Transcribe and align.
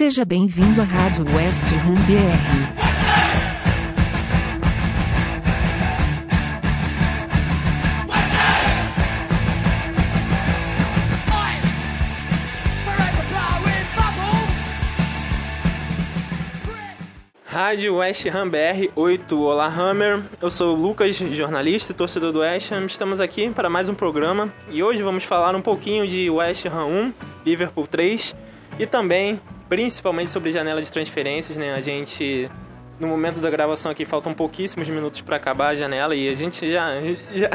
Seja 0.00 0.24
bem-vindo 0.24 0.80
à 0.80 0.84
Rádio 0.84 1.26
West 1.26 1.62
Ham 1.74 1.94
BR. 2.06 2.80
Rádio 17.44 17.96
West 17.96 18.24
Ham 18.24 18.48
BR 18.48 18.90
8, 18.96 19.38
olá 19.38 19.66
Hammer. 19.66 20.22
Eu 20.40 20.50
sou 20.50 20.74
o 20.74 20.80
Lucas, 20.80 21.14
jornalista 21.16 21.92
e 21.92 21.94
torcedor 21.94 22.32
do 22.32 22.38
West 22.38 22.72
Ham. 22.72 22.86
Estamos 22.86 23.20
aqui 23.20 23.50
para 23.50 23.68
mais 23.68 23.90
um 23.90 23.94
programa 23.94 24.50
e 24.70 24.82
hoje 24.82 25.02
vamos 25.02 25.24
falar 25.24 25.54
um 25.54 25.60
pouquinho 25.60 26.06
de 26.08 26.30
West 26.30 26.64
Ham 26.64 26.86
1, 26.86 27.12
Liverpool 27.44 27.86
3 27.86 28.34
e 28.78 28.86
também, 28.86 29.38
principalmente 29.70 30.28
sobre 30.30 30.50
janela 30.50 30.82
de 30.82 30.90
transferências, 30.90 31.56
né? 31.56 31.72
A 31.72 31.80
gente 31.80 32.50
no 32.98 33.06
momento 33.06 33.40
da 33.40 33.48
gravação 33.48 33.90
aqui 33.90 34.04
faltam 34.04 34.34
pouquíssimos 34.34 34.86
minutos 34.90 35.22
para 35.22 35.36
acabar 35.36 35.68
a 35.68 35.74
janela 35.74 36.14
e 36.14 36.28
a 36.28 36.34
gente 36.34 36.70
já, 36.70 37.00
já, 37.32 37.48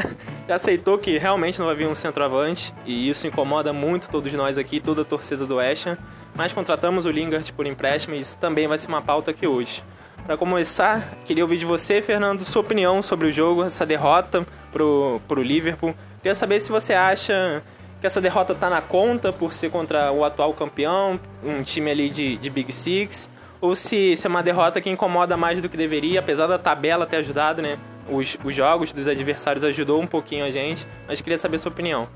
já, 0.48 0.54
aceitou 0.56 0.98
que 0.98 1.18
realmente 1.18 1.60
não 1.60 1.66
vai 1.66 1.76
vir 1.76 1.86
um 1.86 1.94
centroavante 1.94 2.74
e 2.84 3.08
isso 3.08 3.28
incomoda 3.28 3.72
muito 3.72 4.08
todos 4.08 4.32
nós 4.32 4.58
aqui, 4.58 4.80
toda 4.80 5.02
a 5.02 5.04
torcida 5.04 5.46
do 5.46 5.56
West 5.56 5.86
Ham. 5.86 5.98
Mas 6.34 6.52
contratamos 6.52 7.06
o 7.06 7.10
Lingard 7.10 7.52
por 7.52 7.64
empréstimo 7.64 8.16
e 8.16 8.20
isso 8.20 8.36
também 8.38 8.66
vai 8.66 8.78
ser 8.78 8.88
uma 8.88 9.02
pauta 9.02 9.30
aqui 9.30 9.46
hoje. 9.46 9.84
Para 10.24 10.36
começar, 10.36 11.18
queria 11.24 11.44
ouvir 11.44 11.58
de 11.58 11.66
você, 11.66 12.02
Fernando, 12.02 12.44
sua 12.44 12.62
opinião 12.62 13.02
sobre 13.02 13.28
o 13.28 13.32
jogo, 13.32 13.62
essa 13.62 13.86
derrota 13.86 14.44
pro, 14.72 15.20
pro 15.28 15.42
Liverpool. 15.42 15.94
Queria 16.16 16.34
saber 16.34 16.58
se 16.58 16.72
você 16.72 16.92
acha 16.92 17.62
que 18.00 18.06
essa 18.06 18.20
derrota 18.20 18.52
está 18.52 18.68
na 18.68 18.80
conta 18.80 19.32
por 19.32 19.52
ser 19.52 19.70
contra 19.70 20.12
o 20.12 20.24
atual 20.24 20.52
campeão, 20.52 21.18
um 21.42 21.62
time 21.62 21.90
ali 21.90 22.10
de, 22.10 22.36
de 22.36 22.50
Big 22.50 22.72
Six, 22.72 23.30
ou 23.60 23.74
se, 23.74 24.16
se 24.16 24.26
é 24.26 24.30
uma 24.30 24.42
derrota 24.42 24.80
que 24.80 24.90
incomoda 24.90 25.36
mais 25.36 25.60
do 25.60 25.68
que 25.68 25.76
deveria, 25.76 26.20
apesar 26.20 26.46
da 26.46 26.58
tabela 26.58 27.06
ter 27.06 27.16
ajudado, 27.16 27.62
né? 27.62 27.78
Os, 28.08 28.38
os 28.44 28.54
jogos 28.54 28.92
dos 28.92 29.08
adversários 29.08 29.64
ajudou 29.64 30.00
um 30.00 30.06
pouquinho 30.06 30.44
a 30.44 30.50
gente, 30.50 30.86
mas 31.08 31.20
queria 31.20 31.38
saber 31.38 31.58
sua 31.58 31.72
opinião. 31.72 32.08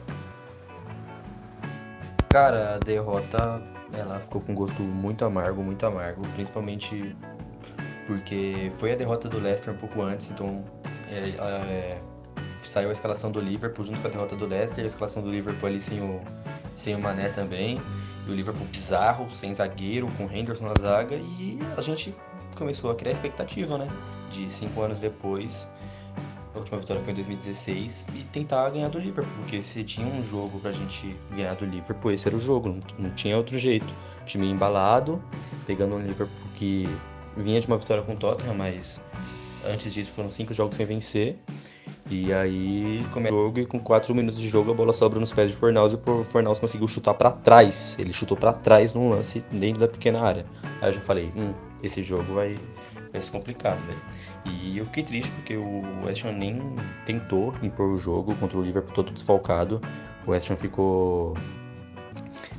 Cara, 2.28 2.76
a 2.76 2.78
derrota 2.78 3.60
ela 3.92 4.20
ficou 4.20 4.40
com 4.40 4.54
gosto 4.54 4.82
muito 4.82 5.24
amargo, 5.24 5.62
muito 5.62 5.84
amargo, 5.84 6.22
principalmente 6.34 7.16
porque 8.06 8.70
foi 8.78 8.92
a 8.92 8.96
derrota 8.96 9.28
do 9.28 9.40
Leicester 9.40 9.72
um 9.72 9.76
pouco 9.76 10.02
antes, 10.02 10.30
então 10.30 10.64
é, 11.10 11.30
é, 11.30 11.98
saiu 12.68 12.88
a 12.88 12.92
escalação 12.92 13.30
do 13.30 13.40
Liverpool 13.40 13.84
junto 13.84 14.00
com 14.00 14.08
a 14.08 14.10
derrota 14.10 14.36
do 14.36 14.46
Leicester, 14.46 14.84
a 14.84 14.86
escalação 14.86 15.22
do 15.22 15.30
Liverpool 15.30 15.68
ali 15.68 15.80
sem 15.80 16.00
o, 16.00 16.20
sem 16.76 16.94
o 16.94 17.00
Mané 17.00 17.28
também, 17.28 17.80
e 18.26 18.30
o 18.30 18.34
Liverpool 18.34 18.66
bizarro, 18.66 19.30
sem 19.30 19.52
zagueiro, 19.52 20.08
com 20.16 20.26
o 20.26 20.32
Henderson 20.32 20.64
na 20.66 20.74
zaga, 20.74 21.16
e 21.16 21.58
a 21.76 21.80
gente 21.80 22.14
começou 22.56 22.90
a 22.90 22.94
criar 22.94 23.12
expectativa, 23.12 23.78
né? 23.78 23.88
De 24.30 24.50
cinco 24.50 24.82
anos 24.82 25.00
depois, 25.00 25.72
a 26.54 26.58
última 26.58 26.78
vitória 26.78 27.02
foi 27.02 27.12
em 27.12 27.16
2016, 27.16 28.06
e 28.14 28.24
tentar 28.24 28.68
ganhar 28.70 28.88
do 28.88 28.98
Liverpool, 28.98 29.32
porque 29.40 29.62
se 29.62 29.82
tinha 29.84 30.06
um 30.06 30.22
jogo 30.22 30.60
pra 30.60 30.72
gente 30.72 31.16
ganhar 31.30 31.54
do 31.54 31.64
Liverpool, 31.64 32.12
esse 32.12 32.28
era 32.28 32.36
o 32.36 32.40
jogo, 32.40 32.68
não, 32.68 32.80
não 32.98 33.10
tinha 33.14 33.36
outro 33.36 33.58
jeito. 33.58 33.86
time 34.26 34.48
embalado, 34.50 35.22
pegando 35.66 35.96
um 35.96 36.00
Liverpool 36.00 36.50
que 36.54 36.88
vinha 37.36 37.60
de 37.60 37.66
uma 37.66 37.78
vitória 37.78 38.02
com 38.02 38.12
o 38.12 38.16
Tottenham, 38.16 38.54
mas 38.54 39.02
antes 39.64 39.92
disso 39.92 40.12
foram 40.12 40.30
cinco 40.30 40.52
jogos 40.52 40.76
sem 40.76 40.86
vencer. 40.86 41.38
E 42.10 42.32
aí 42.32 43.06
começa 43.12 43.32
o 43.32 43.44
jogo 43.44 43.60
e 43.60 43.66
com 43.66 43.78
quatro 43.78 44.12
minutos 44.12 44.40
de 44.40 44.48
jogo 44.48 44.72
a 44.72 44.74
bola 44.74 44.92
sobra 44.92 45.20
nos 45.20 45.32
pés 45.32 45.52
de 45.52 45.56
Fornals 45.56 45.92
e 45.92 45.94
o 45.94 46.24
Fornals 46.24 46.58
conseguiu 46.58 46.88
chutar 46.88 47.14
para 47.14 47.30
trás. 47.30 47.96
Ele 48.00 48.12
chutou 48.12 48.36
para 48.36 48.52
trás 48.52 48.94
num 48.94 49.10
lance 49.10 49.44
dentro 49.52 49.78
da 49.78 49.86
pequena 49.86 50.20
área. 50.20 50.44
Aí 50.82 50.88
eu 50.88 50.92
já 50.92 51.00
falei, 51.00 51.32
hum, 51.36 51.54
esse 51.84 52.02
jogo 52.02 52.34
vai, 52.34 52.58
vai 53.12 53.22
ser 53.22 53.30
complicado, 53.30 53.80
velho. 53.86 54.00
E 54.44 54.78
eu 54.78 54.84
fiquei 54.86 55.04
triste 55.04 55.30
porque 55.30 55.56
o 55.56 55.84
West 56.04 56.24
Ham 56.24 56.32
nem 56.32 56.60
tentou 57.06 57.54
impor 57.62 57.88
o 57.88 57.96
jogo 57.96 58.34
contra 58.34 58.58
o 58.58 58.62
Liverpool 58.62 58.92
todo 58.92 59.12
desfalcado. 59.12 59.80
O 60.26 60.32
West 60.32 60.50
Ham 60.50 60.56
ficou 60.56 61.36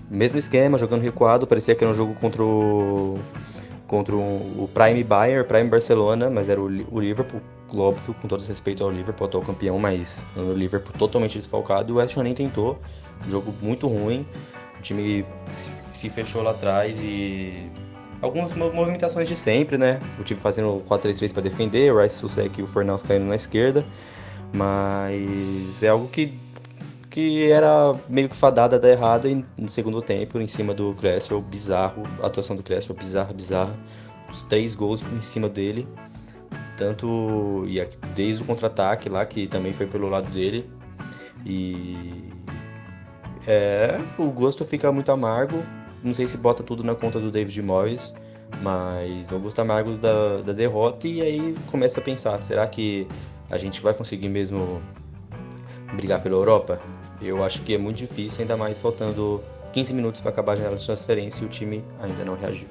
mesmo 0.10 0.40
esquema, 0.40 0.78
jogando 0.78 1.02
recuado, 1.02 1.46
parecia 1.46 1.76
que 1.76 1.84
era 1.84 1.92
um 1.92 1.94
jogo 1.94 2.14
contra 2.14 2.42
o 2.42 3.20
contra 3.92 4.16
o 4.16 4.70
Prime 4.74 5.04
Bayern, 5.04 5.46
Prime 5.46 5.70
Barcelona, 5.70 6.30
mas 6.30 6.48
era 6.48 6.62
o, 6.62 6.66
o 6.66 7.00
Liverpool, 7.02 7.42
óbvio, 7.76 8.16
com 8.22 8.26
todo 8.26 8.42
respeito 8.42 8.82
ao 8.86 8.90
Liverpool, 8.90 9.28
atual 9.28 9.44
campeão, 9.44 9.78
mas 9.78 10.26
o 10.34 10.54
Liverpool 10.54 10.94
totalmente 10.98 11.38
desfalcado. 11.38 11.94
O 11.94 11.98
West 11.98 12.16
Ham 12.16 12.24
nem 12.24 12.34
tentou, 12.34 12.80
jogo 13.28 13.54
muito 13.62 13.90
ruim. 13.90 14.26
O 14.80 14.82
time 14.82 15.26
se, 15.52 15.70
se 15.72 16.10
fechou 16.10 16.42
lá 16.42 16.52
atrás 16.52 16.98
e 17.02 17.70
algumas 18.22 18.54
movimentações 18.54 19.28
de 19.28 19.36
sempre, 19.36 19.78
né? 19.78 20.00
O 20.18 20.24
time 20.24 20.40
fazendo 20.40 20.82
4-3-3 20.88 21.34
para 21.34 21.44
defender, 21.44 21.94
o 21.94 22.02
Rice 22.02 22.16
Susek 22.16 22.62
e 22.62 22.64
o 22.64 22.68
Fornals 22.68 23.04
caindo 23.04 23.26
na 23.26 23.36
esquerda, 23.36 23.84
mas 24.54 25.84
é 25.84 25.90
algo 25.90 26.08
que 26.08 26.40
que 27.12 27.52
era 27.52 27.94
meio 28.08 28.30
que 28.30 28.36
fadada 28.36 28.78
a 28.78 28.80
dar 28.80 28.90
errado 28.90 29.28
e 29.28 29.46
no 29.58 29.68
segundo 29.68 30.02
tempo, 30.02 30.40
em 30.40 30.48
cima 30.48 30.74
do 30.74 30.96
Cresswell, 30.96 31.42
bizarro, 31.42 32.04
a 32.24 32.28
atuação 32.28 32.56
do 32.56 32.64
Cresswell, 32.64 32.98
bizarra, 32.98 33.34
bizarra. 33.34 33.78
Os 34.30 34.44
três 34.44 34.74
gols 34.74 35.04
em 35.04 35.20
cima 35.20 35.50
dele, 35.50 35.86
tanto 36.78 37.66
e 37.68 37.86
desde 38.16 38.42
o 38.42 38.46
contra-ataque 38.46 39.10
lá, 39.10 39.26
que 39.26 39.46
também 39.46 39.74
foi 39.74 39.88
pelo 39.88 40.08
lado 40.08 40.32
dele. 40.32 40.72
E 41.46 42.30
é, 43.46 44.00
o 44.18 44.28
gosto 44.32 44.64
fica 44.64 44.90
muito 44.90 45.12
amargo. 45.12 45.66
Não 46.02 46.14
sei 46.14 46.26
se 46.26 46.38
bota 46.38 46.64
tudo 46.64 46.82
na 46.82 46.96
conta 46.96 47.20
do 47.20 47.30
David 47.30 47.62
Moyes, 47.62 48.14
mas 48.62 49.30
o 49.34 49.38
gosto 49.38 49.60
amargo 49.60 49.98
da, 49.98 50.38
da 50.38 50.54
derrota. 50.54 51.10
E 51.10 51.22
aí 51.22 51.58
começa 51.70 52.00
a 52.00 52.04
pensar: 52.04 52.42
será 52.42 52.66
que 52.68 53.06
a 53.50 53.58
gente 53.58 53.82
vai 53.82 53.94
conseguir 53.94 54.30
mesmo 54.30 54.82
brigar 55.94 56.22
pela 56.22 56.36
Europa? 56.36 56.80
Eu 57.22 57.44
acho 57.44 57.62
que 57.62 57.74
é 57.74 57.78
muito 57.78 57.98
difícil, 57.98 58.42
ainda 58.42 58.58
mais 58.58 58.80
faltando 58.80 59.44
15 59.74 59.94
minutos 59.94 60.22
para 60.22 60.32
acabar 60.32 60.54
a 60.54 60.56
janela 60.56 60.76
de 60.76 60.86
transferência 60.86 61.44
e 61.44 61.46
o 61.46 61.50
time 61.50 61.84
ainda 62.02 62.26
não 62.26 62.36
reagiu. 62.36 62.68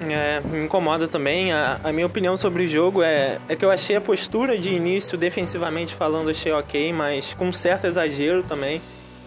É, 0.00 0.40
me 0.40 0.64
incomoda 0.64 1.08
também. 1.08 1.52
A, 1.52 1.80
a, 1.82 1.92
minha 1.92 2.06
opinião 2.06 2.36
sobre 2.36 2.64
o 2.64 2.66
jogo 2.66 3.02
é, 3.02 3.38
é 3.48 3.56
que 3.56 3.64
eu 3.64 3.70
achei 3.70 3.96
a 3.96 4.00
postura 4.00 4.56
de 4.56 4.72
início, 4.72 5.18
defensivamente 5.18 5.94
falando, 5.94 6.30
achei 6.30 6.52
ok, 6.52 6.92
mas 6.92 7.34
com 7.34 7.46
um 7.46 7.52
certo 7.52 7.86
exagero 7.86 8.42
também. 8.42 8.80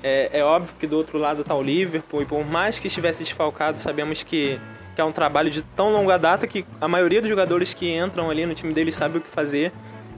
É, 0.03 0.39
é 0.39 0.44
óbvio 0.44 0.73
que 0.79 0.88
do 0.88 0.97
outro 0.97 1.18
lado 1.18 1.41
está 1.41 1.53
o 1.53 1.62
Liverpool, 1.62 2.22
e 2.22 2.25
por 2.25 2.45
mais 2.45 2.79
que 2.79 2.88
estivesse 2.88 3.23
desfalcado, 3.23 3.78
sabemos 3.78 4.23
que, 4.23 4.59
que 4.95 5.01
é 5.01 5.03
um 5.03 5.12
trabalho 5.12 5.50
de 5.50 5.62
tão 5.62 5.91
longa 5.91 6.18
data 6.18 6.47
que 6.47 6.66
a 6.79 6.88
maioria 6.88 7.22
dos 7.22 7.29
jogadores 7.29 7.73
que 7.73 7.94
entram 7.94 8.29
ali 8.29 8.45
no 8.45 8.53
time 8.56 8.73
deles 8.73 8.95
sabe 8.95 9.18
o 9.18 9.22
que 9.22 9.29
fazer. 9.29 9.72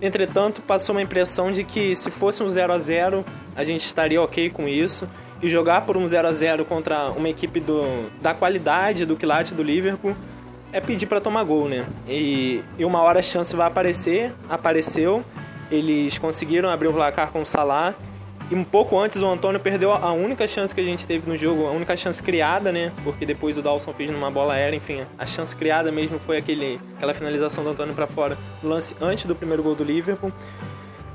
Entretanto, 0.04 0.62
passou 0.62 0.94
uma 0.94 1.02
impressão 1.02 1.50
de 1.50 1.64
que 1.64 1.96
se 1.96 2.12
fosse 2.12 2.44
um 2.44 2.50
0 2.50 2.74
a 2.74 2.78
0 2.78 3.26
a 3.56 3.64
gente 3.64 3.86
estaria 3.86 4.22
ok 4.22 4.50
com 4.50 4.68
isso. 4.68 5.08
E 5.42 5.48
jogar 5.48 5.86
por 5.86 5.96
um 5.96 6.06
0 6.06 6.28
a 6.28 6.32
0 6.34 6.66
contra 6.66 7.10
uma 7.12 7.30
equipe 7.30 7.62
do, 7.62 8.10
da 8.22 8.34
qualidade 8.34 9.06
do 9.06 9.16
quilate 9.16 9.54
do 9.54 9.64
Liverpool 9.64 10.14
é 10.74 10.82
pedir 10.82 11.06
para 11.06 11.22
tomar 11.22 11.44
gol, 11.46 11.70
né? 11.70 11.86
E, 12.08 12.62
e 12.78 12.84
uma 12.84 13.02
hora 13.02 13.20
a 13.20 13.24
chance 13.24 13.56
vai 13.56 13.68
aparecer, 13.68 14.34
apareceu. 14.50 15.24
Eles 15.72 16.18
conseguiram 16.18 16.70
abrir 16.70 16.90
o 16.90 16.94
placar 16.94 17.32
com 17.32 17.42
o 17.42 17.46
Salah 17.46 17.96
e 18.54 18.56
um 18.56 18.64
pouco 18.64 19.00
antes 19.00 19.20
o 19.20 19.28
Antônio 19.28 19.60
perdeu 19.60 19.92
a 19.92 20.12
única 20.14 20.48
chance 20.48 20.76
que 20.76 20.80
a 20.80 20.84
gente 20.84 21.08
teve 21.08 21.28
no 21.28 21.36
jogo, 21.36 21.66
a 21.66 21.72
única 21.72 21.98
chance 21.98 22.22
criada, 22.22 22.72
né? 22.72 22.92
Porque 23.04 23.26
depois 23.26 23.58
o 23.58 23.64
Dawson 23.64 23.92
fez 23.94 24.12
numa 24.12 24.30
bola 24.30 24.54
aérea, 24.54 24.78
enfim, 24.78 25.02
a 25.18 25.26
chance 25.26 25.56
criada 25.56 25.92
mesmo 25.92 26.20
foi 26.20 26.38
aquele, 26.38 26.80
aquela 26.96 27.16
finalização 27.16 27.64
do 27.64 27.72
Antônio 27.72 27.96
para 27.96 28.06
fora, 28.06 28.38
lance 28.62 28.96
antes 29.02 29.26
do 29.26 29.34
primeiro 29.34 29.64
gol 29.64 29.74
do 29.74 29.84
Liverpool. 29.84 30.32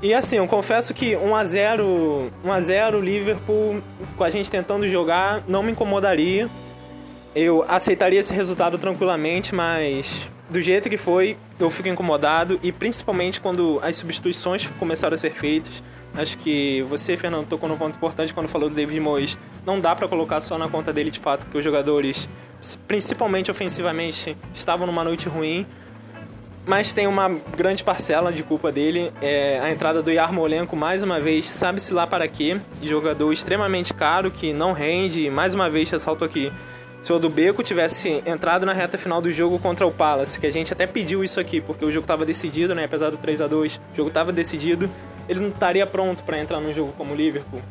E 0.01 0.13
assim, 0.13 0.35
eu 0.35 0.47
confesso 0.47 0.93
que 0.93 1.15
1 1.15 1.33
a 1.33 1.45
0, 1.45 2.31
1 2.43 2.51
a 2.51 2.59
0 2.59 2.99
Liverpool 2.99 3.81
com 4.17 4.23
a 4.25 4.29
gente 4.29 4.51
tentando 4.51 4.85
jogar 4.85 5.41
não 5.47 5.63
me 5.63 5.71
incomodaria. 5.71 6.49
Eu 7.33 7.63
aceitaria 7.69 8.19
esse 8.19 8.33
resultado 8.33 8.77
tranquilamente, 8.77 9.55
mas 9.55 10.29
do 10.49 10.59
jeito 10.59 10.89
que 10.89 10.97
foi, 10.97 11.37
eu 11.57 11.69
fico 11.69 11.87
incomodado 11.87 12.59
e 12.61 12.69
principalmente 12.69 13.39
quando 13.39 13.79
as 13.81 13.95
substituições 13.95 14.69
começaram 14.77 15.15
a 15.15 15.17
ser 15.17 15.31
feitas 15.31 15.81
Acho 16.13 16.37
que 16.37 16.81
você, 16.83 17.15
Fernando, 17.15 17.47
tocou 17.47 17.69
num 17.69 17.77
ponto 17.77 17.95
importante 17.95 18.33
quando 18.33 18.47
falou 18.47 18.69
do 18.69 18.75
David 18.75 18.99
Moyes. 18.99 19.37
Não 19.65 19.79
dá 19.79 19.95
para 19.95 20.07
colocar 20.07 20.41
só 20.41 20.57
na 20.57 20.67
conta 20.67 20.91
dele 20.91 21.11
de 21.11 21.19
fato, 21.19 21.41
porque 21.45 21.57
os 21.57 21.63
jogadores, 21.63 22.27
principalmente 22.87 23.49
ofensivamente, 23.51 24.35
estavam 24.53 24.87
numa 24.87 25.03
noite 25.03 25.29
ruim. 25.29 25.65
Mas 26.65 26.93
tem 26.93 27.07
uma 27.07 27.29
grande 27.55 27.83
parcela 27.83 28.31
de 28.31 28.43
culpa 28.43 28.71
dele. 28.71 29.11
É 29.21 29.59
a 29.63 29.71
entrada 29.71 30.03
do 30.03 30.11
Yarmolenko, 30.11 30.75
mais 30.75 31.01
uma 31.01 31.19
vez, 31.19 31.49
sabe-se 31.49 31.93
lá 31.93 32.05
para 32.05 32.27
quê. 32.27 32.59
Jogador 32.83 33.31
extremamente 33.31 33.93
caro, 33.93 34.29
que 34.29 34.51
não 34.53 34.73
rende. 34.73 35.29
Mais 35.29 35.53
uma 35.53 35.69
vez, 35.69 35.89
ressalto 35.89 36.23
aqui, 36.25 36.51
se 37.01 37.13
o 37.13 37.17
do 37.17 37.29
Beco 37.29 37.63
tivesse 37.63 38.21
entrado 38.25 38.65
na 38.65 38.73
reta 38.73 38.97
final 38.97 39.21
do 39.21 39.31
jogo 39.31 39.57
contra 39.57 39.87
o 39.87 39.91
Palace, 39.91 40.39
que 40.39 40.45
a 40.45 40.51
gente 40.51 40.73
até 40.73 40.85
pediu 40.85 41.23
isso 41.23 41.39
aqui, 41.39 41.61
porque 41.61 41.85
o 41.85 41.91
jogo 41.91 42.03
estava 42.03 42.25
decidido, 42.25 42.75
né? 42.75 42.83
Apesar 42.83 43.09
do 43.09 43.17
3 43.17 43.41
a 43.41 43.47
2 43.47 43.79
o 43.93 43.95
jogo 43.95 44.09
estava 44.09 44.31
decidido 44.33 44.89
ele 45.29 45.39
não 45.39 45.49
estaria 45.49 45.85
pronto 45.85 46.23
para 46.23 46.39
entrar 46.39 46.59
num 46.59 46.73
jogo 46.73 46.91
como 46.97 47.13
o 47.13 47.15
Liverpool. 47.15 47.61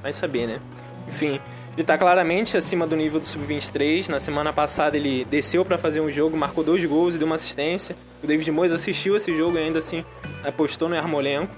Vai 0.00 0.12
saber, 0.12 0.46
né? 0.46 0.60
Enfim, 1.08 1.40
Ele 1.76 1.84
tá 1.84 1.96
claramente 1.96 2.56
acima 2.56 2.86
do 2.86 2.94
nível 2.94 3.18
do 3.18 3.26
sub-23. 3.26 4.08
Na 4.08 4.20
semana 4.20 4.52
passada 4.52 4.96
ele 4.96 5.24
desceu 5.24 5.64
para 5.64 5.78
fazer 5.78 6.00
um 6.00 6.10
jogo, 6.10 6.36
marcou 6.36 6.62
dois 6.62 6.84
gols 6.84 7.14
e 7.14 7.18
deu 7.18 7.26
uma 7.26 7.36
assistência. 7.36 7.96
O 8.22 8.26
David 8.26 8.50
Moyes 8.50 8.72
assistiu 8.72 9.16
esse 9.16 9.34
jogo 9.34 9.56
e 9.56 9.62
ainda 9.62 9.78
assim 9.78 10.04
apostou 10.44 10.88
no 10.88 10.94
Yarmolenko. 10.94 11.52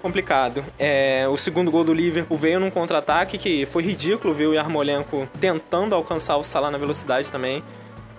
Complicado. 0.00 0.64
É, 0.78 1.26
o 1.28 1.36
segundo 1.36 1.70
gol 1.70 1.82
do 1.82 1.92
Liverpool 1.92 2.38
veio 2.38 2.60
num 2.60 2.70
contra-ataque 2.70 3.36
que 3.36 3.66
foi 3.66 3.82
ridículo 3.82 4.32
ver 4.32 4.46
o 4.46 4.54
Yarmolenko 4.54 5.28
tentando 5.40 5.94
alcançar 5.94 6.36
o 6.36 6.44
Salah 6.44 6.70
na 6.70 6.78
velocidade 6.78 7.30
também. 7.30 7.64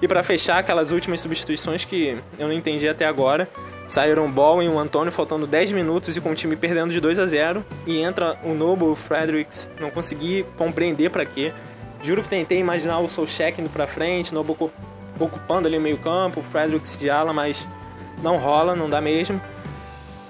E 0.02 0.08
para 0.08 0.22
fechar 0.24 0.60
aquelas 0.60 0.92
últimas 0.92 1.22
substituições 1.22 1.86
que 1.86 2.18
eu 2.38 2.48
não 2.48 2.54
entendi 2.54 2.88
até 2.88 3.06
agora, 3.06 3.50
saíram 3.88 4.30
Ball 4.32 4.62
e 4.62 4.68
o 4.68 4.78
Antônio 4.78 5.12
faltando 5.12 5.48
10 5.48 5.72
minutos 5.72 6.16
e 6.18 6.22
com 6.22 6.32
o 6.32 6.36
time 6.36 6.56
perdendo 6.56 6.92
de 6.92 7.00
2 7.00 7.20
a 7.20 7.26
0 7.26 7.66
e 7.86 8.00
entra 8.00 8.38
o 8.44 8.54
Noble, 8.54 8.88
o 8.88 8.96
Fredericks, 8.96 9.68
não 9.80 9.90
consegui 9.90 10.46
compreender 10.58 11.10
para 11.10 11.26
quê. 11.26 11.54
Juro 12.02 12.22
que 12.22 12.30
tentei 12.30 12.60
imaginar 12.60 13.00
o 13.00 13.10
Solskjaer 13.10 13.54
indo 13.60 13.70
para 13.70 13.88
frente, 13.88 14.34
Noble 14.34 14.56
ocupando 15.20 15.68
ali 15.68 15.78
o 15.78 15.82
meio-campo, 15.82 16.42
o 16.42 16.44
Fredericks 16.44 16.96
de 16.98 17.10
ala, 17.10 17.34
mas 17.34 17.68
não 18.22 18.38
rola, 18.38 18.76
não 18.76 18.90
dá 18.90 19.02
mesmo. 19.02 19.42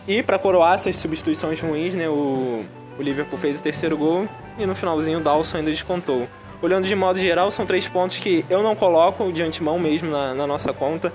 E 0.08 0.24
para 0.24 0.40
coroar 0.40 0.76
essas 0.76 0.96
substituições 0.96 1.60
ruins, 1.60 1.94
né, 1.94 2.08
o, 2.08 2.64
o 2.98 3.02
Liverpool 3.02 3.38
fez 3.38 3.60
o 3.60 3.64
terceiro 3.64 3.98
gol 3.98 4.28
e 4.58 4.66
no 4.66 4.74
finalzinho 4.74 5.20
o 5.20 5.22
Dawson 5.22 5.58
ainda 5.58 5.72
descontou 5.72 6.28
olhando 6.62 6.88
de 6.88 6.96
modo 6.96 7.20
geral, 7.20 7.52
são 7.52 7.66
três 7.66 7.88
pontos 7.88 8.20
que 8.20 8.46
eu 8.50 8.64
não 8.64 8.76
coloco 8.76 9.32
de 9.32 9.44
antemão 9.44 9.80
mesmo 9.80 10.10
na, 10.10 10.34
na 10.34 10.48
nossa 10.48 10.74
conta. 10.74 11.14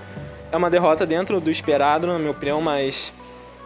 É 0.53 0.57
uma 0.57 0.69
derrota 0.69 1.07
dentro 1.07 1.41
do 1.41 1.51
esperado, 1.51 2.07
na 2.07 2.19
minha 2.19 2.31
opinião, 2.31 2.61
mas 2.61 3.13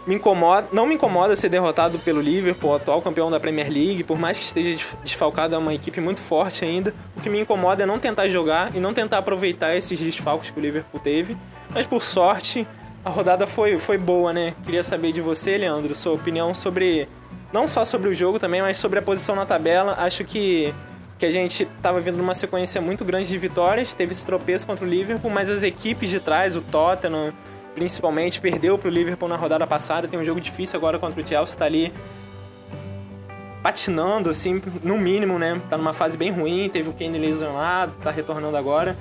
me 0.07 0.15
incomoda, 0.15 0.69
não 0.73 0.87
me 0.87 0.95
incomoda 0.95 1.35
ser 1.35 1.49
derrotado 1.49 1.99
pelo 1.99 2.21
Liverpool, 2.21 2.77
atual 2.77 3.03
campeão 3.03 3.29
da 3.29 3.41
Premier 3.41 3.69
League, 3.69 4.05
por 4.05 4.17
mais 4.17 4.39
que 4.39 4.45
esteja 4.45 4.79
desfalcado, 5.03 5.57
é 5.57 5.59
uma 5.59 5.75
equipe 5.75 6.01
muito 6.01 6.21
forte 6.21 6.65
ainda. 6.65 6.95
O 7.17 7.21
que 7.21 7.29
me 7.29 7.41
incomoda 7.41 7.83
é 7.83 7.87
não 7.87 7.99
tentar 7.99 8.29
jogar 8.29 8.75
e 8.75 8.79
não 8.79 8.95
tentar 8.95 9.19
aproveitar 9.19 9.75
esses 9.75 9.99
desfalques 9.99 10.51
que 10.51 10.59
o 10.61 10.63
Liverpool 10.63 11.01
teve. 11.01 11.37
Mas 11.71 11.89
por 11.89 12.03
sorte, 12.03 12.65
a 13.05 13.11
rodada 13.11 13.49
foi, 13.49 13.79
foi 13.79 13.99
boa, 13.99 14.33
né? 14.33 14.55
Queria 14.65 14.85
saber 14.85 15.11
de 15.11 15.21
você, 15.21 15.59
Leandro, 15.59 15.93
sua 15.93 16.13
opinião 16.13 16.55
sobre 16.55 17.09
não 17.53 17.67
só 17.67 17.85
sobre 17.85 18.09
o 18.09 18.15
jogo 18.15 18.39
também, 18.39 18.63
mas 18.63 18.79
sobre 18.79 19.01
a 19.01 19.03
posição 19.03 19.35
na 19.35 19.45
tabela. 19.45 19.97
Acho 19.99 20.25
que 20.25 20.73
que 21.19 21.27
a 21.27 21.31
gente 21.31 21.63
estava 21.63 22.01
vindo 22.01 22.19
numa 22.19 22.35
sequência 22.35 22.81
muito 22.81 23.05
grande 23.05 23.29
de 23.29 23.39
vitórias, 23.39 23.95
teve 23.95 24.13
esse 24.13 24.25
tropeço 24.25 24.67
contra 24.67 24.85
o 24.85 24.89
Liverpool, 24.89 25.31
mas 25.31 25.51
as 25.51 25.63
equipes 25.63 26.11
de 26.11 26.21
trás, 26.21 26.57
o 26.57 26.61
Tottenham 26.61 27.33
principalmente, 27.77 28.41
perdeu 28.41 28.79
para 28.79 28.89
o 28.89 28.91
Liverpool 28.91 29.29
na 29.29 29.37
rodada 29.37 29.67
passada, 29.67 30.09
tem 30.09 30.19
um 30.19 30.25
jogo 30.25 30.41
difícil 30.41 30.79
agora 30.79 30.99
contra 30.99 31.23
o 31.23 31.27
Chelsea, 31.27 31.53
está 31.53 31.67
ali 31.67 31.93
patinando, 33.63 34.31
assim, 34.31 34.63
no 34.83 34.97
mínimo, 34.97 35.39
né? 35.39 35.61
Tá 35.69 35.77
numa 35.77 35.93
fase 35.93 36.17
bem 36.17 36.31
ruim, 36.31 36.71
teve 36.71 36.89
o 36.89 36.95
Kane 36.95 37.19
lesionado, 37.19 37.93
tá 38.03 38.11
retornando 38.11 38.57
agora. 38.57 38.97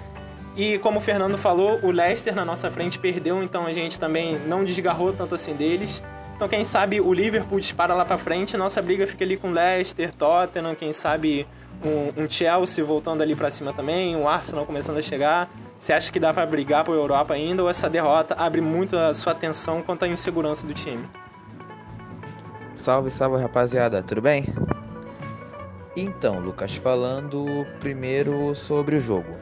E 0.57 0.77
como 0.79 0.97
o 0.99 1.01
Fernando 1.01 1.37
falou, 1.37 1.79
o 1.83 1.89
Leicester 1.89 2.35
na 2.35 2.43
nossa 2.43 2.69
frente 2.69 2.99
perdeu, 2.99 3.41
então 3.41 3.65
a 3.65 3.71
gente 3.71 3.97
também 3.97 4.37
não 4.45 4.65
desgarrou 4.65 5.13
tanto 5.13 5.35
assim 5.35 5.53
deles. 5.53 6.03
Então 6.35 6.49
quem 6.49 6.65
sabe 6.65 6.99
o 6.99 7.13
Liverpool 7.13 7.61
dispara 7.61 7.93
lá 7.93 8.03
para 8.03 8.17
frente, 8.17 8.57
nossa 8.57 8.81
briga 8.81 9.07
fica 9.07 9.23
ali 9.23 9.37
com 9.37 9.51
Leicester, 9.51 10.11
Tottenham, 10.11 10.75
quem 10.75 10.91
sabe 10.91 11.47
um, 11.85 12.23
um 12.23 12.29
Chelsea 12.29 12.83
voltando 12.83 13.21
ali 13.21 13.35
para 13.35 13.51
cima 13.51 13.71
também, 13.71 14.15
um 14.15 14.27
Arsenal 14.27 14.65
começando 14.65 14.97
a 14.97 15.01
chegar. 15.01 15.49
Você 15.77 15.93
acha 15.93 16.11
que 16.11 16.19
dá 16.19 16.33
para 16.33 16.45
brigar 16.45 16.83
por 16.83 16.95
Europa 16.95 17.33
ainda 17.33 17.61
ou 17.61 17.69
essa 17.69 17.89
derrota 17.89 18.33
abre 18.35 18.61
muito 18.61 18.97
a 18.97 19.13
sua 19.13 19.33
atenção 19.33 19.81
quanto 19.81 20.03
à 20.03 20.07
insegurança 20.07 20.65
do 20.65 20.73
time? 20.73 21.07
Salve, 22.75 23.09
salve 23.09 23.41
rapaziada, 23.41 24.01
tudo 24.01 24.21
bem? 24.21 24.47
Então, 25.95 26.39
Lucas, 26.39 26.75
falando 26.75 27.65
primeiro 27.79 28.53
sobre 28.55 28.97
o 28.97 29.01
jogo. 29.01 29.35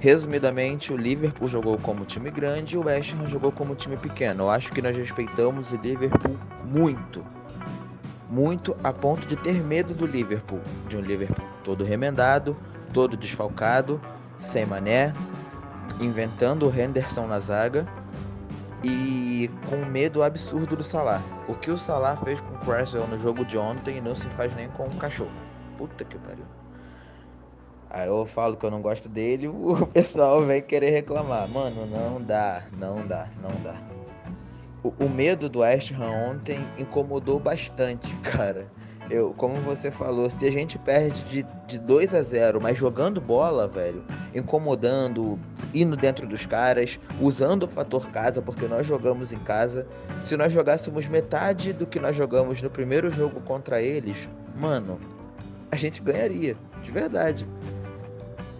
Resumidamente, 0.00 0.92
o 0.92 0.96
Liverpool 0.96 1.48
jogou 1.48 1.78
como 1.78 2.04
time 2.04 2.30
grande 2.30 2.74
e 2.74 2.78
o 2.78 2.84
West 2.84 3.14
Ham 3.14 3.26
jogou 3.26 3.50
como 3.50 3.74
time 3.74 3.96
pequeno. 3.96 4.44
Eu 4.44 4.50
acho 4.50 4.72
que 4.72 4.82
nós 4.82 4.96
respeitamos 4.96 5.72
o 5.72 5.76
Liverpool 5.76 6.36
muito 6.64 7.24
muito 8.28 8.76
a 8.82 8.92
ponto 8.92 9.26
de 9.26 9.36
ter 9.36 9.62
medo 9.62 9.94
do 9.94 10.06
Liverpool, 10.06 10.60
de 10.88 10.96
um 10.96 11.00
Liverpool 11.00 11.46
todo 11.62 11.84
remendado, 11.84 12.56
todo 12.92 13.16
desfalcado, 13.16 14.00
sem 14.38 14.66
mané, 14.66 15.12
inventando 16.00 16.68
o 16.68 16.74
Henderson 16.74 17.26
na 17.26 17.40
zaga 17.40 17.86
e 18.82 19.50
com 19.68 19.76
medo 19.84 20.22
absurdo 20.22 20.76
do 20.76 20.82
Salah. 20.82 21.22
O 21.48 21.54
que 21.54 21.70
o 21.70 21.78
Salah 21.78 22.16
fez 22.18 22.40
com 22.40 22.54
o 22.54 22.58
Cresswell 22.58 23.06
no 23.06 23.18
jogo 23.18 23.44
de 23.44 23.56
ontem 23.56 24.00
não 24.00 24.14
se 24.14 24.28
faz 24.30 24.54
nem 24.54 24.68
com 24.70 24.84
um 24.84 24.96
cachorro. 24.96 25.30
Puta 25.78 26.04
que 26.04 26.18
pariu. 26.18 26.44
Aí 27.90 28.08
eu 28.08 28.26
falo 28.26 28.56
que 28.56 28.66
eu 28.66 28.70
não 28.70 28.82
gosto 28.82 29.08
dele, 29.08 29.48
o 29.48 29.86
pessoal 29.86 30.42
vem 30.44 30.62
querer 30.62 30.90
reclamar. 30.90 31.48
Mano, 31.48 31.86
não 31.86 32.20
dá, 32.20 32.64
não 32.76 33.06
dá, 33.06 33.28
não 33.42 33.50
dá 33.62 33.96
o, 34.98 35.08
medo 35.08 35.48
do 35.48 35.60
West 35.60 35.92
Ham 35.92 36.30
ontem 36.30 36.66
incomodou 36.78 37.38
bastante, 37.38 38.14
cara. 38.22 38.66
Eu, 39.08 39.32
como 39.36 39.60
você 39.60 39.88
falou, 39.88 40.28
se 40.28 40.44
a 40.46 40.50
gente 40.50 40.76
perde 40.78 41.22
de, 41.24 41.46
de 41.68 41.78
2 41.78 42.12
a 42.12 42.22
0, 42.22 42.60
mas 42.60 42.76
jogando 42.76 43.20
bola, 43.20 43.68
velho, 43.68 44.04
incomodando, 44.34 45.38
indo 45.72 45.96
dentro 45.96 46.26
dos 46.26 46.44
caras, 46.44 46.98
usando 47.20 47.62
o 47.62 47.68
fator 47.68 48.10
casa, 48.10 48.42
porque 48.42 48.66
nós 48.66 48.84
jogamos 48.84 49.32
em 49.32 49.38
casa. 49.38 49.86
Se 50.24 50.36
nós 50.36 50.52
jogássemos 50.52 51.06
metade 51.06 51.72
do 51.72 51.86
que 51.86 52.00
nós 52.00 52.16
jogamos 52.16 52.60
no 52.60 52.68
primeiro 52.68 53.08
jogo 53.08 53.40
contra 53.42 53.80
eles, 53.80 54.28
mano, 54.56 54.98
a 55.70 55.76
gente 55.76 56.02
ganharia, 56.02 56.56
de 56.82 56.90
verdade. 56.90 57.46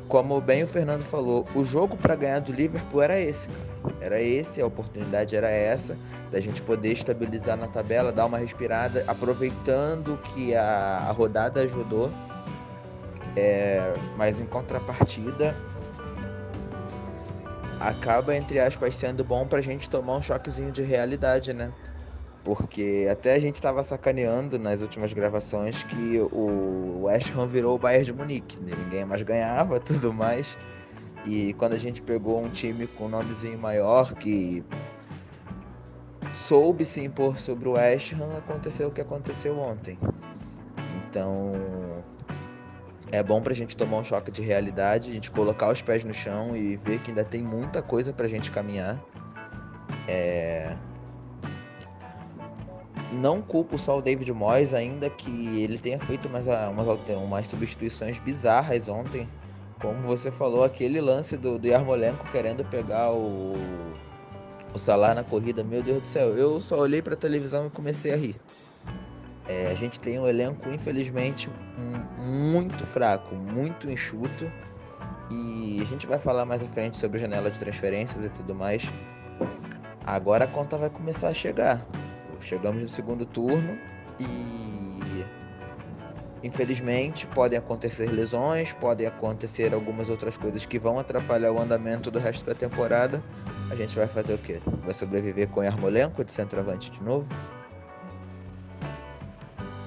Como 0.07 0.41
bem 0.41 0.63
o 0.63 0.69
Fernando 0.69 1.03
falou, 1.03 1.45
o 1.57 1.65
jogo 1.65 1.97
para 1.97 2.15
ganhar 2.15 2.41
do 2.41 2.53
Liverpool 2.53 3.03
era 3.03 3.21
esse, 3.21 3.49
cara. 3.49 3.76
Era 4.01 4.21
esse, 4.21 4.61
a 4.61 4.67
oportunidade 4.67 5.35
era 5.35 5.49
essa, 5.49 5.97
da 6.31 6.41
gente 6.41 6.63
poder 6.63 6.93
estabilizar 6.93 7.57
na 7.57 7.67
tabela, 7.67 8.13
dar 8.13 8.27
uma 8.27 8.39
respirada, 8.39 9.05
aproveitando 9.07 10.19
que 10.19 10.55
a, 10.55 11.07
a 11.09 11.13
rodada 11.13 11.61
ajudou. 11.61 12.11
É, 13.37 13.93
mas 14.17 14.41
em 14.41 14.47
contrapartida, 14.47 15.55
acaba, 17.81 18.35
entre 18.35 18.59
aspas, 18.59 18.97
sendo 18.97 19.23
bom 19.23 19.47
pra 19.47 19.61
gente 19.61 19.89
tomar 19.89 20.17
um 20.17 20.23
choquezinho 20.23 20.73
de 20.73 20.83
realidade, 20.83 21.53
né? 21.53 21.73
Porque 22.45 23.09
até 23.11 23.35
a 23.35 23.39
gente 23.41 23.61
tava 23.61 23.83
sacaneando 23.83 24.59
nas 24.59 24.81
últimas 24.81 25.13
gravações 25.13 25.83
que 25.85 26.21
o 26.21 27.03
West 27.03 27.31
Ham 27.37 27.49
virou 27.49 27.75
o 27.75 27.79
Bayern 27.79 28.05
de 28.05 28.13
Munique. 28.13 28.57
Né? 28.61 28.73
Ninguém 28.77 29.05
mais 29.05 29.23
ganhava, 29.23 29.79
tudo 29.81 30.13
mais. 30.13 30.47
E 31.27 31.53
quando 31.55 31.73
a 31.73 31.79
gente 31.79 32.01
pegou 32.01 32.41
um 32.41 32.49
time 32.49 32.87
com 32.87 33.07
um 33.07 33.09
nomezinho 33.09 33.59
maior 33.59 34.15
que 34.15 34.65
soube 36.33 36.85
se 36.85 37.03
impor 37.03 37.41
sobre 37.41 37.69
o 37.69 37.73
West 37.73 38.13
Ham, 38.13 38.39
aconteceu 38.39 38.89
o 38.89 38.91
que 38.93 39.01
aconteceu 39.01 39.59
ontem. 39.59 39.99
Então 41.09 41.53
é 43.11 43.23
bom 43.23 43.43
pra 43.43 43.53
gente 43.55 43.77
tomar 43.77 43.99
um 43.99 44.05
choque 44.05 44.31
de 44.31 44.41
realidade, 44.41 45.11
a 45.11 45.13
gente 45.13 45.31
colocar 45.31 45.73
os 45.73 45.83
pés 45.83 46.05
no 46.05 46.15
chão 46.15 46.57
e 46.57 46.77
ver 46.77 47.01
que 47.01 47.11
ainda 47.11 47.25
tem 47.25 47.43
muita 47.43 47.83
coisa 47.83 48.13
pra 48.13 48.29
gente 48.29 48.53
caminhar. 48.53 49.03
É... 50.07 50.77
Não 53.13 53.43
culpo 53.43 53.79
só 53.79 53.99
o 53.99 54.03
David 54.03 54.33
Moyes, 54.33 54.75
ainda 54.75 55.11
que 55.11 55.59
ele 55.59 55.79
tenha 55.79 55.99
feito 55.99 56.29
umas, 56.29 56.47
umas, 56.47 57.09
umas 57.09 57.47
substituições 57.49 58.19
bizarras 58.21 58.87
ontem 58.89 59.29
como 59.87 60.03
você 60.03 60.33
falou, 60.33 60.65
aquele 60.65 61.01
lance 61.01 61.37
do, 61.37 61.61
do 61.61 61.69
Yarmolenko 61.69 62.29
querendo 62.33 62.65
pegar 62.65 63.13
o, 63.13 63.55
o 64.75 64.79
Salah 64.79 65.15
na 65.15 65.23
corrida, 65.23 65.63
meu 65.63 65.81
Deus 65.81 66.03
do 66.03 66.09
céu, 66.09 66.37
eu 66.37 66.61
só 66.61 66.77
olhei 66.77 67.01
para 67.01 67.15
a 67.15 67.17
televisão 67.17 67.69
e 67.69 67.71
comecei 67.71 68.13
a 68.13 68.17
rir. 68.17 68.35
É, 69.47 69.69
a 69.69 69.75
gente 69.75 70.01
tem 70.01 70.19
um 70.19 70.27
elenco, 70.27 70.69
infelizmente, 70.71 71.49
muito 72.19 72.85
fraco, 72.85 73.33
muito 73.37 73.89
enxuto. 73.89 74.51
E 75.31 75.79
a 75.81 75.85
gente 75.85 76.05
vai 76.05 76.19
falar 76.19 76.45
mais 76.45 76.65
à 76.65 76.67
frente 76.67 76.97
sobre 76.97 77.21
janela 77.21 77.49
de 77.49 77.57
transferências 77.57 78.25
e 78.25 78.29
tudo 78.29 78.57
mais. 78.57 78.83
Agora 80.05 80.47
a 80.47 80.49
conta 80.49 80.77
vai 80.77 80.91
começar 80.91 81.29
a 81.29 81.35
chegar. 81.35 81.87
Chegamos 82.41 82.83
no 82.83 82.89
segundo 82.89 83.25
turno 83.25 83.79
e 84.19 85.25
Infelizmente, 86.43 87.27
podem 87.27 87.59
acontecer 87.59 88.11
lesões, 88.11 88.73
podem 88.73 89.07
acontecer 89.07 89.73
algumas 89.73 90.09
outras 90.09 90.37
coisas 90.37 90.67
que 90.67 90.79
vão 90.79 90.99
atrapalhar 90.99 91.53
o 91.53 91.61
andamento 91.61 92.11
do 92.11 92.19
resto 92.19 92.45
da 92.45 92.55
temporada. 92.55 93.23
A 93.71 93.75
gente 93.75 93.97
vai 93.97 94.07
fazer 94.07 94.35
o 94.35 94.39
quê? 94.39 94.61
Vai 94.85 94.93
sobreviver 94.93 95.49
com 95.49 95.63
Yarmolenko 95.63 96.25
de 96.25 96.33
centroavante 96.33 96.91
de 96.91 97.03
novo? 97.03 97.27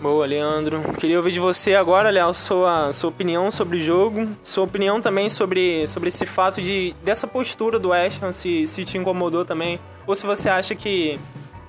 Boa, 0.01 0.25
Leandro. 0.25 0.81
Queria 0.97 1.17
ouvir 1.17 1.31
de 1.33 1.41
você 1.41 1.75
agora, 1.75 2.09
Léo, 2.09 2.33
sua, 2.33 2.93
sua 2.93 3.09
opinião 3.09 3.51
sobre 3.51 3.79
o 3.79 3.81
jogo, 3.81 4.29
sua 4.43 4.63
opinião 4.63 5.01
também 5.01 5.27
sobre, 5.27 5.85
sobre 5.87 6.07
esse 6.07 6.25
fato 6.25 6.61
de 6.61 6.95
dessa 7.03 7.27
postura 7.27 7.77
do 7.77 7.91
Ashton, 7.91 8.31
se, 8.31 8.65
se 8.65 8.85
te 8.85 8.97
incomodou 8.97 9.43
também, 9.43 9.77
ou 10.07 10.15
se 10.15 10.25
você 10.25 10.47
acha 10.47 10.73
que 10.73 11.19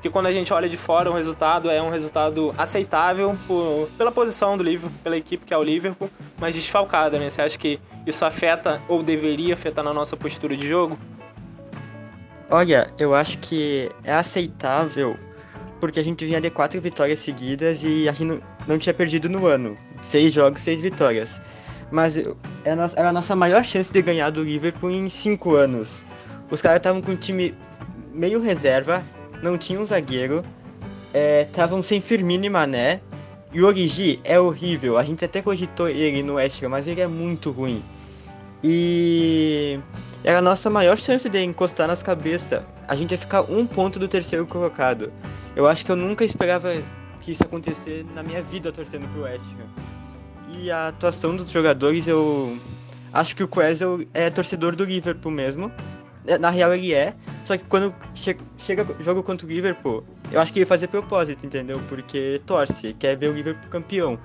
Porque 0.00 0.09
quando 0.09 0.28
a 0.28 0.33
gente 0.33 0.50
olha 0.50 0.66
de 0.66 0.78
fora, 0.78 1.11
o 1.11 1.14
resultado 1.14 1.71
é 1.71 1.83
um 1.83 1.90
resultado 1.90 2.54
aceitável 2.57 3.37
por, 3.47 3.87
pela 3.99 4.11
posição 4.11 4.57
do 4.57 4.64
Liverpool, 4.64 4.99
pela 5.04 5.14
equipe 5.14 5.45
que 5.45 5.52
é 5.52 5.59
o 5.59 5.62
Liverpool, 5.62 6.09
mas 6.38 6.54
desfalcada, 6.54 7.19
né? 7.19 7.28
Você 7.28 7.42
acha 7.42 7.59
que 7.59 7.78
isso 8.07 8.25
afeta 8.25 8.80
ou 8.88 9.02
deveria 9.02 9.52
afetar 9.52 9.85
na 9.85 9.92
nossa 9.92 10.16
postura 10.16 10.57
de 10.57 10.66
jogo? 10.66 10.99
Olha, 12.49 12.90
eu 12.99 13.14
acho 13.14 13.37
que 13.40 13.90
é 14.02 14.14
aceitável 14.14 15.19
porque 15.78 16.00
a 16.00 16.02
gente 16.02 16.25
vinha 16.25 16.40
de 16.40 16.49
quatro 16.49 16.80
vitórias 16.80 17.21
seguidas 17.21 17.85
e 17.85 18.09
a 18.09 18.12
gente 18.12 18.40
não, 18.66 18.78
tinha 18.78 18.95
perdido 18.95 19.28
no 19.28 19.45
ano. 19.45 19.76
Seis 20.00 20.33
jogos, 20.33 20.62
seis 20.62 20.80
vitórias. 20.80 21.42
Mas 21.92 22.16
era 22.64 23.09
a 23.11 23.12
nossa 23.12 23.37
maior 23.37 23.62
chance 23.62 23.92
de 23.92 24.00
ganhar 24.00 24.30
do 24.30 24.42
Liverpool 24.42 24.90
em 24.90 25.11
cinco 25.11 25.57
anos. 25.57 26.07
Os 26.50 26.62
caras 26.62 26.78
estavam 26.78 27.02
com 27.02 27.12
um 27.12 27.16
time 27.16 27.54
meio 28.14 28.40
reserva, 28.40 29.04
não 29.42 29.56
tinha 29.59 29.80
um 29.80 29.87
zagueiro, 29.87 30.44
estavam 31.47 31.80
é, 31.80 31.82
sem 31.82 32.00
Firmino 32.00 32.44
e 32.44 32.50
Mané. 32.50 33.00
E 33.52 33.61
o 33.61 33.66
Origi 33.66 34.20
é 34.23 34.38
horrível, 34.38 34.97
a 34.97 35.02
gente 35.02 35.25
até 35.25 35.42
cogitou 35.42 35.88
ele 35.88 36.23
no 36.23 36.35
West 36.35 36.62
Ham, 36.62 36.68
mas 36.68 36.87
ele 36.87 37.00
é 37.00 37.06
muito 37.09 37.50
ruim. 37.50 37.82
E 38.62 39.80
era 40.23 40.38
a 40.38 40.42
nossa 40.42 40.70
maior 40.70 40.99
chance 40.99 41.28
de 41.28 41.42
encostar 41.42 41.88
nas 41.88 42.02
cabeças. 42.02 42.62
A 42.87 42.94
gente 42.94 43.12
ia 43.12 43.18
ficar 43.18 43.42
um 43.42 43.66
ponto 43.66 43.99
do 43.99 44.06
terceiro 44.06 44.47
colocado. 44.47 45.12
Eu 45.56 45.66
acho 45.66 45.85
que 45.85 45.90
eu 45.90 45.97
nunca 45.97 46.25
esperava 46.25 46.70
que 47.20 47.32
isso 47.32 47.42
acontecer 47.42 48.04
na 48.14 48.23
minha 48.23 48.42
vida 48.42 48.70
torcendo 48.70 49.09
pro 49.09 49.23
West 49.23 49.47
Ham. 49.59 49.90
E 50.59 50.70
a 50.70 50.88
atuação 50.88 51.37
dos 51.37 51.50
jogadores, 51.50 52.06
eu 52.06 52.59
acho 53.12 53.35
que 53.35 53.42
o 53.42 53.49
Quezel 53.49 54.06
é 54.12 54.28
torcedor 54.30 54.76
do 54.76 54.85
Liverpool 54.85 55.32
mesmo. 55.32 55.73
É, 56.26 56.38
na 56.38 56.50
real 56.50 56.74
ele 56.74 56.92
é, 56.92 57.14
só 57.44 57.56
que 57.56 57.64
quando 57.64 57.94
che 58.14 58.36
chega 58.58 58.86
jogo 59.00 59.22
contra 59.22 59.46
o 59.46 59.50
Liverpool, 59.50 60.04
eu 60.30 60.40
acho 60.40 60.52
que 60.52 60.58
ele 60.58 60.66
fazer 60.66 60.88
propósito, 60.88 61.46
entendeu? 61.46 61.80
Porque 61.88 62.40
torce, 62.46 62.92
quer 62.94 63.16
ver 63.16 63.28
o 63.28 63.32
Liverpool 63.32 63.70
campeão. 63.70 64.18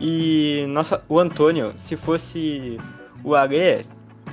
E 0.00 0.64
nossa, 0.68 1.00
o 1.08 1.18
Antônio, 1.18 1.72
se 1.76 1.96
fosse 1.96 2.78
o 3.24 3.34
Alê 3.34 3.84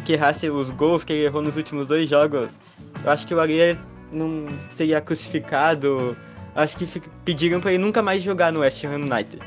que 0.06 0.14
errasse 0.14 0.50
os 0.50 0.70
gols 0.72 1.04
que 1.04 1.14
ele 1.14 1.26
errou 1.26 1.42
nos 1.42 1.56
últimos 1.56 1.88
dois 1.88 2.10
jogos, 2.10 2.60
eu 3.04 3.10
acho 3.10 3.26
que 3.26 3.34
o 3.34 3.40
Alê 3.40 3.78
não 4.14 4.48
seria 4.70 5.02
crucificado. 5.02 6.16
Acho 6.56 6.78
que 6.78 6.88
pediram 7.26 7.60
para 7.60 7.74
ele 7.74 7.84
nunca 7.84 8.04
mais 8.04 8.22
jogar 8.22 8.52
no 8.52 8.60
West 8.60 8.84
Ham 8.86 8.96
United. 8.96 9.42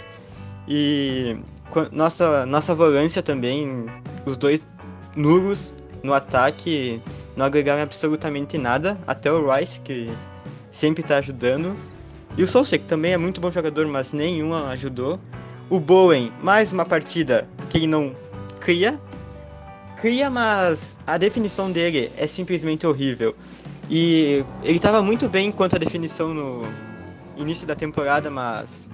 E 0.66 1.38
nossa, 1.92 2.44
nossa 2.44 2.74
volância 2.74 3.22
também, 3.22 3.86
os 4.24 4.36
dois 4.36 4.60
nulos 5.14 5.72
no 6.02 6.12
ataque 6.12 7.00
não 7.37 7.45
agregaram 7.47 7.83
absolutamente 7.83 8.57
nada, 8.57 8.99
até 9.07 9.31
o 9.31 9.52
Rice, 9.52 9.78
que 9.81 10.11
sempre 10.71 11.02
está 11.02 11.19
ajudando. 11.19 11.76
E 12.37 12.43
o 12.43 12.47
Solskjaer, 12.47 12.83
que 12.83 12.88
também 12.88 13.12
é 13.12 13.19
muito 13.19 13.40
bom 13.40 13.50
jogador, 13.50 13.87
mas 13.87 14.12
nenhum 14.12 14.55
ajudou. 14.55 15.21
O 15.69 15.78
Bowen, 15.78 16.33
mais 16.43 16.73
uma 16.73 16.85
partida 16.85 17.47
que 17.69 17.78
ele 17.78 17.87
não 17.87 18.14
cria. 18.61 18.99
Cria, 19.99 20.31
mas 20.31 20.99
a 21.07 21.16
definição 21.19 21.71
dele 21.71 22.11
é 22.16 22.26
simplesmente 22.26 22.87
horrível. 22.87 23.35
E 23.88 24.45
ele 24.62 24.76
estava 24.76 25.02
muito 25.02 25.28
bem 25.28 25.52
quanto 25.52 25.76
a 25.76 25.78
definição 25.78 26.35
no 26.35 26.66
início 27.37 27.66
da 27.66 27.75
temporada, 27.75 28.31
mas 28.31 28.88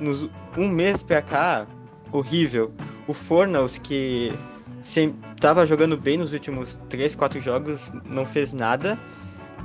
nos 0.00 0.28
um 0.56 0.68
mês 0.68 1.02
pra 1.02 1.20
cá, 1.20 1.66
horrível. 2.12 2.72
O 3.06 3.12
Fornals, 3.12 3.78
que 3.78 4.32
estava 4.82 5.66
jogando 5.66 5.96
bem 5.96 6.18
nos 6.18 6.32
últimos 6.32 6.80
3, 6.88 7.14
4 7.14 7.40
jogos, 7.40 7.80
não 8.04 8.24
fez 8.26 8.52
nada. 8.52 8.98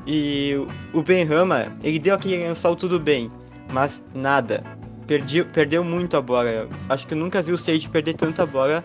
E 0.05 0.53
o 0.93 1.01
Benrama, 1.01 1.75
ele 1.83 1.97
deu 1.97 2.15
aquele 2.15 2.45
lançal 2.45 2.75
tudo 2.75 2.99
bem, 2.99 3.31
mas 3.71 4.03
nada. 4.13 4.63
Perdi, 5.07 5.43
perdeu 5.43 5.83
muito 5.83 6.17
a 6.17 6.21
bola. 6.21 6.67
Acho 6.89 7.07
que 7.07 7.13
eu 7.13 7.17
nunca 7.17 7.41
vi 7.41 7.51
o 7.51 7.57
Sage 7.57 7.89
perder 7.89 8.15
tanta 8.15 8.45
bola 8.45 8.83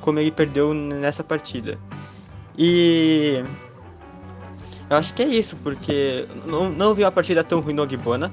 como 0.00 0.18
ele 0.18 0.30
perdeu 0.30 0.72
nessa 0.74 1.22
partida. 1.22 1.78
E 2.56 3.44
eu 4.88 4.96
acho 4.96 5.14
que 5.14 5.22
é 5.22 5.26
isso, 5.26 5.56
porque 5.62 6.26
não, 6.46 6.68
não 6.68 6.94
vi 6.94 7.04
uma 7.04 7.12
partida 7.12 7.44
tão 7.44 7.60
ruim 7.60 7.74
no 7.74 7.82
Ogbona. 7.82 8.32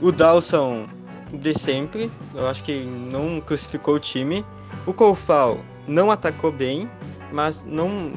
O 0.00 0.10
Dawson 0.10 0.86
de 1.32 1.58
sempre, 1.58 2.10
eu 2.34 2.48
acho 2.48 2.64
que 2.64 2.84
não 2.84 3.40
crucificou 3.40 3.96
o 3.96 4.00
time. 4.00 4.44
O 4.86 4.92
Koufal 4.92 5.58
não 5.86 6.10
atacou 6.10 6.52
bem, 6.52 6.88
mas 7.32 7.64
não 7.66 8.12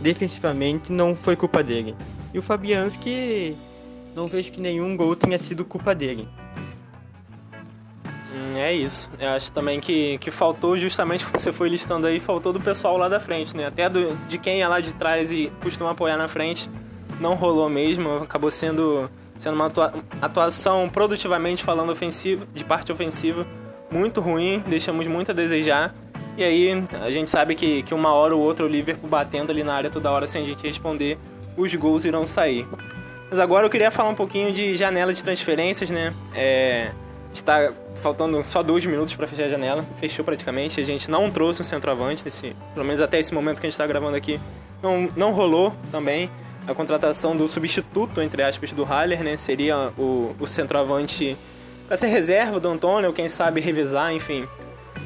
defensivamente 0.00 0.90
não 0.90 1.14
foi 1.14 1.36
culpa 1.36 1.62
dele. 1.62 1.94
E 2.32 2.38
o 2.38 2.42
Fabianski, 2.42 3.56
não 4.14 4.26
vejo 4.26 4.50
que 4.52 4.60
nenhum 4.60 4.96
gol 4.96 5.14
tenha 5.14 5.38
sido 5.38 5.64
culpa 5.64 5.94
dele. 5.94 6.28
Hum, 8.32 8.54
é 8.56 8.72
isso. 8.72 9.10
Eu 9.18 9.30
acho 9.30 9.50
também 9.52 9.80
que, 9.80 10.18
que 10.18 10.30
faltou, 10.30 10.76
justamente 10.76 11.24
como 11.26 11.38
você 11.38 11.52
foi 11.52 11.68
listando 11.68 12.06
aí, 12.06 12.20
faltou 12.20 12.52
do 12.52 12.60
pessoal 12.60 12.96
lá 12.96 13.08
da 13.08 13.20
frente, 13.20 13.56
né? 13.56 13.66
Até 13.66 13.88
do, 13.88 14.14
de 14.28 14.38
quem 14.38 14.62
é 14.62 14.68
lá 14.68 14.80
de 14.80 14.94
trás 14.94 15.32
e 15.32 15.52
costuma 15.62 15.90
apoiar 15.90 16.16
na 16.16 16.28
frente, 16.28 16.70
não 17.20 17.34
rolou 17.34 17.68
mesmo. 17.68 18.18
Acabou 18.22 18.50
sendo, 18.50 19.10
sendo 19.38 19.54
uma 19.54 19.66
atua, 19.66 19.92
atuação, 20.22 20.88
produtivamente 20.88 21.64
falando, 21.64 21.90
ofensiva, 21.90 22.46
de 22.54 22.64
parte 22.64 22.92
ofensiva, 22.92 23.46
muito 23.90 24.20
ruim. 24.20 24.62
Deixamos 24.66 25.06
muito 25.06 25.32
a 25.32 25.34
desejar. 25.34 25.94
E 26.40 26.42
aí 26.42 26.84
a 27.02 27.10
gente 27.10 27.28
sabe 27.28 27.54
que, 27.54 27.82
que 27.82 27.92
uma 27.92 28.14
hora 28.14 28.34
ou 28.34 28.40
outra 28.40 28.64
o 28.64 28.68
Liverpool 28.68 29.10
batendo 29.10 29.52
ali 29.52 29.62
na 29.62 29.74
área 29.74 29.90
toda 29.90 30.10
hora 30.10 30.26
sem 30.26 30.42
a 30.42 30.46
gente 30.46 30.66
responder, 30.66 31.18
os 31.54 31.74
gols 31.74 32.06
irão 32.06 32.26
sair. 32.26 32.66
Mas 33.28 33.38
agora 33.38 33.66
eu 33.66 33.70
queria 33.70 33.90
falar 33.90 34.08
um 34.08 34.14
pouquinho 34.14 34.50
de 34.50 34.74
janela 34.74 35.12
de 35.12 35.22
transferências, 35.22 35.90
né? 35.90 36.14
É, 36.34 36.92
está 37.30 37.74
faltando 37.96 38.42
só 38.44 38.62
dois 38.62 38.86
minutos 38.86 39.14
para 39.14 39.26
fechar 39.26 39.44
a 39.44 39.48
janela, 39.50 39.84
fechou 39.96 40.24
praticamente. 40.24 40.80
A 40.80 40.82
gente 40.82 41.10
não 41.10 41.30
trouxe 41.30 41.60
um 41.60 41.64
centroavante, 41.64 42.24
nesse, 42.24 42.56
pelo 42.72 42.86
menos 42.86 43.02
até 43.02 43.18
esse 43.18 43.34
momento 43.34 43.60
que 43.60 43.66
a 43.66 43.68
gente 43.68 43.74
está 43.74 43.86
gravando 43.86 44.16
aqui, 44.16 44.40
não, 44.82 45.10
não 45.14 45.32
rolou 45.32 45.74
também. 45.92 46.30
A 46.66 46.72
contratação 46.72 47.36
do 47.36 47.46
substituto, 47.46 48.22
entre 48.22 48.42
aspas, 48.42 48.72
do 48.72 48.82
Haller, 48.82 49.22
né? 49.22 49.36
Seria 49.36 49.92
o, 49.98 50.34
o 50.40 50.46
centroavante 50.46 51.36
para 51.86 51.98
ser 51.98 52.06
reserva 52.06 52.58
do 52.58 52.68
Antônio, 52.70 53.08
ou 53.10 53.14
quem 53.14 53.28
sabe 53.28 53.60
revisar, 53.60 54.14
enfim 54.14 54.48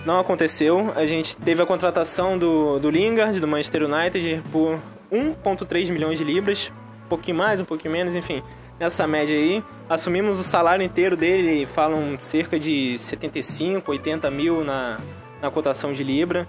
não 0.05 0.19
aconteceu. 0.19 0.93
A 0.95 1.07
gente 1.07 1.37
teve 1.37 1.63
a 1.63 1.67
contratação 1.67 2.39
do, 2.39 2.79
do 2.79 2.91
Lingard, 2.91 3.39
do 3.41 3.49
Manchester 3.49 3.85
United, 3.85 4.43
por 4.51 4.79
1,3 5.13 5.91
milhões 5.91 6.19
de 6.19 6.25
libras. 6.25 6.73
Um 7.07 7.09
pouquinho 7.09 7.37
mais, 7.37 7.61
um 7.61 7.65
pouquinho 7.65 7.93
menos, 7.93 8.15
enfim. 8.15 8.43
Nessa 8.79 9.07
média 9.07 9.37
aí. 9.37 9.63
Assumimos 9.89 10.41
o 10.41 10.43
salário 10.43 10.85
inteiro 10.85 11.17
dele, 11.17 11.67
falam 11.67 12.17
cerca 12.19 12.59
de 12.59 12.99
75, 12.99 13.91
80 13.91 14.31
mil 14.31 14.65
na, 14.65 14.99
na 15.41 15.51
cotação 15.51 15.93
de 15.93 16.03
libra. 16.03 16.47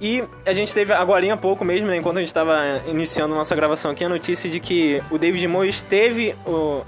E 0.00 0.22
a 0.44 0.52
gente 0.52 0.74
teve 0.74 0.92
agora 0.92 1.32
há 1.32 1.36
pouco 1.36 1.64
mesmo, 1.64 1.86
né, 1.86 1.96
enquanto 1.96 2.16
a 2.16 2.20
gente 2.20 2.28
estava 2.28 2.82
iniciando 2.86 3.34
nossa 3.34 3.54
gravação 3.54 3.92
aqui, 3.92 4.04
a 4.04 4.08
notícia 4.08 4.50
de 4.50 4.58
que 4.60 5.02
o 5.10 5.16
David 5.16 5.46
Moyes 5.46 5.82
teve 5.82 6.34
o, 6.44 6.82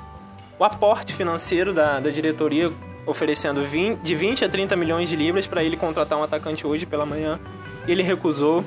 o 0.58 0.64
aporte 0.64 1.12
financeiro 1.12 1.72
da, 1.72 2.00
da 2.00 2.10
diretoria 2.10 2.72
oferecendo 3.06 3.62
20, 3.62 4.00
de 4.00 4.14
20 4.14 4.44
a 4.44 4.48
30 4.48 4.76
milhões 4.76 5.08
de 5.08 5.16
libras 5.16 5.46
para 5.46 5.62
ele 5.62 5.76
contratar 5.76 6.18
um 6.18 6.22
atacante 6.22 6.66
hoje 6.66 6.84
pela 6.84 7.06
manhã. 7.06 7.38
Ele 7.86 8.02
recusou. 8.02 8.64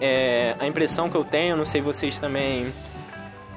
É, 0.00 0.54
a 0.60 0.66
impressão 0.68 1.10
que 1.10 1.16
eu 1.16 1.24
tenho, 1.24 1.56
não 1.56 1.64
sei 1.64 1.80
vocês 1.80 2.20
também, 2.20 2.72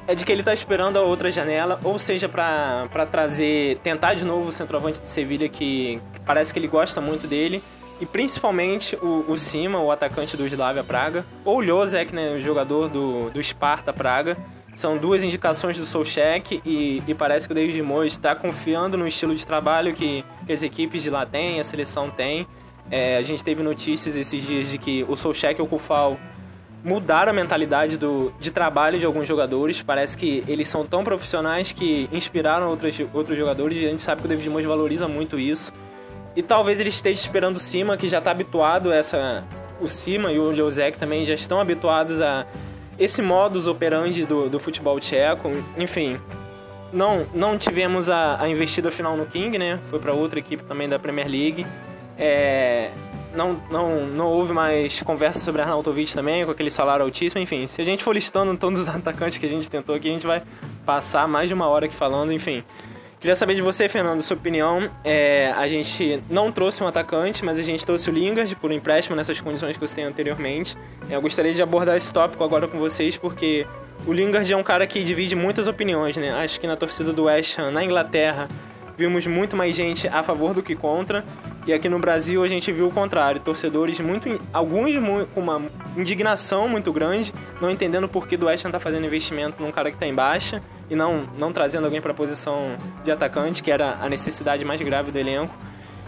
é 0.07 0.15
de 0.15 0.25
que 0.25 0.31
ele 0.31 0.41
está 0.41 0.53
esperando 0.53 0.97
a 0.97 1.01
outra 1.01 1.31
janela, 1.31 1.79
ou 1.83 1.99
seja, 1.99 2.27
para 2.27 3.05
trazer, 3.09 3.77
tentar 3.79 4.15
de 4.15 4.25
novo 4.25 4.49
o 4.49 4.51
centroavante 4.51 4.99
do 4.99 5.07
Sevilha, 5.07 5.47
que, 5.47 6.01
que, 6.13 6.19
parece 6.21 6.51
que 6.51 6.59
ele 6.59 6.67
gosta 6.67 6.99
muito 6.99 7.27
dele, 7.27 7.63
e 7.99 8.05
principalmente 8.05 8.95
o, 8.95 9.25
o 9.27 9.77
o 9.77 9.91
atacante 9.91 10.35
do 10.35 10.45
Slavia 10.47 10.83
Praga, 10.83 11.25
ou 11.45 11.57
o 11.57 11.61
Lozek, 11.61 12.13
né, 12.13 12.33
o 12.35 12.39
jogador 12.39 12.89
do, 12.89 13.29
do 13.29 13.41
Sparta 13.43 13.93
Praga, 13.93 14.35
são 14.73 14.97
duas 14.97 15.23
indicações 15.23 15.77
do 15.77 15.85
Solcheck 15.85 16.61
e, 16.65 17.03
e 17.07 17.13
parece 17.13 17.47
que 17.47 17.51
o 17.51 17.55
David 17.55 17.81
Moyes 17.81 18.13
está 18.13 18.33
confiando 18.33 18.97
no 18.97 19.07
estilo 19.07 19.35
de 19.35 19.45
trabalho 19.45 19.93
que, 19.93 20.23
que 20.45 20.53
as 20.53 20.63
equipes 20.63 21.03
de 21.03 21.09
lá 21.09 21.25
têm, 21.25 21.59
a 21.59 21.63
seleção 21.63 22.09
tem. 22.09 22.47
É, 22.89 23.17
a 23.17 23.21
gente 23.21 23.43
teve 23.43 23.61
notícias 23.61 24.15
esses 24.15 24.41
dias 24.45 24.67
de 24.67 24.77
que 24.77 25.05
o 25.07 25.15
Solcheck 25.15 25.59
e 25.59 25.63
o 25.63 25.67
Kufal 25.67 26.17
mudaram 26.83 27.31
a 27.31 27.33
mentalidade 27.33 27.97
do, 27.97 28.33
de 28.39 28.49
trabalho 28.49 28.97
de 28.97 29.05
alguns 29.05 29.27
jogadores. 29.27 29.81
Parece 29.81 30.17
que 30.17 30.43
eles 30.47 30.67
são 30.67 30.85
tão 30.85 31.03
profissionais 31.03 31.71
que 31.71 32.09
inspiraram 32.11 32.69
outros, 32.69 32.99
outros 33.13 33.37
jogadores 33.37 33.77
e 33.77 33.85
a 33.85 33.89
gente 33.89 34.01
sabe 34.01 34.21
que 34.21 34.25
o 34.25 34.29
David 34.29 34.49
Moyes 34.49 34.67
valoriza 34.67 35.07
muito 35.07 35.37
isso. 35.37 35.71
E 36.35 36.41
talvez 36.41 36.79
ele 36.79 36.89
esteja 36.89 37.19
esperando 37.19 37.57
o 37.57 37.59
Cima, 37.59 37.97
que 37.97 38.07
já 38.07 38.19
está 38.19 38.31
habituado 38.31 38.91
a 38.91 38.95
essa... 38.95 39.43
O 39.81 39.87
Cima 39.87 40.31
e 40.31 40.37
o 40.37 40.53
Josek 40.55 40.97
também 40.97 41.25
já 41.25 41.33
estão 41.33 41.59
habituados 41.59 42.21
a 42.21 42.45
esse 43.01 43.21
modus 43.21 43.65
operandi 43.65 44.25
do, 44.25 44.47
do 44.47 44.59
futebol 44.59 44.99
tcheco, 44.99 45.49
enfim, 45.75 46.19
não, 46.93 47.25
não 47.33 47.57
tivemos 47.57 48.09
a, 48.09 48.39
a 48.39 48.47
investida 48.47 48.91
final 48.91 49.17
no 49.17 49.25
King, 49.25 49.57
né? 49.57 49.79
Foi 49.89 49.99
para 49.99 50.13
outra 50.13 50.37
equipe 50.37 50.63
também 50.63 50.87
da 50.87 50.99
Premier 50.99 51.27
League. 51.27 51.65
É, 52.15 52.91
não, 53.33 53.59
não, 53.71 54.05
não 54.05 54.27
houve 54.27 54.53
mais 54.53 55.01
conversa 55.01 55.39
sobre 55.39 55.63
Arnautovic 55.63 56.13
também, 56.13 56.45
com 56.45 56.51
aquele 56.51 56.69
salário 56.69 57.03
altíssimo. 57.03 57.41
Enfim, 57.41 57.65
se 57.65 57.81
a 57.81 57.85
gente 57.85 58.03
for 58.03 58.13
listando 58.13 58.55
todos 58.55 58.81
os 58.81 58.87
atacantes 58.89 59.39
que 59.39 59.47
a 59.47 59.49
gente 59.49 59.67
tentou 59.67 59.95
aqui, 59.95 60.07
a 60.07 60.13
gente 60.13 60.27
vai 60.27 60.43
passar 60.85 61.27
mais 61.27 61.47
de 61.47 61.55
uma 61.55 61.67
hora 61.67 61.87
aqui 61.87 61.95
falando, 61.95 62.31
enfim. 62.31 62.63
Queria 63.21 63.35
saber 63.35 63.53
de 63.53 63.61
você, 63.61 63.87
Fernando, 63.87 64.19
sua 64.23 64.35
opinião. 64.35 64.89
É, 65.03 65.53
a 65.55 65.67
gente 65.67 66.23
não 66.27 66.51
trouxe 66.51 66.83
um 66.83 66.87
atacante, 66.87 67.45
mas 67.45 67.59
a 67.59 67.63
gente 67.63 67.85
trouxe 67.85 68.09
o 68.09 68.13
Lingard 68.13 68.55
por 68.55 68.71
empréstimo 68.71 69.15
nessas 69.15 69.39
condições 69.39 69.77
que 69.77 69.87
você 69.87 69.93
tem 69.93 70.05
anteriormente. 70.05 70.75
Eu 71.07 71.21
gostaria 71.21 71.53
de 71.53 71.61
abordar 71.61 71.95
esse 71.95 72.11
tópico 72.11 72.43
agora 72.43 72.67
com 72.67 72.79
vocês, 72.79 73.17
porque 73.17 73.67
o 74.07 74.11
Lingard 74.11 74.51
é 74.51 74.57
um 74.57 74.63
cara 74.63 74.87
que 74.87 75.03
divide 75.03 75.35
muitas 75.35 75.67
opiniões, 75.67 76.17
né? 76.17 76.31
Acho 76.31 76.59
que 76.59 76.65
na 76.65 76.75
torcida 76.75 77.13
do 77.13 77.25
West 77.25 77.59
Ham, 77.59 77.69
na 77.69 77.83
Inglaterra, 77.83 78.47
vimos 78.97 79.27
muito 79.27 79.55
mais 79.55 79.75
gente 79.75 80.07
a 80.07 80.23
favor 80.23 80.55
do 80.55 80.63
que 80.63 80.75
contra. 80.75 81.23
E 81.67 81.71
aqui 81.71 81.87
no 81.87 81.99
Brasil 81.99 82.43
a 82.43 82.47
gente 82.47 82.71
viu 82.71 82.87
o 82.87 82.91
contrário, 82.91 83.39
torcedores 83.39 83.99
muito, 83.99 84.41
alguns 84.51 84.95
com 85.35 85.41
uma 85.41 85.61
indignação 85.95 86.67
muito 86.67 86.91
grande, 86.91 87.31
não 87.61 87.69
entendendo 87.69 88.09
por 88.09 88.27
que 88.27 88.35
do 88.35 88.47
West 88.47 88.65
Ham 88.65 88.71
tá 88.71 88.79
fazendo 88.79 89.05
investimento 89.05 89.61
num 89.61 89.71
cara 89.71 89.91
que 89.91 89.95
está 89.95 90.07
em 90.07 90.15
baixa 90.15 90.59
e 90.91 90.95
não, 90.95 91.25
não 91.37 91.53
trazendo 91.53 91.85
alguém 91.85 92.01
para 92.01 92.11
a 92.11 92.13
posição 92.13 92.75
de 93.01 93.09
atacante, 93.09 93.63
que 93.63 93.71
era 93.71 93.97
a 94.01 94.09
necessidade 94.09 94.65
mais 94.65 94.81
grave 94.81 95.09
do 95.09 95.17
elenco. 95.17 95.55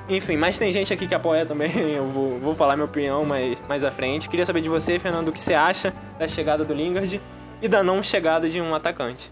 Enfim, 0.09 0.35
mas 0.35 0.59
tem 0.59 0.73
gente 0.73 0.93
aqui 0.93 1.07
que 1.07 1.15
apoia 1.15 1.45
também, 1.45 1.71
eu 1.95 2.05
vou, 2.07 2.37
vou 2.37 2.53
falar 2.53 2.75
minha 2.75 2.85
opinião 2.85 3.23
mais, 3.23 3.57
mais 3.65 3.85
à 3.85 3.89
frente. 3.89 4.27
Queria 4.27 4.45
saber 4.45 4.59
de 4.59 4.67
você, 4.67 4.99
Fernando, 4.99 5.29
o 5.29 5.31
que 5.31 5.39
você 5.39 5.53
acha 5.53 5.93
da 6.19 6.27
chegada 6.27 6.65
do 6.65 6.73
Lingard 6.73 7.21
e 7.61 7.67
da 7.69 7.81
não 7.81 8.03
chegada 8.03 8.49
de 8.49 8.59
um 8.59 8.75
atacante. 8.75 9.31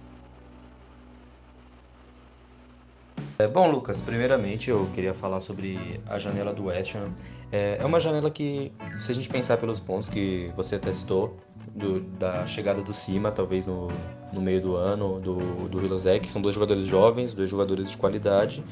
É, 3.17 3.30
bom, 3.47 3.69
Lucas, 3.69 4.01
primeiramente 4.01 4.69
eu 4.69 4.89
queria 4.93 5.13
falar 5.13 5.41
sobre 5.41 5.99
a 6.07 6.17
janela 6.17 6.53
do 6.53 6.65
West 6.65 6.95
Ham. 6.95 7.13
É, 7.51 7.77
é 7.79 7.85
uma 7.85 7.99
janela 7.99 8.29
que, 8.29 8.71
se 8.99 9.11
a 9.11 9.15
gente 9.15 9.29
pensar 9.29 9.57
pelos 9.57 9.79
pontos 9.79 10.09
que 10.09 10.51
você 10.55 10.79
testou, 10.79 11.37
do, 11.75 12.01
da 12.01 12.45
chegada 12.45 12.81
do 12.81 12.93
Cima, 12.93 13.31
talvez 13.31 13.65
no, 13.65 13.89
no 14.31 14.41
meio 14.41 14.61
do 14.61 14.75
ano, 14.75 15.19
do, 15.19 15.69
do 15.69 15.83
Hilozek, 15.83 16.29
são 16.29 16.41
dois 16.41 16.55
jogadores 16.55 16.85
jovens, 16.85 17.33
dois 17.33 17.49
jogadores 17.49 17.89
de 17.89 17.97
qualidade 17.97 18.63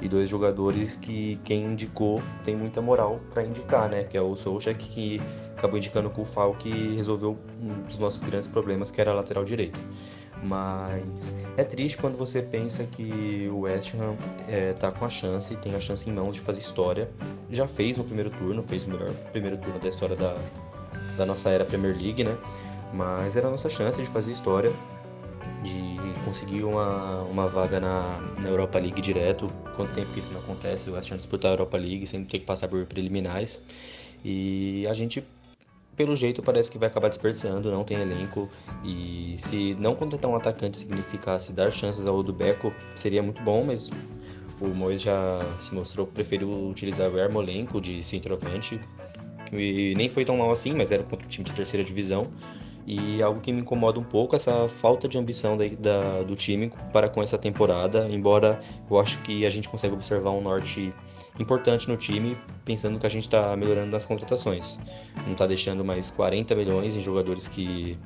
e 0.00 0.08
dois 0.08 0.28
jogadores 0.28 0.96
que 0.96 1.38
quem 1.44 1.64
indicou 1.64 2.20
tem 2.44 2.56
muita 2.56 2.80
moral 2.80 3.20
para 3.30 3.44
indicar, 3.44 3.88
né? 3.88 4.04
Que 4.04 4.16
é 4.16 4.20
o 4.20 4.34
Solchek, 4.36 4.84
que 4.88 5.22
acabou 5.56 5.78
indicando 5.78 6.10
com 6.10 6.22
o 6.22 6.24
Fal 6.24 6.54
que 6.54 6.94
resolveu 6.94 7.38
um 7.62 7.82
dos 7.84 7.98
nossos 7.98 8.20
grandes 8.22 8.48
problemas, 8.48 8.90
que 8.90 9.00
era 9.00 9.12
a 9.12 9.14
lateral 9.14 9.44
direito. 9.44 9.80
Mas 10.42 11.32
é 11.56 11.62
triste 11.62 11.96
quando 11.96 12.16
você 12.16 12.42
pensa 12.42 12.84
que 12.84 13.48
o 13.52 13.60
West 13.60 13.94
Ham 13.94 14.16
é, 14.48 14.72
tá 14.72 14.90
com 14.90 15.04
a 15.04 15.08
chance, 15.08 15.54
tem 15.56 15.74
a 15.74 15.80
chance 15.80 16.08
em 16.10 16.12
mãos 16.12 16.34
de 16.34 16.40
fazer 16.40 16.58
história. 16.58 17.08
Já 17.48 17.68
fez 17.68 17.96
no 17.96 18.02
primeiro 18.02 18.30
turno, 18.30 18.62
fez 18.62 18.84
o 18.84 18.90
melhor 18.90 19.12
primeiro 19.30 19.56
turno 19.56 19.78
da 19.78 19.88
história 19.88 20.16
da, 20.16 20.36
da 21.16 21.24
nossa 21.24 21.48
era 21.48 21.64
Premier 21.64 21.96
League, 21.96 22.24
né? 22.24 22.36
Mas 22.92 23.36
era 23.36 23.46
a 23.46 23.50
nossa 23.50 23.70
chance 23.70 24.02
de 24.02 24.08
fazer 24.08 24.32
história, 24.32 24.72
de 25.62 25.96
conseguir 26.24 26.64
uma, 26.64 27.22
uma 27.22 27.46
vaga 27.46 27.78
na, 27.78 28.18
na 28.40 28.48
Europa 28.48 28.80
League 28.80 29.00
direto. 29.00 29.50
Quanto 29.76 29.92
tempo 29.94 30.12
que 30.12 30.18
isso 30.18 30.32
não 30.32 30.40
acontece? 30.40 30.90
O 30.90 30.94
West 30.94 31.12
Ham 31.12 31.16
disputar 31.16 31.52
a 31.52 31.54
Europa 31.54 31.76
League 31.76 32.06
sem 32.06 32.24
ter 32.24 32.40
que 32.40 32.44
passar 32.44 32.66
por 32.66 32.84
preliminares. 32.86 33.62
E 34.24 34.86
a 34.88 34.94
gente 34.94 35.24
pelo 35.96 36.14
jeito 36.14 36.42
parece 36.42 36.70
que 36.70 36.78
vai 36.78 36.88
acabar 36.88 37.08
desperdiçando, 37.08 37.70
não 37.70 37.84
tem 37.84 37.98
elenco. 37.98 38.48
E 38.84 39.34
se 39.38 39.74
não 39.78 39.94
contratar 39.94 40.30
um 40.30 40.36
atacante 40.36 40.78
significasse 40.78 41.52
dar 41.52 41.70
chances 41.70 42.06
ao 42.06 42.16
Odubeco, 42.16 42.72
seria 42.96 43.22
muito 43.22 43.42
bom, 43.42 43.64
mas 43.64 43.90
o 44.60 44.68
Mois 44.68 45.02
já 45.02 45.40
se 45.58 45.74
mostrou 45.74 46.06
que 46.06 46.12
preferiu 46.12 46.68
utilizar 46.68 47.10
o 47.10 47.18
Ermolenko 47.18 47.80
de 47.80 48.02
centroavante. 48.02 48.80
E 49.52 49.94
nem 49.96 50.08
foi 50.08 50.24
tão 50.24 50.36
mal 50.36 50.50
assim, 50.50 50.72
mas 50.74 50.90
era 50.90 51.02
contra 51.02 51.26
um 51.26 51.28
time 51.28 51.44
de 51.44 51.52
terceira 51.52 51.84
divisão. 51.84 52.28
E 52.86 53.22
algo 53.22 53.40
que 53.40 53.52
me 53.52 53.60
incomoda 53.60 54.00
um 54.00 54.04
pouco 54.04 54.34
essa 54.34 54.68
falta 54.68 55.08
de 55.08 55.16
ambição 55.16 55.56
da, 55.56 55.64
da, 55.66 56.22
do 56.22 56.34
time 56.34 56.72
para 56.92 57.08
com 57.08 57.22
essa 57.22 57.38
temporada, 57.38 58.08
embora 58.10 58.60
eu 58.90 58.98
acho 58.98 59.20
que 59.22 59.46
a 59.46 59.50
gente 59.50 59.68
consegue 59.68 59.94
observar 59.94 60.30
um 60.30 60.40
norte 60.40 60.92
importante 61.38 61.88
no 61.88 61.96
time, 61.96 62.36
pensando 62.64 62.98
que 62.98 63.06
a 63.06 63.08
gente 63.08 63.22
está 63.22 63.56
melhorando 63.56 63.92
nas 63.92 64.04
contratações. 64.04 64.80
Não 65.24 65.32
está 65.32 65.46
deixando 65.46 65.84
mais 65.84 66.10
40 66.10 66.54
milhões 66.54 66.96
em 66.96 67.00
jogadores 67.00 67.48
que 67.48 67.96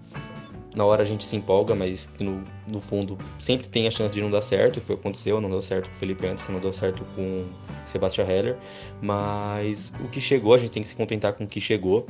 na 0.76 0.84
hora 0.84 1.02
a 1.02 1.06
gente 1.06 1.24
se 1.24 1.34
empolga, 1.34 1.74
mas 1.74 2.08
no, 2.20 2.44
no 2.68 2.80
fundo 2.82 3.16
sempre 3.38 3.66
tem 3.66 3.88
a 3.88 3.90
chance 3.90 4.14
de 4.14 4.20
não 4.20 4.30
dar 4.30 4.42
certo. 4.42 4.78
Foi 4.78 4.94
o 4.94 4.98
que 4.98 5.04
aconteceu, 5.04 5.40
não 5.40 5.48
deu 5.48 5.62
certo 5.62 5.88
com 5.88 5.96
o 5.96 5.98
Felipe 5.98 6.26
Anderson, 6.26 6.52
não 6.52 6.60
deu 6.60 6.72
certo 6.72 7.02
com 7.16 7.22
o 7.22 7.46
Sebastian 7.86 8.26
Heller. 8.26 8.58
Mas 9.00 9.90
o 10.04 10.08
que 10.08 10.20
chegou, 10.20 10.52
a 10.52 10.58
gente 10.58 10.70
tem 10.70 10.82
que 10.82 10.88
se 10.90 10.94
contentar 10.94 11.32
com 11.32 11.44
o 11.44 11.46
que 11.46 11.62
chegou. 11.62 12.06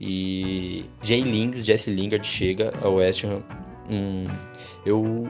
E 0.00 0.84
Jay 1.00 1.22
Lings, 1.22 1.64
Jesse 1.64 1.90
Lingard 1.90 2.26
chega 2.26 2.74
ao 2.82 2.96
West 2.96 3.22
Ham. 3.22 3.40
Hum, 3.88 4.26
eu, 4.88 5.28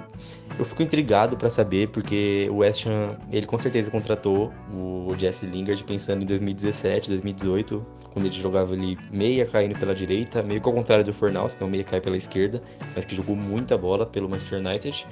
eu 0.59 0.65
fico 0.65 0.83
intrigado 0.83 1.37
para 1.37 1.51
saber, 1.51 1.89
porque 1.89 2.49
o 2.51 2.59
West 2.59 2.87
Ham, 2.87 3.17
ele 3.31 3.47
com 3.47 3.59
certeza 3.59 3.91
contratou 3.91 4.53
o 4.73 5.15
Jesse 5.19 5.47
Lingard 5.47 5.83
pensando 5.85 6.23
em 6.23 6.27
2017, 6.27 7.09
2018, 7.11 7.85
quando 8.13 8.27
ele 8.27 8.35
jogava 8.35 8.73
ali 8.75 8.97
meia 9.11 9.45
caindo 9.47 9.79
pela 9.79 9.95
direita, 9.95 10.43
meio 10.43 10.61
que 10.61 10.69
ao 10.69 10.75
contrário 10.75 11.05
do 11.05 11.13
Fornals, 11.13 11.55
que 11.55 11.63
é 11.63 11.67
um 11.67 11.69
meia 11.69 11.85
cai 11.85 12.01
pela 12.01 12.17
esquerda, 12.17 12.63
mas 12.95 13.05
que 13.05 13.15
jogou 13.15 13.35
muita 13.35 13.77
bola 13.77 14.07
pelo 14.07 14.29
Manchester 14.29 14.61
United. 14.61 15.07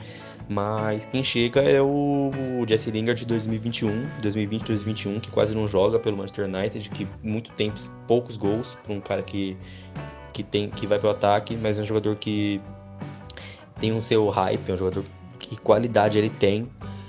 Mas 0.48 1.06
quem 1.06 1.24
chega 1.24 1.60
é 1.60 1.82
o 1.82 2.30
Jesse 2.68 2.90
Lingard 2.90 3.20
de 3.20 3.26
2021, 3.26 4.06
2020, 4.22 4.64
2021, 4.66 5.20
que 5.20 5.30
quase 5.30 5.56
não 5.56 5.66
joga 5.66 5.98
pelo 5.98 6.16
Manchester 6.16 6.44
United, 6.44 6.88
que 6.90 7.06
muito 7.20 7.50
tempo, 7.52 7.80
poucos 8.06 8.36
gols 8.36 8.76
para 8.76 8.94
um 8.94 9.00
cara 9.00 9.22
que 9.22 9.56
que 10.32 10.42
tem 10.42 10.68
que 10.68 10.86
vai 10.86 10.98
pro 10.98 11.08
ataque, 11.08 11.56
mas 11.56 11.78
é 11.78 11.82
um 11.82 11.84
jogador 11.86 12.14
que 12.16 12.60
tem 13.78 13.92
o 13.92 14.02
seu 14.02 14.28
hype, 14.28 14.70
é 14.70 14.74
um 14.74 14.76
jogador 14.76 15.04
que 15.38 15.56
qualidade 15.56 16.18
ele 16.18 16.30
tem. 16.30 16.68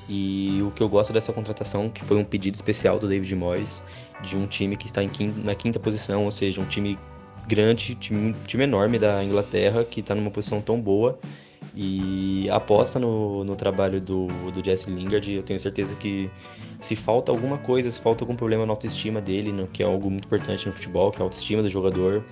E 0.09 0.61
o 0.61 0.71
que 0.71 0.81
eu 0.81 0.87
gosto 0.87 1.11
dessa 1.11 1.33
contratação, 1.33 1.89
que 1.89 2.03
foi 2.03 2.15
um 2.15 2.23
pedido 2.23 2.55
especial 2.55 2.97
do 2.97 3.09
David 3.09 3.35
Moyes, 3.35 3.83
de 4.21 4.37
um 4.37 4.47
time 4.47 4.77
que 4.77 4.85
está 4.85 5.05
quinta, 5.05 5.37
na 5.43 5.53
quinta 5.53 5.79
posição, 5.79 6.23
ou 6.23 6.31
seja, 6.31 6.61
um 6.61 6.65
time 6.65 6.97
grande, 7.45 7.93
time, 7.95 8.33
time 8.45 8.63
enorme 8.63 8.97
da 8.97 9.21
Inglaterra, 9.21 9.83
que 9.83 9.99
está 9.99 10.15
numa 10.15 10.31
posição 10.31 10.61
tão 10.61 10.79
boa 10.79 11.19
e 11.79 12.49
aposta 12.49 12.97
no, 12.97 13.43
no 13.43 13.55
trabalho 13.55 14.01
do, 14.01 14.25
do 14.51 14.65
Jesse 14.65 14.89
Lingard. 14.89 15.31
Eu 15.31 15.43
tenho 15.43 15.59
certeza 15.59 15.95
que 15.95 16.27
se 16.79 16.95
falta 16.95 17.31
alguma 17.31 17.59
coisa, 17.59 17.91
se 17.91 17.99
falta 17.99 18.23
algum 18.23 18.35
problema 18.35 18.65
na 18.65 18.73
autoestima 18.73 19.21
dele, 19.21 19.51
no, 19.51 19.67
que 19.67 19.83
é 19.83 19.85
algo 19.85 20.09
muito 20.09 20.25
importante 20.25 20.65
no 20.65 20.73
futebol, 20.73 21.11
que 21.11 21.17
é 21.17 21.21
a 21.21 21.25
autoestima 21.25 21.61
do 21.61 21.69
jogador, 21.69 22.25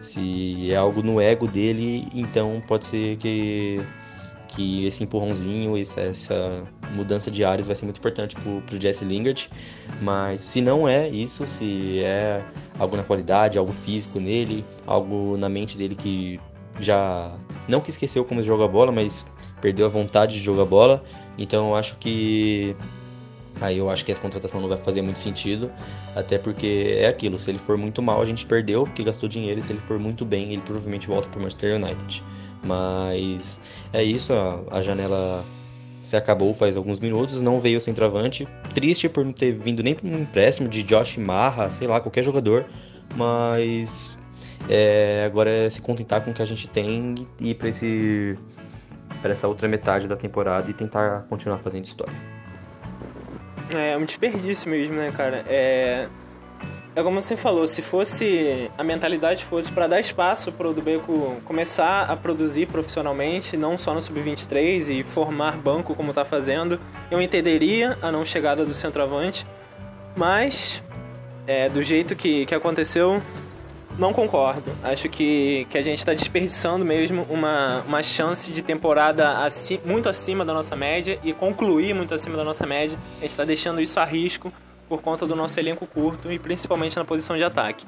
se 0.00 0.70
é 0.70 0.76
algo 0.76 1.02
no 1.02 1.20
ego 1.20 1.48
dele, 1.48 2.06
então 2.14 2.62
pode 2.68 2.84
ser 2.84 3.16
que, 3.16 3.80
que 4.46 4.86
esse 4.86 5.02
empurrãozinho, 5.02 5.76
essa 5.76 6.62
mudança 6.92 7.28
de 7.28 7.44
áreas 7.44 7.66
vai 7.66 7.74
ser 7.74 7.86
muito 7.86 7.98
importante 7.98 8.36
pro, 8.36 8.62
pro 8.62 8.80
Jesse 8.80 9.04
Lingard. 9.04 9.50
Mas 10.00 10.42
se 10.42 10.60
não 10.60 10.88
é 10.88 11.08
isso, 11.08 11.44
se 11.44 11.98
é 12.04 12.40
algo 12.78 12.96
na 12.96 13.02
qualidade, 13.02 13.58
algo 13.58 13.72
físico 13.72 14.20
nele, 14.20 14.64
algo 14.86 15.36
na 15.36 15.48
mente 15.48 15.76
dele 15.76 15.96
que 15.96 16.38
já 16.84 17.32
não 17.68 17.80
que 17.80 17.90
esqueceu 17.90 18.24
como 18.24 18.42
joga 18.42 18.66
bola, 18.68 18.92
mas 18.92 19.26
perdeu 19.60 19.86
a 19.86 19.88
vontade 19.88 20.34
de 20.34 20.40
jogar 20.40 20.64
bola. 20.64 21.02
Então 21.38 21.70
eu 21.70 21.76
acho 21.76 21.96
que 21.96 22.76
aí 23.60 23.78
eu 23.78 23.88
acho 23.88 24.04
que 24.04 24.12
essa 24.12 24.20
contratação 24.20 24.60
não 24.60 24.68
vai 24.68 24.76
fazer 24.76 25.02
muito 25.02 25.20
sentido, 25.20 25.70
até 26.16 26.38
porque 26.38 26.96
é 26.98 27.06
aquilo, 27.06 27.38
se 27.38 27.50
ele 27.50 27.58
for 27.58 27.76
muito 27.78 28.02
mal, 28.02 28.20
a 28.20 28.24
gente 28.24 28.44
perdeu, 28.44 28.84
porque 28.84 29.04
gastou 29.04 29.28
dinheiro, 29.28 29.60
e 29.60 29.62
se 29.62 29.72
ele 29.72 29.80
for 29.80 29.98
muito 29.98 30.24
bem, 30.24 30.52
ele 30.52 30.62
provavelmente 30.62 31.06
volta 31.06 31.28
para 31.28 31.38
o 31.38 31.42
Manchester 31.42 31.76
United. 31.76 32.24
Mas 32.64 33.60
é 33.92 34.02
isso, 34.02 34.32
a, 34.32 34.62
a 34.70 34.82
janela 34.82 35.44
se 36.02 36.16
acabou 36.16 36.52
faz 36.52 36.76
alguns 36.76 36.98
minutos, 36.98 37.40
não 37.40 37.60
veio 37.60 37.78
o 37.78 37.80
centroavante. 37.80 38.46
Triste 38.74 39.08
por 39.08 39.24
não 39.24 39.32
ter 39.32 39.52
vindo 39.52 39.82
nem 39.82 39.94
para 39.94 40.08
um 40.08 40.18
empréstimo 40.18 40.68
de 40.68 40.82
Josh 40.82 41.16
Marra, 41.16 41.70
sei 41.70 41.86
lá, 41.86 42.00
qualquer 42.00 42.24
jogador, 42.24 42.66
mas 43.14 44.18
é, 44.68 45.24
agora 45.26 45.50
é 45.50 45.70
se 45.70 45.80
contentar 45.80 46.20
com 46.22 46.30
o 46.30 46.34
que 46.34 46.42
a 46.42 46.46
gente 46.46 46.68
tem 46.68 47.14
e 47.40 47.50
ir 47.50 47.54
para 47.54 47.68
esse 47.68 48.38
para 49.20 49.30
essa 49.30 49.46
outra 49.46 49.68
metade 49.68 50.08
da 50.08 50.16
temporada 50.16 50.68
e 50.68 50.74
tentar 50.74 51.22
continuar 51.28 51.58
fazendo 51.58 51.84
história. 51.84 52.14
É, 53.72 53.92
é 53.92 53.96
um 53.96 54.04
desperdício 54.04 54.68
mesmo, 54.68 54.96
né, 54.96 55.12
cara? 55.16 55.44
É, 55.48 56.08
é 56.94 57.02
como 57.02 57.22
você 57.22 57.36
falou, 57.36 57.66
se 57.66 57.80
fosse 57.80 58.70
a 58.76 58.84
mentalidade 58.84 59.44
fosse 59.44 59.72
para 59.72 59.86
dar 59.86 60.00
espaço 60.00 60.52
para 60.52 60.68
o 60.68 60.74
Dubeco 60.74 61.36
começar 61.44 62.02
a 62.02 62.14
produzir 62.14 62.66
profissionalmente, 62.66 63.56
não 63.56 63.78
só 63.78 63.94
no 63.94 64.02
sub-23 64.02 64.98
e 64.98 65.02
formar 65.02 65.56
banco 65.56 65.94
como 65.94 66.10
está 66.10 66.24
fazendo, 66.24 66.78
eu 67.10 67.22
entenderia 67.22 67.96
a 68.02 68.12
não 68.12 68.26
chegada 68.26 68.66
do 68.66 68.74
centroavante, 68.74 69.46
mas 70.14 70.82
é, 71.46 71.68
do 71.68 71.82
jeito 71.82 72.14
que, 72.14 72.44
que 72.44 72.54
aconteceu, 72.54 73.22
não 73.98 74.12
concordo. 74.12 74.72
Acho 74.82 75.08
que, 75.08 75.66
que 75.70 75.78
a 75.78 75.82
gente 75.82 75.98
está 75.98 76.14
desperdiçando 76.14 76.84
mesmo 76.84 77.26
uma, 77.28 77.82
uma 77.86 78.02
chance 78.02 78.50
de 78.50 78.62
temporada 78.62 79.38
aci 79.44 79.80
muito 79.84 80.08
acima 80.08 80.44
da 80.44 80.52
nossa 80.52 80.74
média 80.74 81.18
e 81.22 81.32
concluir 81.32 81.94
muito 81.94 82.14
acima 82.14 82.36
da 82.36 82.44
nossa 82.44 82.66
média. 82.66 82.98
A 83.18 83.20
gente 83.22 83.30
está 83.30 83.44
deixando 83.44 83.80
isso 83.80 83.98
a 84.00 84.04
risco 84.04 84.52
por 84.88 85.00
conta 85.00 85.26
do 85.26 85.34
nosso 85.34 85.58
elenco 85.58 85.86
curto 85.86 86.30
e 86.30 86.38
principalmente 86.38 86.96
na 86.96 87.04
posição 87.04 87.36
de 87.36 87.44
ataque. 87.44 87.86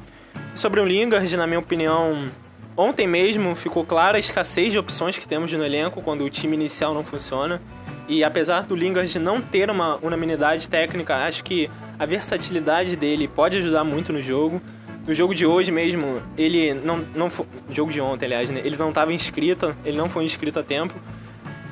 Sobre 0.55 0.81
o 0.81 0.87
Lingard, 0.87 1.37
na 1.37 1.47
minha 1.47 1.59
opinião, 1.59 2.31
ontem 2.77 3.07
mesmo 3.07 3.55
ficou 3.55 3.85
clara 3.85 4.17
a 4.17 4.21
escassez 4.21 4.73
de 4.73 4.79
opções 4.79 5.19
que 5.19 5.27
temos 5.27 5.53
no 5.53 5.65
elenco 5.65 6.01
quando 6.03 6.25
o 6.25 6.31
time 6.31 6.55
inicial 6.55 6.95
não 6.95 7.05
funciona. 7.05 7.61
E 8.07 8.23
apesar 8.23 8.65
do 8.65 8.77
Lingard 8.77 9.19
não 9.19 9.41
ter 9.41 9.71
uma 9.71 9.97
unanimidade 10.03 10.69
técnica, 10.69 11.17
acho 11.27 11.43
que 11.43 11.71
a 11.99 12.05
versatilidade 12.05 12.97
dele 12.97 13.27
pode 13.27 13.59
ajudar 13.59 13.83
muito 13.83 14.13
no 14.13 14.21
jogo. 14.21 14.61
No 15.07 15.13
jogo 15.13 15.35
de 15.35 15.45
hoje 15.45 15.71
mesmo, 15.71 16.23
ele 16.37 16.73
não, 16.73 16.99
não 17.15 17.29
foi, 17.29 17.47
jogo 17.71 17.93
de 17.93 18.01
ontem, 18.01 18.25
aliás, 18.25 18.49
né? 18.49 18.63
ele 18.65 18.77
não 18.77 18.89
estava 18.89 19.13
inscrito, 19.13 19.77
ele 19.85 19.97
não 19.97 20.09
foi 20.09 20.25
inscrito 20.25 20.59
a 20.59 20.63
tempo. 20.63 20.95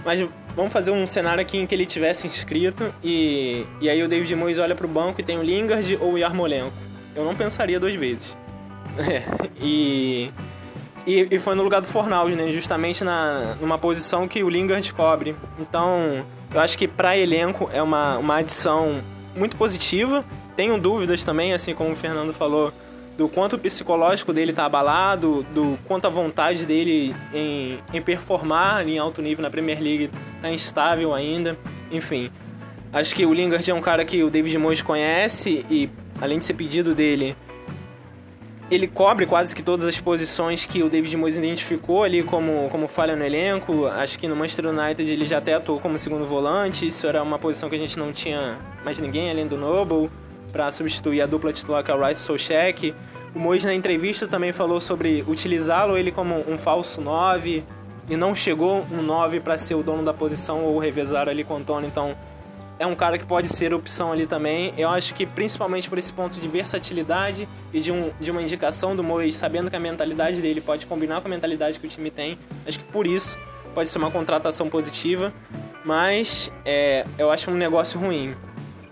Mas 0.04 0.28
vamos 0.54 0.72
fazer 0.72 0.90
um 0.90 1.06
cenário 1.06 1.40
aqui 1.40 1.56
em 1.56 1.66
que 1.66 1.74
ele 1.74 1.86
tivesse 1.86 2.26
inscrito 2.26 2.92
e, 3.02 3.64
e 3.80 3.88
aí 3.88 4.02
o 4.02 4.08
David 4.08 4.34
Moyes 4.34 4.58
olha 4.58 4.74
para 4.74 4.84
o 4.84 4.88
banco 4.88 5.20
e 5.20 5.24
tem 5.24 5.38
o 5.38 5.42
Lingard 5.42 5.96
ou 6.00 6.14
o 6.14 6.18
Yarmolenko. 6.18 6.76
Eu 7.14 7.24
não 7.24 7.34
pensaria 7.34 7.78
duas 7.80 7.94
vezes. 7.94 8.36
É, 8.98 9.22
e, 9.58 10.30
e, 11.06 11.28
e, 11.30 11.38
foi 11.38 11.54
no 11.54 11.62
lugar 11.62 11.80
do 11.80 11.86
Fornals, 11.86 12.36
né? 12.36 12.52
Justamente 12.52 13.02
na, 13.02 13.56
numa 13.58 13.78
posição 13.78 14.28
que 14.28 14.42
o 14.44 14.50
Lingard 14.50 14.92
cobre. 14.92 15.34
Então, 15.58 16.22
eu 16.52 16.60
acho 16.60 16.76
que 16.76 16.86
para 16.86 17.16
elenco 17.16 17.70
é 17.72 17.82
uma, 17.82 18.18
uma 18.18 18.36
adição 18.36 19.00
muito 19.34 19.56
positiva. 19.56 20.22
Tenho 20.54 20.78
dúvidas 20.78 21.24
também, 21.24 21.54
assim 21.54 21.74
como 21.74 21.92
o 21.92 21.96
Fernando 21.96 22.34
falou, 22.34 22.70
do 23.22 23.28
quanto 23.28 23.54
o 23.54 23.58
psicológico 23.58 24.32
dele 24.32 24.52
tá 24.52 24.64
abalado, 24.64 25.46
do 25.54 25.78
quanto 25.84 26.08
a 26.08 26.10
vontade 26.10 26.66
dele 26.66 27.14
em, 27.32 27.78
em 27.92 28.02
performar 28.02 28.84
em 28.88 28.98
alto 28.98 29.22
nível 29.22 29.44
na 29.44 29.48
Premier 29.48 29.80
League 29.80 30.10
tá 30.40 30.50
instável 30.50 31.14
ainda. 31.14 31.56
Enfim, 31.88 32.32
acho 32.92 33.14
que 33.14 33.24
o 33.24 33.32
Lingard 33.32 33.70
é 33.70 33.72
um 33.72 33.80
cara 33.80 34.04
que 34.04 34.24
o 34.24 34.28
David 34.28 34.58
Moyes 34.58 34.82
conhece 34.82 35.64
e, 35.70 35.88
além 36.20 36.40
de 36.40 36.44
ser 36.44 36.54
pedido 36.54 36.96
dele, 36.96 37.36
ele 38.68 38.88
cobre 38.88 39.24
quase 39.24 39.54
que 39.54 39.62
todas 39.62 39.86
as 39.86 40.00
posições 40.00 40.66
que 40.66 40.82
o 40.82 40.88
David 40.88 41.16
Moyes 41.16 41.36
identificou 41.36 42.02
ali 42.02 42.24
como, 42.24 42.68
como 42.70 42.88
falha 42.88 43.14
no 43.14 43.24
elenco. 43.24 43.86
Acho 43.86 44.18
que 44.18 44.26
no 44.26 44.34
Manchester 44.34 44.66
United 44.66 45.08
ele 45.08 45.26
já 45.26 45.38
até 45.38 45.54
atuou 45.54 45.78
como 45.78 45.96
segundo 45.96 46.26
volante. 46.26 46.88
Isso 46.88 47.06
era 47.06 47.22
uma 47.22 47.38
posição 47.38 47.70
que 47.70 47.76
a 47.76 47.78
gente 47.78 47.96
não 47.96 48.12
tinha 48.12 48.58
mais 48.84 48.98
ninguém 48.98 49.30
além 49.30 49.46
do 49.46 49.56
Noble 49.56 50.10
para 50.52 50.70
substituir 50.70 51.22
a 51.22 51.26
dupla 51.26 51.52
titular 51.52 51.84
que 51.84 51.90
é 51.92 51.94
o 51.94 52.04
Rice 52.04 52.22
Solchek. 52.22 52.92
O 53.34 53.38
Mois 53.38 53.64
na 53.64 53.72
entrevista 53.72 54.26
também 54.26 54.52
falou 54.52 54.80
sobre 54.80 55.24
utilizá-lo 55.26 55.96
ele 55.96 56.12
como 56.12 56.44
um 56.46 56.58
falso 56.58 57.00
9 57.00 57.64
e 58.10 58.16
não 58.16 58.34
chegou 58.34 58.84
um 58.92 59.00
9 59.00 59.40
para 59.40 59.56
ser 59.56 59.74
o 59.74 59.82
dono 59.82 60.04
da 60.04 60.12
posição 60.12 60.64
ou 60.64 60.78
revezar 60.78 61.28
ali 61.28 61.42
com 61.42 61.54
o 61.54 61.56
Antônio, 61.56 61.88
então 61.88 62.14
é 62.78 62.86
um 62.86 62.94
cara 62.94 63.16
que 63.16 63.24
pode 63.24 63.48
ser 63.48 63.72
opção 63.72 64.12
ali 64.12 64.26
também. 64.26 64.74
Eu 64.76 64.90
acho 64.90 65.14
que 65.14 65.24
principalmente 65.24 65.88
por 65.88 65.98
esse 65.98 66.12
ponto 66.12 66.38
de 66.38 66.48
versatilidade 66.48 67.48
e 67.72 67.80
de, 67.80 67.90
um, 67.90 68.10
de 68.20 68.30
uma 68.30 68.42
indicação 68.42 68.94
do 68.94 69.02
Mois, 69.02 69.34
sabendo 69.36 69.70
que 69.70 69.76
a 69.76 69.80
mentalidade 69.80 70.42
dele 70.42 70.60
pode 70.60 70.86
combinar 70.86 71.20
com 71.20 71.28
a 71.28 71.30
mentalidade 71.30 71.78
que 71.78 71.86
o 71.86 71.88
time 71.88 72.10
tem, 72.10 72.38
acho 72.66 72.80
que 72.80 72.84
por 72.84 73.06
isso 73.06 73.38
pode 73.74 73.88
ser 73.88 73.98
uma 73.98 74.10
contratação 74.10 74.68
positiva, 74.68 75.32
mas 75.84 76.50
é, 76.64 77.06
eu 77.16 77.30
acho 77.30 77.50
um 77.50 77.54
negócio 77.54 77.98
ruim. 77.98 78.34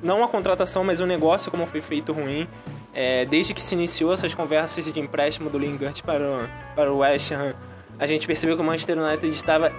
Não 0.03 0.25
a 0.25 0.29
contratação, 0.29 0.83
mas 0.83 1.01
o 1.01 1.07
negócio 1.07 1.51
como 1.51 1.67
foi 1.67 1.81
feito 1.81 2.13
ruim. 2.13 2.49
É, 2.93 3.25
desde 3.25 3.55
que 3.55 3.61
se 3.61 3.75
iniciou 3.75 4.13
essas 4.13 4.35
conversas 4.35 4.85
de 4.85 5.01
empréstimo 5.01 5.49
do 5.49 5.59
Lingard 5.59 6.03
para 6.03 6.25
o, 6.25 6.75
para 6.75 6.93
o 6.93 6.99
West 6.99 7.31
Ham, 7.33 7.55
a 7.99 8.07
gente 8.07 8.27
percebeu 8.27 8.57
que 8.57 8.63
o 8.63 8.65
Manchester 8.65 8.99
United 8.99 9.29
estava 9.29 9.73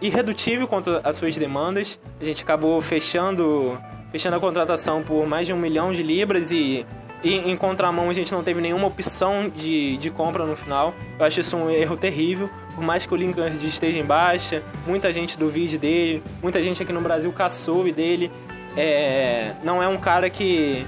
irredutível 0.00 0.66
quanto 0.66 1.00
às 1.02 1.16
suas 1.16 1.36
demandas. 1.36 1.98
A 2.20 2.24
gente 2.24 2.42
acabou 2.42 2.80
fechando, 2.80 3.78
fechando 4.10 4.36
a 4.36 4.40
contratação 4.40 5.02
por 5.02 5.26
mais 5.26 5.46
de 5.46 5.52
um 5.52 5.56
milhão 5.56 5.92
de 5.92 6.02
libras 6.02 6.52
e, 6.52 6.86
e 7.22 7.34
em 7.34 7.56
contramão 7.56 8.08
a 8.08 8.12
gente 8.12 8.32
não 8.32 8.42
teve 8.42 8.60
nenhuma 8.60 8.86
opção 8.86 9.50
de, 9.54 9.96
de 9.96 10.10
compra 10.10 10.46
no 10.46 10.56
final. 10.56 10.94
Eu 11.18 11.26
acho 11.26 11.40
isso 11.40 11.56
um 11.56 11.68
erro 11.68 11.96
terrível. 11.96 12.48
Por 12.74 12.84
mais 12.84 13.04
que 13.04 13.12
o 13.12 13.16
Lingard 13.16 13.66
esteja 13.66 13.98
em 13.98 14.04
baixa, 14.04 14.62
muita 14.86 15.12
gente 15.12 15.36
duvide 15.36 15.76
dele, 15.76 16.22
muita 16.40 16.62
gente 16.62 16.82
aqui 16.82 16.92
no 16.92 17.00
Brasil 17.00 17.32
caçou 17.32 17.84
dele. 17.92 18.30
É, 18.76 19.54
não 19.64 19.82
é 19.82 19.88
um 19.88 19.98
cara 19.98 20.30
que 20.30 20.86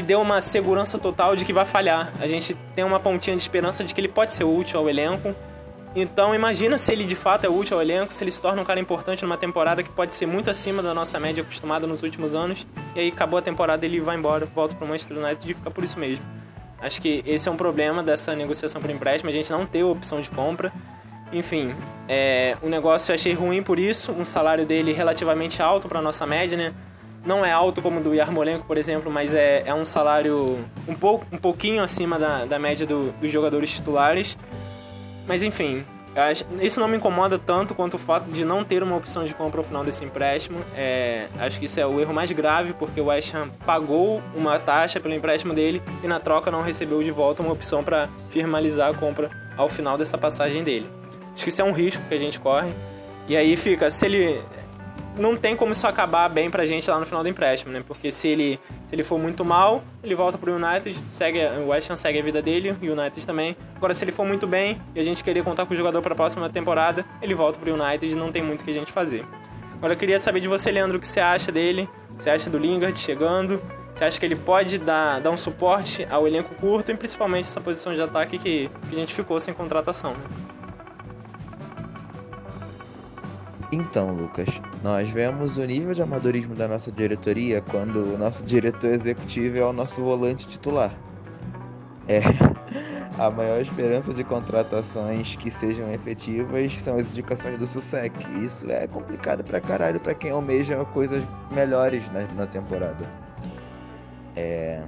que 0.00 0.02
deu 0.02 0.18
uma 0.22 0.40
segurança 0.40 0.98
total 0.98 1.36
de 1.36 1.44
que 1.44 1.52
vai 1.52 1.66
falhar. 1.66 2.10
A 2.20 2.26
gente 2.26 2.56
tem 2.74 2.82
uma 2.82 2.98
pontinha 2.98 3.36
de 3.36 3.42
esperança 3.42 3.84
de 3.84 3.92
que 3.92 4.00
ele 4.00 4.08
pode 4.08 4.32
ser 4.32 4.44
útil 4.44 4.80
ao 4.80 4.88
elenco. 4.88 5.34
Então 5.94 6.34
imagina 6.34 6.78
se 6.78 6.90
ele 6.90 7.04
de 7.04 7.14
fato 7.14 7.44
é 7.44 7.50
útil 7.50 7.76
ao 7.76 7.82
elenco, 7.82 8.14
se 8.14 8.24
ele 8.24 8.30
se 8.30 8.40
torna 8.40 8.62
um 8.62 8.64
cara 8.64 8.80
importante 8.80 9.22
numa 9.22 9.36
temporada 9.36 9.82
que 9.82 9.90
pode 9.90 10.14
ser 10.14 10.24
muito 10.24 10.48
acima 10.48 10.82
da 10.82 10.94
nossa 10.94 11.20
média 11.20 11.42
acostumada 11.42 11.86
nos 11.86 12.02
últimos 12.02 12.34
anos. 12.34 12.66
E 12.96 13.00
aí 13.00 13.08
acabou 13.08 13.38
a 13.38 13.42
temporada 13.42 13.84
ele 13.84 14.00
vai 14.00 14.16
embora, 14.16 14.46
volta 14.46 14.74
para 14.74 14.86
o 14.86 14.88
Manchester 14.88 15.18
United 15.18 15.50
e 15.50 15.54
fica 15.54 15.70
por 15.70 15.84
isso 15.84 15.98
mesmo. 15.98 16.24
Acho 16.80 16.98
que 17.02 17.22
esse 17.26 17.46
é 17.46 17.52
um 17.52 17.56
problema 17.56 18.02
dessa 18.02 18.34
negociação 18.34 18.80
por 18.80 18.88
empréstimo, 18.88 19.28
a 19.28 19.32
gente 19.34 19.50
não 19.52 19.66
ter 19.66 19.82
opção 19.82 20.22
de 20.22 20.30
compra. 20.30 20.72
Enfim, 21.30 21.74
é, 22.08 22.56
o 22.62 22.70
negócio 22.70 23.12
eu 23.12 23.14
achei 23.16 23.34
ruim 23.34 23.62
por 23.62 23.78
isso, 23.78 24.12
um 24.12 24.24
salário 24.24 24.64
dele 24.64 24.94
relativamente 24.94 25.60
alto 25.60 25.88
para 25.88 26.00
nossa 26.00 26.26
média, 26.26 26.56
né? 26.56 26.72
Não 27.24 27.44
é 27.44 27.52
alto 27.52 27.82
como 27.82 28.00
o 28.00 28.02
do 28.02 28.14
Yarmolenko, 28.14 28.66
por 28.66 28.78
exemplo, 28.78 29.10
mas 29.10 29.34
é, 29.34 29.62
é 29.66 29.74
um 29.74 29.84
salário 29.84 30.64
um, 30.88 30.94
pouco, 30.94 31.26
um 31.32 31.38
pouquinho 31.38 31.82
acima 31.82 32.18
da, 32.18 32.44
da 32.44 32.58
média 32.58 32.86
do, 32.86 33.12
dos 33.12 33.30
jogadores 33.30 33.70
titulares. 33.70 34.36
Mas 35.26 35.42
enfim, 35.42 35.84
isso 36.60 36.80
não 36.80 36.88
me 36.88 36.96
incomoda 36.96 37.38
tanto 37.38 37.74
quanto 37.74 37.94
o 37.94 37.98
fato 37.98 38.30
de 38.30 38.44
não 38.44 38.64
ter 38.64 38.82
uma 38.82 38.96
opção 38.96 39.24
de 39.24 39.34
compra 39.34 39.60
ao 39.60 39.64
final 39.64 39.84
desse 39.84 40.04
empréstimo. 40.04 40.58
É, 40.74 41.28
acho 41.38 41.58
que 41.58 41.66
isso 41.66 41.78
é 41.78 41.86
o 41.86 42.00
erro 42.00 42.12
mais 42.12 42.32
grave, 42.32 42.72
porque 42.72 43.00
o 43.00 43.06
West 43.06 43.34
Ham 43.34 43.48
pagou 43.64 44.20
uma 44.34 44.58
taxa 44.58 44.98
pelo 44.98 45.14
empréstimo 45.14 45.54
dele 45.54 45.80
e 46.02 46.08
na 46.08 46.18
troca 46.18 46.50
não 46.50 46.62
recebeu 46.62 47.02
de 47.02 47.10
volta 47.10 47.42
uma 47.42 47.52
opção 47.52 47.84
para 47.84 48.08
firmalizar 48.30 48.90
a 48.90 48.94
compra 48.94 49.30
ao 49.56 49.68
final 49.68 49.96
dessa 49.96 50.18
passagem 50.18 50.64
dele. 50.64 50.88
Acho 51.32 51.44
que 51.44 51.50
isso 51.50 51.62
é 51.62 51.64
um 51.64 51.72
risco 51.72 52.02
que 52.08 52.14
a 52.14 52.18
gente 52.18 52.40
corre. 52.40 52.72
E 53.28 53.36
aí 53.36 53.56
fica, 53.56 53.90
se 53.90 54.06
ele 54.06 54.42
não 55.16 55.36
tem 55.36 55.56
como 55.56 55.72
isso 55.72 55.86
acabar 55.86 56.28
bem 56.28 56.50
pra 56.50 56.64
gente 56.66 56.88
lá 56.88 56.98
no 56.98 57.06
final 57.06 57.22
do 57.22 57.28
empréstimo, 57.28 57.72
né? 57.72 57.82
Porque 57.86 58.10
se 58.10 58.28
ele, 58.28 58.60
se 58.88 58.94
ele 58.94 59.02
for 59.02 59.18
muito 59.18 59.44
mal, 59.44 59.82
ele 60.02 60.14
volta 60.14 60.38
pro 60.38 60.54
United, 60.54 60.98
segue, 61.12 61.38
o 61.64 61.68
West 61.68 61.90
Ham 61.90 61.96
segue 61.96 62.18
a 62.18 62.22
vida 62.22 62.40
dele, 62.40 62.70
o 62.70 62.92
United 62.92 63.26
também. 63.26 63.56
Agora, 63.76 63.94
se 63.94 64.04
ele 64.04 64.12
for 64.12 64.24
muito 64.24 64.46
bem 64.46 64.80
e 64.94 65.00
a 65.00 65.02
gente 65.02 65.22
querer 65.22 65.42
contar 65.42 65.66
com 65.66 65.74
o 65.74 65.76
jogador 65.76 66.00
para 66.02 66.12
a 66.12 66.16
próxima 66.16 66.48
temporada, 66.48 67.04
ele 67.20 67.34
volta 67.34 67.58
pro 67.58 67.72
United 67.72 68.12
e 68.12 68.14
não 68.14 68.30
tem 68.32 68.42
muito 68.42 68.64
que 68.64 68.70
a 68.70 68.74
gente 68.74 68.92
fazer. 68.92 69.24
Agora, 69.74 69.94
eu 69.94 69.96
queria 69.98 70.20
saber 70.20 70.40
de 70.40 70.48
você, 70.48 70.70
Leandro, 70.70 70.98
o 70.98 71.00
que 71.00 71.08
você 71.08 71.20
acha 71.20 71.50
dele? 71.50 71.88
Você 72.16 72.28
acha 72.28 72.50
do 72.50 72.58
Lingard 72.58 72.98
chegando? 72.98 73.60
Você 73.94 74.04
acha 74.04 74.20
que 74.20 74.26
ele 74.26 74.36
pode 74.36 74.78
dar, 74.78 75.20
dar 75.20 75.30
um 75.30 75.36
suporte 75.36 76.06
ao 76.10 76.26
elenco 76.26 76.54
curto 76.54 76.92
e 76.92 76.96
principalmente 76.96 77.46
essa 77.46 77.60
posição 77.60 77.94
de 77.94 78.00
ataque 78.00 78.38
que, 78.38 78.70
que 78.88 78.94
a 78.94 78.98
gente 78.98 79.14
ficou 79.14 79.40
sem 79.40 79.52
contratação? 79.52 80.12
Né? 80.12 80.20
Então, 83.72 84.12
Lucas, 84.12 84.48
nós 84.82 85.08
vemos 85.10 85.56
o 85.56 85.64
nível 85.64 85.94
de 85.94 86.02
amadorismo 86.02 86.56
da 86.56 86.66
nossa 86.66 86.90
diretoria 86.90 87.62
quando 87.62 88.02
o 88.02 88.18
nosso 88.18 88.44
diretor 88.44 88.90
executivo 88.90 89.58
é 89.58 89.64
o 89.64 89.72
nosso 89.72 90.02
volante 90.02 90.46
titular. 90.48 90.92
É. 92.08 92.20
A 93.18 93.30
maior 93.30 93.60
esperança 93.60 94.14
de 94.14 94.24
contratações 94.24 95.36
que 95.36 95.50
sejam 95.50 95.92
efetivas 95.92 96.78
são 96.78 96.96
as 96.96 97.10
indicações 97.10 97.58
do 97.58 97.66
SUSEC. 97.66 98.14
Isso 98.42 98.70
é 98.70 98.86
complicado 98.86 99.44
pra 99.44 99.60
caralho 99.60 100.00
pra 100.00 100.14
quem 100.14 100.30
almeja 100.30 100.82
coisas 100.86 101.22
melhores 101.50 102.02
na, 102.12 102.22
na 102.34 102.46
temporada. 102.46 103.06
É. 104.34 104.82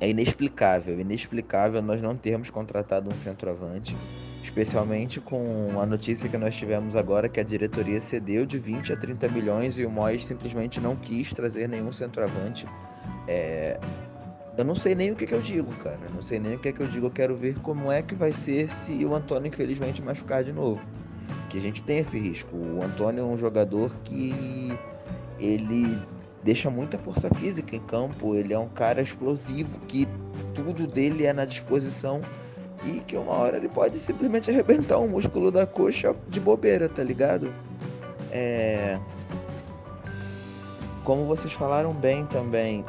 É 0.00 0.08
inexplicável, 0.08 1.00
inexplicável 1.00 1.80
nós 1.80 2.02
não 2.02 2.16
termos 2.16 2.50
contratado 2.50 3.08
um 3.10 3.14
centroavante 3.14 3.96
especialmente 4.42 5.20
com 5.20 5.80
a 5.80 5.86
notícia 5.86 6.28
que 6.28 6.38
nós 6.38 6.54
tivemos 6.54 6.96
agora 6.96 7.28
que 7.28 7.38
a 7.38 7.42
diretoria 7.42 8.00
cedeu 8.00 8.46
de 8.46 8.58
20 8.58 8.92
a 8.92 8.96
30 8.96 9.28
milhões 9.28 9.78
e 9.78 9.84
o 9.84 9.90
Moyes 9.90 10.24
simplesmente 10.24 10.80
não 10.80 10.96
quis 10.96 11.32
trazer 11.32 11.68
nenhum 11.68 11.92
centroavante. 11.92 12.66
É... 13.28 13.78
Eu 14.56 14.64
não 14.64 14.74
sei 14.74 14.94
nem 14.94 15.10
o 15.12 15.16
que, 15.16 15.26
que 15.26 15.34
eu 15.34 15.40
digo, 15.40 15.72
cara. 15.76 15.98
Eu 16.08 16.14
não 16.14 16.22
sei 16.22 16.38
nem 16.38 16.54
o 16.54 16.58
que, 16.58 16.72
que 16.72 16.80
eu 16.80 16.88
digo. 16.88 17.06
Eu 17.06 17.10
quero 17.10 17.36
ver 17.36 17.58
como 17.60 17.90
é 17.90 18.02
que 18.02 18.14
vai 18.14 18.32
ser 18.32 18.68
se 18.68 19.04
o 19.04 19.14
Antônio 19.14 19.48
infelizmente 19.48 20.02
machucar 20.02 20.44
de 20.44 20.52
novo. 20.52 20.80
Que 21.48 21.58
a 21.58 21.60
gente 21.60 21.82
tem 21.82 21.98
esse 21.98 22.18
risco. 22.18 22.56
O 22.56 22.82
Antônio 22.82 23.22
é 23.22 23.24
um 23.24 23.38
jogador 23.38 23.94
que 24.04 24.76
ele 25.38 25.98
deixa 26.42 26.68
muita 26.68 26.98
força 26.98 27.32
física 27.36 27.74
em 27.74 27.80
campo. 27.80 28.34
Ele 28.34 28.52
é 28.52 28.58
um 28.58 28.68
cara 28.68 29.00
explosivo 29.00 29.78
que 29.86 30.06
tudo 30.54 30.86
dele 30.86 31.24
é 31.24 31.32
na 31.32 31.44
disposição 31.44 32.20
e 32.84 33.00
que 33.00 33.16
uma 33.16 33.32
hora 33.32 33.56
ele 33.56 33.68
pode 33.68 33.98
simplesmente 33.98 34.50
arrebentar 34.50 34.98
o 34.98 35.08
músculo 35.08 35.50
da 35.50 35.66
coxa 35.66 36.14
de 36.28 36.40
bobeira, 36.40 36.88
tá 36.88 37.02
ligado? 37.02 37.52
É... 38.30 38.98
Como 41.04 41.26
vocês 41.26 41.52
falaram 41.52 41.92
bem 41.92 42.24
também, 42.26 42.84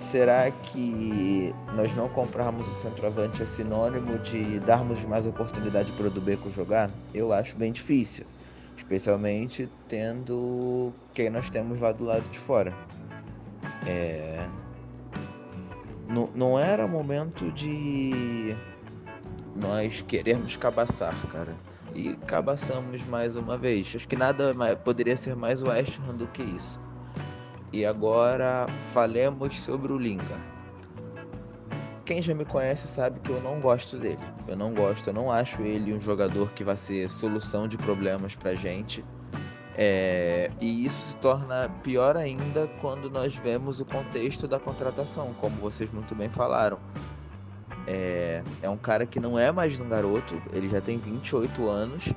será 0.00 0.50
que 0.50 1.54
nós 1.74 1.94
não 1.94 2.08
comprarmos 2.08 2.66
o 2.66 2.74
centroavante 2.76 3.42
é 3.42 3.46
sinônimo 3.46 4.18
de 4.18 4.58
darmos 4.60 5.04
mais 5.04 5.26
oportunidade 5.26 5.92
para 5.92 6.06
o 6.06 6.10
Dubeco 6.10 6.50
jogar? 6.50 6.90
Eu 7.12 7.32
acho 7.32 7.56
bem 7.56 7.72
difícil, 7.72 8.24
especialmente 8.76 9.68
tendo 9.88 10.92
quem 11.12 11.30
nós 11.30 11.50
temos 11.50 11.80
lá 11.80 11.92
do 11.92 12.04
lado 12.04 12.28
de 12.30 12.38
fora. 12.38 12.72
É... 13.86 14.46
Não, 16.08 16.28
não 16.34 16.58
era 16.58 16.86
momento 16.86 17.52
de 17.52 18.56
nós 19.58 20.00
queremos 20.00 20.56
cabaçar, 20.56 21.14
cara. 21.32 21.54
E 21.94 22.14
cabaçamos 22.26 23.02
mais 23.06 23.36
uma 23.36 23.56
vez. 23.56 23.92
Acho 23.94 24.06
que 24.06 24.16
nada 24.16 24.54
mais, 24.54 24.78
poderia 24.78 25.16
ser 25.16 25.34
mais 25.34 25.62
West 25.62 25.98
Ham 26.08 26.14
do 26.16 26.26
que 26.28 26.42
isso. 26.42 26.80
E 27.72 27.84
agora 27.84 28.66
falemos 28.92 29.58
sobre 29.60 29.92
o 29.92 29.98
Lingard. 29.98 30.42
Quem 32.04 32.22
já 32.22 32.34
me 32.34 32.44
conhece 32.44 32.88
sabe 32.88 33.20
que 33.20 33.30
eu 33.30 33.42
não 33.42 33.60
gosto 33.60 33.98
dele. 33.98 34.18
Eu 34.46 34.56
não 34.56 34.72
gosto, 34.72 35.10
eu 35.10 35.12
não 35.12 35.30
acho 35.30 35.60
ele 35.60 35.92
um 35.92 36.00
jogador 36.00 36.50
que 36.52 36.64
vai 36.64 36.76
ser 36.76 37.10
solução 37.10 37.68
de 37.68 37.76
problemas 37.76 38.34
pra 38.34 38.54
gente. 38.54 39.04
É, 39.76 40.50
e 40.60 40.86
isso 40.86 41.00
se 41.02 41.16
torna 41.18 41.68
pior 41.82 42.16
ainda 42.16 42.66
quando 42.80 43.10
nós 43.10 43.36
vemos 43.36 43.78
o 43.78 43.84
contexto 43.84 44.48
da 44.48 44.58
contratação, 44.58 45.34
como 45.40 45.56
vocês 45.56 45.90
muito 45.92 46.14
bem 46.14 46.28
falaram. 46.28 46.78
É, 47.90 48.42
é 48.60 48.68
um 48.68 48.76
cara 48.76 49.06
que 49.06 49.18
não 49.18 49.38
é 49.38 49.50
mais 49.50 49.80
um 49.80 49.88
garoto, 49.88 50.38
ele 50.52 50.68
já 50.68 50.78
tem 50.78 50.98
28 50.98 51.66
anos, 51.66 52.12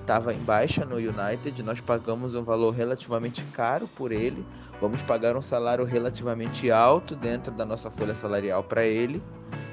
estava 0.00 0.32
em 0.32 0.38
baixa 0.38 0.84
no 0.84 0.98
United, 0.98 1.64
nós 1.64 1.80
pagamos 1.80 2.36
um 2.36 2.44
valor 2.44 2.70
relativamente 2.70 3.42
caro 3.52 3.88
por 3.88 4.12
ele, 4.12 4.46
vamos 4.80 5.02
pagar 5.02 5.36
um 5.36 5.42
salário 5.42 5.84
relativamente 5.84 6.70
alto 6.70 7.16
dentro 7.16 7.52
da 7.52 7.64
nossa 7.64 7.90
folha 7.90 8.14
salarial 8.14 8.62
para 8.62 8.84
ele 8.84 9.20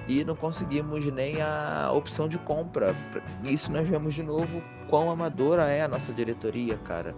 e 0.08 0.24
não 0.24 0.36
conseguimos 0.36 1.06
nem 1.14 1.40
a 1.40 1.92
opção 1.94 2.28
de 2.28 2.40
compra. 2.40 2.96
Isso 3.44 3.72
nós 3.72 3.88
vemos 3.88 4.16
de 4.16 4.24
novo 4.24 4.60
quão 4.90 5.12
amadora 5.12 5.68
é 5.68 5.84
a 5.84 5.88
nossa 5.88 6.12
diretoria, 6.12 6.78
cara. 6.78 7.16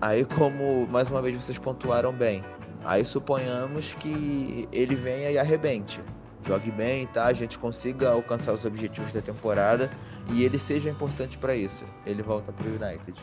Aí 0.00 0.24
como 0.24 0.86
mais 0.86 1.10
uma 1.10 1.20
vez 1.20 1.36
vocês 1.36 1.58
pontuaram 1.58 2.10
bem, 2.10 2.42
aí 2.86 3.04
suponhamos 3.04 3.94
que 3.96 4.66
ele 4.72 4.94
venha 4.94 5.30
e 5.30 5.36
arrebente 5.36 6.00
jogue 6.46 6.70
bem, 6.70 7.06
tá? 7.06 7.26
A 7.26 7.32
gente 7.32 7.58
consiga 7.58 8.10
alcançar 8.10 8.52
os 8.52 8.64
objetivos 8.64 9.12
da 9.12 9.20
temporada 9.20 9.90
e 10.30 10.44
ele 10.44 10.58
seja 10.58 10.90
importante 10.90 11.38
para 11.38 11.54
isso. 11.54 11.84
Ele 12.06 12.22
volta 12.22 12.52
pro 12.52 12.68
United. 12.68 13.18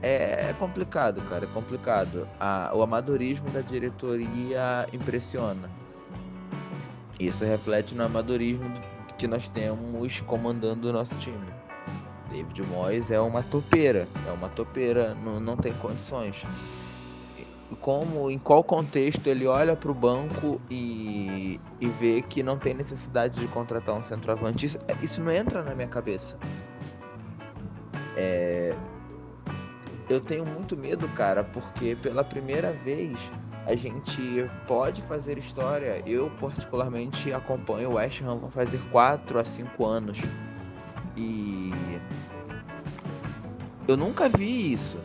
É, 0.00 0.50
é 0.50 0.56
complicado, 0.58 1.20
cara, 1.22 1.44
é 1.44 1.48
complicado. 1.48 2.28
A, 2.38 2.70
o 2.74 2.82
amadorismo 2.82 3.50
da 3.50 3.60
diretoria 3.60 4.86
impressiona. 4.92 5.68
Isso 7.18 7.44
reflete 7.44 7.94
no 7.94 8.04
amadorismo 8.04 8.72
que 9.18 9.26
nós 9.26 9.48
temos 9.48 10.20
comandando 10.20 10.88
o 10.88 10.92
nosso 10.92 11.16
time. 11.16 11.46
David 12.30 12.62
Moyes 12.62 13.10
é 13.10 13.18
uma 13.18 13.42
topeira, 13.42 14.06
é 14.26 14.30
uma 14.30 14.48
topeira, 14.50 15.14
não, 15.14 15.40
não 15.40 15.56
tem 15.56 15.72
condições 15.74 16.44
como, 17.76 18.30
em 18.30 18.38
qual 18.38 18.64
contexto 18.64 19.26
ele 19.26 19.46
olha 19.46 19.76
para 19.76 19.90
o 19.90 19.94
banco 19.94 20.60
e, 20.70 21.60
e 21.80 21.88
vê 21.88 22.22
que 22.22 22.42
não 22.42 22.58
tem 22.58 22.74
necessidade 22.74 23.38
de 23.38 23.46
contratar 23.48 23.94
um 23.94 24.02
centroavante. 24.02 24.66
Isso, 24.66 24.78
isso 25.02 25.22
não 25.22 25.30
entra 25.30 25.62
na 25.62 25.74
minha 25.74 25.88
cabeça. 25.88 26.36
É, 28.16 28.74
eu 30.08 30.20
tenho 30.20 30.44
muito 30.46 30.76
medo, 30.76 31.06
cara, 31.10 31.44
porque 31.44 31.96
pela 32.02 32.24
primeira 32.24 32.72
vez 32.72 33.18
a 33.66 33.74
gente 33.74 34.48
pode 34.66 35.02
fazer 35.02 35.36
história. 35.36 36.02
Eu, 36.06 36.30
particularmente, 36.40 37.32
acompanho 37.32 37.90
o 37.90 37.94
West 37.94 38.22
Ham 38.22 38.36
vão 38.36 38.50
fazer 38.50 38.80
4 38.90 39.38
a 39.38 39.44
5 39.44 39.84
anos. 39.84 40.18
E 41.14 41.70
eu 43.86 43.96
nunca 43.96 44.28
vi 44.28 44.72
isso 44.72 44.98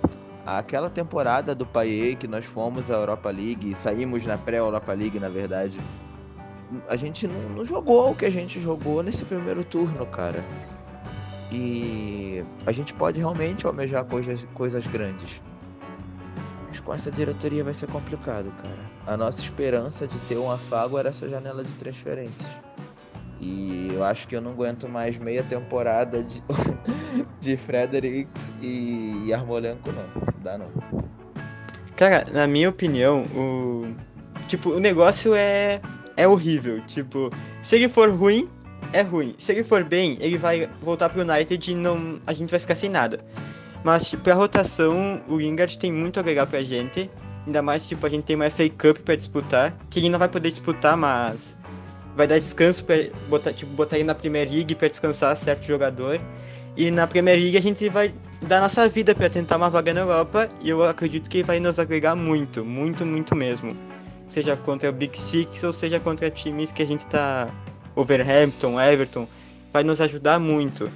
aquela 0.45 0.89
temporada 0.89 1.55
do 1.55 1.65
Paier 1.65 2.17
que 2.17 2.27
nós 2.27 2.45
fomos 2.45 2.91
à 2.91 2.95
Europa 2.95 3.29
League 3.29 3.69
e 3.69 3.75
saímos 3.75 4.25
na 4.25 4.37
pré-Europa 4.37 4.93
League, 4.93 5.19
na 5.19 5.29
verdade, 5.29 5.79
a 6.87 6.95
gente 6.95 7.27
não, 7.27 7.49
não, 7.49 7.65
jogou 7.65 8.11
o 8.11 8.15
que 8.15 8.25
a 8.25 8.29
gente 8.29 8.59
jogou 8.59 9.03
nesse 9.03 9.23
primeiro 9.25 9.63
turno, 9.63 10.05
cara. 10.05 10.43
E 11.51 12.43
a 12.65 12.71
gente 12.71 12.93
pode 12.93 13.19
realmente 13.19 13.65
almejar 13.65 14.03
coisas, 14.05 14.43
coisas 14.53 14.85
grandes. 14.87 15.41
Mas 16.67 16.79
com 16.79 16.93
essa 16.93 17.11
diretoria 17.11 17.63
vai 17.63 17.73
ser 17.73 17.87
complicado, 17.87 18.51
cara. 18.63 18.93
A 19.05 19.15
nossa 19.15 19.41
esperança 19.41 20.07
de 20.07 20.17
ter 20.21 20.37
um 20.37 20.49
afago 20.49 20.97
era 20.97 21.09
essa 21.09 21.29
janela 21.29 21.63
de 21.63 21.71
transferências. 21.73 22.49
E 23.43 23.89
eu 23.93 24.03
acho 24.03 24.25
que 24.25 24.35
eu 24.35 24.41
não 24.41 24.51
aguento 24.51 24.87
mais 24.87 25.17
meia 25.17 25.43
temporada 25.43 26.23
de, 26.23 26.41
de 27.41 27.57
Fredericks 27.57 28.41
e 28.61 29.33
Armolenko, 29.33 29.91
não. 29.91 30.05
Dá 30.41 30.57
não. 30.57 30.67
Cara, 31.97 32.23
na 32.31 32.47
minha 32.47 32.69
opinião, 32.69 33.25
o. 33.35 33.93
Tipo, 34.47 34.69
o 34.71 34.79
negócio 34.79 35.33
é. 35.35 35.81
É 36.15 36.27
horrível. 36.27 36.79
Tipo, 36.85 37.31
se 37.61 37.75
ele 37.75 37.89
for 37.89 38.09
ruim, 38.11 38.47
é 38.93 39.01
ruim. 39.01 39.35
Se 39.37 39.51
ele 39.51 39.63
for 39.63 39.83
bem, 39.83 40.17
ele 40.21 40.37
vai 40.37 40.69
voltar 40.81 41.09
pro 41.09 41.21
United 41.21 41.71
e 41.71 41.75
não, 41.75 42.21
a 42.25 42.33
gente 42.33 42.51
vai 42.51 42.59
ficar 42.59 42.75
sem 42.75 42.89
nada. 42.89 43.19
Mas, 43.83 44.09
tipo, 44.09 44.23
pra 44.23 44.35
rotação, 44.35 45.21
o 45.27 45.37
Lingard 45.37 45.77
tem 45.77 45.91
muito 45.91 46.17
a 46.17 46.21
agregar 46.21 46.45
pra 46.45 46.61
gente. 46.61 47.09
Ainda 47.45 47.61
mais, 47.61 47.85
tipo, 47.87 48.05
a 48.05 48.09
gente 48.09 48.23
tem 48.23 48.35
uma 48.35 48.49
FA 48.49 48.69
Cup 48.69 48.99
pra 48.99 49.15
disputar. 49.15 49.75
Que 49.89 49.99
ele 49.99 50.09
não 50.09 50.19
vai 50.19 50.29
poder 50.29 50.49
disputar, 50.49 50.95
mas 50.95 51.57
vai 52.15 52.27
dar 52.27 52.39
descanso 52.39 52.83
para 52.83 53.09
botar, 53.29 53.53
tipo, 53.53 53.71
botar 53.73 53.95
ele 53.95 54.05
na 54.05 54.15
Premier 54.15 54.49
League 54.49 54.75
para 54.75 54.87
descansar 54.87 55.35
certo 55.35 55.65
jogador. 55.65 56.19
E 56.75 56.89
na 56.89 57.05
Premier 57.05 57.37
League 57.37 57.57
a 57.57 57.61
gente 57.61 57.87
vai 57.89 58.13
dar 58.41 58.61
nossa 58.61 58.89
vida 58.89 59.13
para 59.13 59.29
tentar 59.29 59.57
uma 59.57 59.69
vaga 59.69 59.93
na 59.93 60.01
Europa 60.01 60.49
e 60.61 60.69
eu 60.69 60.83
acredito 60.83 61.29
que 61.29 61.43
vai 61.43 61.59
nos 61.59 61.79
agregar 61.79 62.15
muito, 62.15 62.65
muito, 62.65 63.05
muito 63.05 63.35
mesmo. 63.35 63.75
Seja 64.27 64.57
contra 64.57 64.89
o 64.89 64.93
Big 64.93 65.17
Six 65.19 65.63
ou 65.63 65.73
seja 65.73 65.99
contra 65.99 66.29
times 66.29 66.71
que 66.71 66.81
a 66.81 66.87
gente 66.87 67.05
tá 67.07 67.53
Overhampton, 67.95 68.79
Everton, 68.79 69.27
vai 69.71 69.83
nos 69.83 70.01
ajudar 70.01 70.39
muito. 70.39 70.91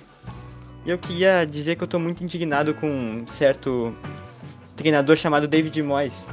E 0.86 0.89
eu 0.89 0.97
queria 0.97 1.45
dizer 1.45 1.75
que 1.75 1.84
eu 1.84 1.88
tô 1.88 1.99
muito 1.99 2.23
indignado 2.23 2.73
com 2.73 2.88
um 2.88 3.27
certo 3.27 3.95
treinador 4.75 5.15
chamado 5.15 5.47
David 5.47 5.82
Moyes, 5.84 6.27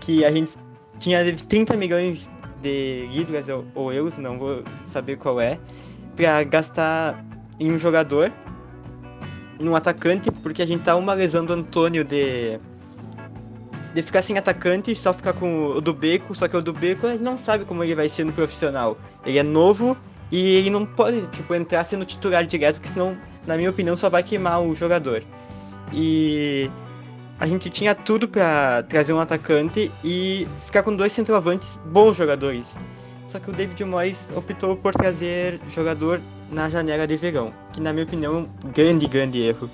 que 0.00 0.24
a 0.24 0.32
gente 0.32 0.52
tinha 0.98 1.20
30 1.36 1.76
milhões 1.76 2.30
de 2.62 3.06
libras 3.12 3.48
ou, 3.48 3.64
ou 3.74 3.92
não 4.18 4.38
vou 4.38 4.62
saber 4.84 5.16
qual 5.16 5.40
é, 5.40 5.58
para 6.16 6.42
gastar 6.44 7.24
em 7.58 7.70
um 7.72 7.78
jogador, 7.78 8.32
num 9.58 9.74
atacante, 9.74 10.30
porque 10.30 10.62
a 10.62 10.66
gente 10.66 10.82
tá 10.82 10.96
uma 10.96 11.14
lesão 11.14 11.44
do 11.44 11.52
Antônio 11.52 12.04
de 12.04 12.58
de 13.94 14.02
ficar 14.02 14.22
sem 14.22 14.38
atacante 14.38 14.92
e 14.92 14.96
só 14.96 15.12
ficar 15.12 15.32
com 15.32 15.66
o 15.66 15.80
do 15.80 15.92
Beco, 15.92 16.34
só 16.34 16.46
que 16.46 16.56
o 16.56 16.62
do 16.62 16.72
Beco 16.72 17.08
não 17.20 17.36
sabe 17.36 17.64
como 17.64 17.82
ele 17.82 17.94
vai 17.94 18.08
ser 18.08 18.24
no 18.24 18.32
profissional. 18.32 18.96
Ele 19.24 19.38
é 19.38 19.42
novo 19.42 19.96
e 20.30 20.56
ele 20.56 20.70
não 20.70 20.86
pode, 20.86 21.26
tipo, 21.28 21.54
entrar 21.54 21.84
sendo 21.84 22.04
titular 22.04 22.46
direto, 22.46 22.76
porque 22.76 22.90
senão, 22.90 23.16
na 23.46 23.56
minha 23.56 23.70
opinião, 23.70 23.96
só 23.96 24.08
vai 24.08 24.22
queimar 24.22 24.62
o 24.62 24.76
jogador. 24.76 25.24
E 25.92 26.70
a 27.40 27.46
gente 27.46 27.70
tinha 27.70 27.94
tudo 27.94 28.28
para 28.28 28.82
trazer 28.82 29.14
um 29.14 29.18
atacante 29.18 29.90
e 30.04 30.46
ficar 30.60 30.82
com 30.82 30.94
dois 30.94 31.10
centroavantes 31.10 31.76
bons 31.86 32.14
jogadores. 32.14 32.78
Só 33.26 33.38
que 33.38 33.48
o 33.48 33.52
David 33.52 33.82
Moyes 33.82 34.30
optou 34.36 34.76
por 34.76 34.92
trazer 34.92 35.58
jogador 35.70 36.20
na 36.50 36.68
janela 36.68 37.06
de 37.06 37.16
verão, 37.16 37.54
que 37.72 37.80
na 37.80 37.94
minha 37.94 38.04
opinião 38.04 38.34
é 38.34 38.38
um 38.40 38.70
grande, 38.70 39.08
grande 39.08 39.40
erro. 39.40 39.70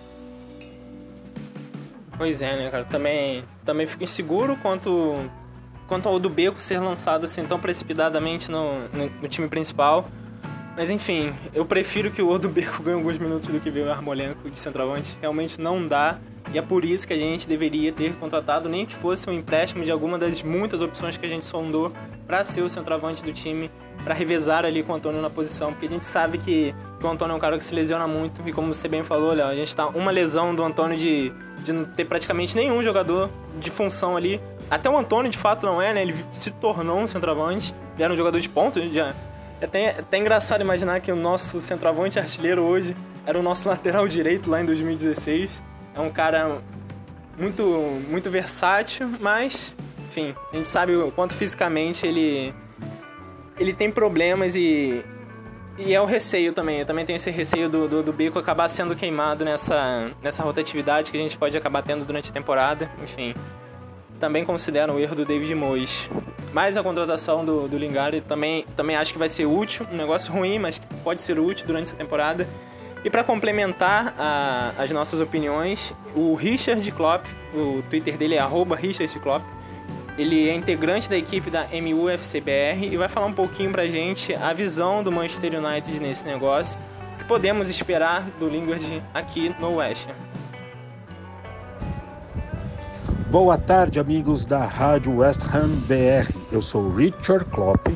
Pois 2.16 2.40
é, 2.40 2.56
né, 2.56 2.70
cara? 2.70 2.84
Também, 2.84 3.42
também 3.64 3.86
fico 3.86 4.04
inseguro 4.04 4.56
quanto, 4.58 5.28
quanto 5.88 6.08
ao 6.08 6.20
do 6.20 6.30
Beco 6.30 6.60
ser 6.60 6.78
lançado 6.78 7.24
assim 7.24 7.44
tão 7.46 7.58
precipitadamente 7.58 8.48
no, 8.48 8.88
no, 8.90 9.10
no 9.22 9.28
time 9.28 9.48
principal. 9.48 10.08
Mas 10.76 10.88
enfim, 10.90 11.34
eu 11.52 11.64
prefiro 11.64 12.12
que 12.12 12.22
o 12.22 12.28
Odubeco 12.28 12.80
ganhe 12.84 12.96
alguns 12.96 13.18
minutos 13.18 13.48
do 13.48 13.58
que 13.58 13.70
ver 13.70 13.88
o 13.88 13.90
Armolenko 13.90 14.48
de 14.48 14.58
centroavante. 14.58 15.18
Realmente 15.20 15.60
não 15.60 15.84
dá. 15.84 16.18
E 16.56 16.58
é 16.58 16.62
por 16.62 16.86
isso 16.86 17.06
que 17.06 17.12
a 17.12 17.18
gente 17.18 17.46
deveria 17.46 17.92
ter 17.92 18.14
contratado 18.14 18.66
nem 18.66 18.86
que 18.86 18.94
fosse 18.94 19.28
um 19.28 19.32
empréstimo 19.34 19.84
de 19.84 19.90
alguma 19.90 20.16
das 20.16 20.42
muitas 20.42 20.80
opções 20.80 21.18
que 21.18 21.26
a 21.26 21.28
gente 21.28 21.44
sondou 21.44 21.92
para 22.26 22.42
ser 22.42 22.62
o 22.62 22.68
centroavante 22.70 23.22
do 23.22 23.30
time, 23.30 23.70
para 24.02 24.14
revezar 24.14 24.64
ali 24.64 24.82
com 24.82 24.94
o 24.94 24.96
Antônio 24.96 25.20
na 25.20 25.28
posição, 25.28 25.72
porque 25.74 25.84
a 25.84 25.88
gente 25.90 26.06
sabe 26.06 26.38
que, 26.38 26.74
que, 26.98 27.04
o 27.04 27.10
Antônio 27.10 27.34
é 27.34 27.36
um 27.36 27.38
cara 27.38 27.58
que 27.58 27.62
se 27.62 27.74
lesiona 27.74 28.08
muito 28.08 28.40
e 28.48 28.54
como 28.54 28.72
você 28.72 28.88
bem 28.88 29.02
falou, 29.02 29.34
Léo, 29.34 29.48
a 29.48 29.54
gente 29.54 29.76
tá 29.76 29.86
uma 29.88 30.10
lesão 30.10 30.54
do 30.54 30.62
Antônio 30.62 30.96
de, 30.96 31.30
de 31.62 31.74
não 31.74 31.84
ter 31.84 32.06
praticamente 32.06 32.56
nenhum 32.56 32.82
jogador 32.82 33.28
de 33.60 33.70
função 33.70 34.16
ali. 34.16 34.40
Até 34.70 34.88
o 34.88 34.96
Antônio 34.96 35.30
de 35.30 35.36
fato 35.36 35.66
não 35.66 35.82
é, 35.82 35.92
né? 35.92 36.00
Ele 36.00 36.14
se 36.32 36.50
tornou 36.52 37.00
um 37.00 37.06
centroavante, 37.06 37.74
ele 37.96 38.02
era 38.02 38.14
um 38.14 38.16
jogador 38.16 38.40
de 38.40 38.48
ponta, 38.48 38.80
já 38.88 39.14
é 39.60 39.66
até, 39.66 39.84
é 39.84 39.90
até 39.90 40.16
engraçado 40.16 40.62
imaginar 40.62 41.00
que 41.00 41.12
o 41.12 41.16
nosso 41.16 41.60
centroavante 41.60 42.18
artilheiro 42.18 42.62
hoje 42.62 42.96
era 43.26 43.38
o 43.38 43.42
nosso 43.42 43.68
lateral 43.68 44.08
direito 44.08 44.48
lá 44.48 44.62
em 44.62 44.64
2016. 44.64 45.75
É 45.96 46.00
um 46.00 46.10
cara 46.10 46.58
muito, 47.38 47.64
muito 48.08 48.30
versátil, 48.30 49.10
mas, 49.18 49.74
enfim, 50.06 50.34
a 50.52 50.56
gente 50.56 50.68
sabe 50.68 50.94
o 50.94 51.10
quanto 51.10 51.34
fisicamente 51.34 52.06
ele, 52.06 52.54
ele 53.58 53.72
tem 53.72 53.90
problemas 53.90 54.54
e, 54.56 55.02
e 55.78 55.94
é 55.94 56.00
o 56.00 56.04
receio 56.04 56.52
também. 56.52 56.80
Eu 56.80 56.86
também 56.86 57.06
tenho 57.06 57.16
esse 57.16 57.30
receio 57.30 57.70
do, 57.70 57.88
do, 57.88 58.02
do 58.02 58.12
bico 58.12 58.38
acabar 58.38 58.68
sendo 58.68 58.94
queimado 58.94 59.42
nessa, 59.42 60.10
nessa 60.22 60.42
rotatividade 60.42 61.10
que 61.10 61.16
a 61.16 61.20
gente 61.20 61.38
pode 61.38 61.56
acabar 61.56 61.82
tendo 61.82 62.04
durante 62.04 62.28
a 62.28 62.32
temporada. 62.32 62.90
Enfim, 63.02 63.34
também 64.20 64.44
considero 64.44 64.94
o 64.94 65.00
erro 65.00 65.14
do 65.14 65.24
David 65.24 65.54
Moyes. 65.54 66.10
mais 66.52 66.76
a 66.76 66.82
contratação 66.82 67.42
do, 67.42 67.68
do 67.68 67.78
Lingard 67.78 68.20
também, 68.22 68.66
também 68.76 68.96
acho 68.96 69.12
que 69.12 69.18
vai 69.18 69.30
ser 69.30 69.46
útil. 69.46 69.86
Um 69.90 69.96
negócio 69.96 70.30
ruim, 70.32 70.58
mas 70.58 70.78
pode 71.02 71.22
ser 71.22 71.38
útil 71.38 71.66
durante 71.66 71.84
essa 71.84 71.96
temporada. 71.96 72.46
E 73.06 73.10
para 73.10 73.22
complementar 73.22 74.12
a, 74.18 74.72
as 74.76 74.90
nossas 74.90 75.20
opiniões, 75.20 75.94
o 76.12 76.34
Richard 76.34 76.90
Klopp, 76.90 77.24
o 77.54 77.80
Twitter 77.88 78.18
dele 78.18 78.34
é 78.34 78.44
@richardklopp, 78.44 79.44
ele 80.18 80.48
é 80.48 80.52
integrante 80.52 81.08
da 81.08 81.16
equipe 81.16 81.48
da 81.48 81.68
MUFCBR 81.70 82.84
e 82.90 82.96
vai 82.96 83.08
falar 83.08 83.26
um 83.26 83.32
pouquinho 83.32 83.70
pra 83.70 83.86
gente 83.86 84.34
a 84.34 84.52
visão 84.52 85.04
do 85.04 85.12
Manchester 85.12 85.54
United 85.54 86.00
nesse 86.00 86.24
negócio, 86.24 86.76
o 87.14 87.18
que 87.18 87.24
podemos 87.26 87.70
esperar 87.70 88.22
do 88.40 88.48
Lingard 88.48 89.00
aqui 89.14 89.54
no 89.60 89.76
West 89.76 90.08
Ham. 90.08 90.26
Boa 93.30 93.56
tarde, 93.56 94.00
amigos 94.00 94.44
da 94.44 94.64
Rádio 94.64 95.18
West 95.18 95.42
Ham 95.54 95.68
BR. 95.86 96.36
Eu 96.50 96.60
sou 96.60 96.92
Richard 96.92 97.44
Klopp, 97.44 97.86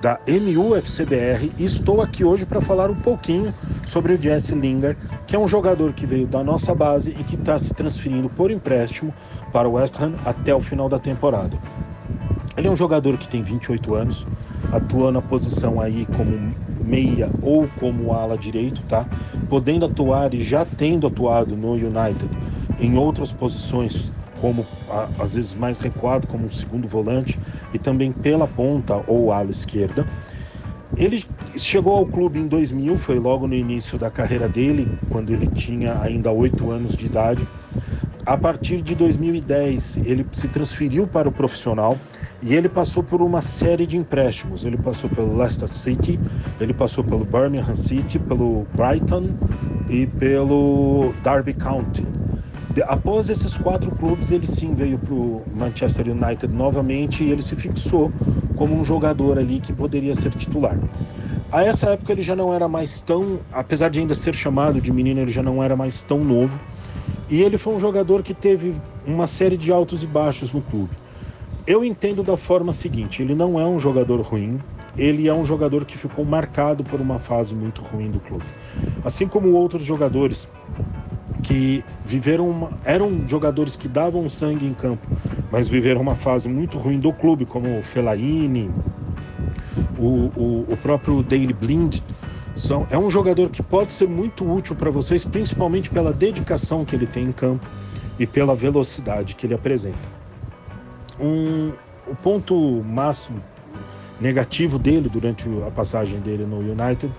da 0.00 0.18
MUFCBR, 0.26 1.52
e 1.58 1.64
estou 1.64 2.00
aqui 2.00 2.24
hoje 2.24 2.46
para 2.46 2.60
falar 2.60 2.90
um 2.90 2.94
pouquinho 2.94 3.52
sobre 3.86 4.14
o 4.14 4.20
Jesse 4.20 4.54
Lingard, 4.54 4.98
que 5.26 5.36
é 5.36 5.38
um 5.38 5.46
jogador 5.46 5.92
que 5.92 6.06
veio 6.06 6.26
da 6.26 6.42
nossa 6.42 6.74
base 6.74 7.10
e 7.10 7.24
que 7.24 7.34
está 7.34 7.58
se 7.58 7.74
transferindo 7.74 8.28
por 8.30 8.50
empréstimo 8.50 9.12
para 9.52 9.68
o 9.68 9.72
West 9.72 10.00
Ham 10.00 10.14
até 10.24 10.54
o 10.54 10.60
final 10.60 10.88
da 10.88 10.98
temporada. 10.98 11.58
Ele 12.56 12.66
é 12.66 12.70
um 12.70 12.76
jogador 12.76 13.18
que 13.18 13.28
tem 13.28 13.42
28 13.42 13.94
anos, 13.94 14.26
atua 14.72 15.12
na 15.12 15.20
posição 15.20 15.80
aí 15.80 16.06
como 16.16 16.54
meia 16.82 17.30
ou 17.42 17.68
como 17.78 18.12
ala 18.12 18.38
direito, 18.38 18.82
tá? 18.82 19.06
Podendo 19.48 19.84
atuar 19.84 20.32
e 20.32 20.42
já 20.42 20.64
tendo 20.64 21.06
atuado 21.06 21.54
no 21.54 21.72
United 21.72 22.28
em 22.78 22.96
outras 22.96 23.32
posições 23.32 24.10
como 24.40 24.66
às 25.18 25.34
vezes 25.34 25.54
mais 25.54 25.78
recuado, 25.78 26.26
como 26.26 26.46
um 26.46 26.50
segundo 26.50 26.88
volante, 26.88 27.38
e 27.72 27.78
também 27.78 28.12
pela 28.12 28.46
ponta 28.46 29.02
ou 29.06 29.32
ala 29.32 29.50
esquerda. 29.50 30.06
Ele 30.96 31.24
chegou 31.56 31.96
ao 31.96 32.06
clube 32.06 32.38
em 32.38 32.46
2000, 32.46 32.98
foi 32.98 33.18
logo 33.18 33.46
no 33.46 33.54
início 33.54 33.96
da 33.98 34.10
carreira 34.10 34.48
dele, 34.48 34.88
quando 35.08 35.30
ele 35.32 35.46
tinha 35.46 36.00
ainda 36.00 36.32
8 36.32 36.70
anos 36.70 36.96
de 36.96 37.06
idade. 37.06 37.46
A 38.26 38.36
partir 38.36 38.82
de 38.82 38.94
2010, 38.94 40.00
ele 40.04 40.26
se 40.32 40.46
transferiu 40.48 41.06
para 41.06 41.28
o 41.28 41.32
profissional 41.32 41.96
e 42.42 42.54
ele 42.54 42.68
passou 42.68 43.02
por 43.02 43.22
uma 43.22 43.40
série 43.40 43.86
de 43.86 43.96
empréstimos. 43.96 44.64
Ele 44.64 44.76
passou 44.76 45.08
pelo 45.08 45.36
Leicester 45.36 45.68
City, 45.68 46.20
ele 46.60 46.74
passou 46.74 47.02
pelo 47.02 47.24
Birmingham 47.24 47.74
City, 47.74 48.18
pelo 48.18 48.66
Brighton 48.74 49.30
e 49.88 50.06
pelo 50.06 51.14
Derby 51.22 51.54
County. 51.54 52.19
Após 52.86 53.28
esses 53.28 53.56
quatro 53.56 53.90
clubes, 53.90 54.30
ele 54.30 54.46
sim 54.46 54.74
veio 54.74 54.98
para 54.98 55.12
o 55.12 55.44
Manchester 55.52 56.08
United 56.08 56.54
novamente 56.54 57.24
e 57.24 57.30
ele 57.30 57.42
se 57.42 57.56
fixou 57.56 58.12
como 58.54 58.74
um 58.74 58.84
jogador 58.84 59.38
ali 59.38 59.58
que 59.58 59.72
poderia 59.72 60.14
ser 60.14 60.30
titular. 60.30 60.78
A 61.50 61.64
essa 61.64 61.90
época 61.90 62.12
ele 62.12 62.22
já 62.22 62.36
não 62.36 62.54
era 62.54 62.68
mais 62.68 63.00
tão, 63.00 63.40
apesar 63.50 63.90
de 63.90 63.98
ainda 63.98 64.14
ser 64.14 64.34
chamado 64.34 64.80
de 64.80 64.92
menino, 64.92 65.20
ele 65.20 65.32
já 65.32 65.42
não 65.42 65.62
era 65.62 65.74
mais 65.74 66.00
tão 66.00 66.22
novo. 66.22 66.60
E 67.28 67.42
ele 67.42 67.58
foi 67.58 67.74
um 67.74 67.80
jogador 67.80 68.22
que 68.22 68.34
teve 68.34 68.74
uma 69.04 69.26
série 69.26 69.56
de 69.56 69.72
altos 69.72 70.02
e 70.04 70.06
baixos 70.06 70.52
no 70.52 70.62
clube. 70.62 70.92
Eu 71.66 71.84
entendo 71.84 72.22
da 72.22 72.36
forma 72.36 72.72
seguinte: 72.72 73.20
ele 73.20 73.34
não 73.34 73.58
é 73.58 73.64
um 73.64 73.80
jogador 73.80 74.20
ruim, 74.20 74.60
ele 74.96 75.26
é 75.26 75.34
um 75.34 75.44
jogador 75.44 75.84
que 75.84 75.98
ficou 75.98 76.24
marcado 76.24 76.84
por 76.84 77.00
uma 77.00 77.18
fase 77.18 77.54
muito 77.54 77.82
ruim 77.82 78.10
do 78.10 78.20
clube. 78.20 78.44
Assim 79.04 79.26
como 79.26 79.52
outros 79.52 79.84
jogadores 79.84 80.48
que 81.40 81.84
viveram 82.04 82.48
uma, 82.48 82.70
eram 82.84 83.26
jogadores 83.26 83.76
que 83.76 83.88
davam 83.88 84.28
sangue 84.28 84.66
em 84.66 84.74
campo, 84.74 85.06
mas 85.50 85.68
viveram 85.68 86.00
uma 86.00 86.14
fase 86.14 86.48
muito 86.48 86.78
ruim 86.78 86.98
do 86.98 87.12
clube, 87.12 87.44
como 87.44 87.78
o 87.78 87.82
Fellaini, 87.82 88.70
o, 89.98 90.30
o, 90.36 90.66
o 90.68 90.76
próprio 90.76 91.22
Daily 91.22 91.52
Blind. 91.52 92.00
São, 92.56 92.86
é 92.90 92.98
um 92.98 93.08
jogador 93.10 93.48
que 93.48 93.62
pode 93.62 93.92
ser 93.92 94.08
muito 94.08 94.44
útil 94.50 94.74
para 94.76 94.90
vocês, 94.90 95.24
principalmente 95.24 95.88
pela 95.88 96.12
dedicação 96.12 96.84
que 96.84 96.94
ele 96.94 97.06
tem 97.06 97.24
em 97.26 97.32
campo 97.32 97.66
e 98.18 98.26
pela 98.26 98.54
velocidade 98.54 99.34
que 99.34 99.46
ele 99.46 99.54
apresenta. 99.54 99.98
Um, 101.18 101.72
o 102.06 102.14
ponto 102.14 102.82
máximo 102.84 103.42
negativo 104.20 104.78
dele 104.78 105.08
durante 105.08 105.48
a 105.66 105.70
passagem 105.70 106.20
dele 106.20 106.44
no 106.44 106.58
United 106.58 107.10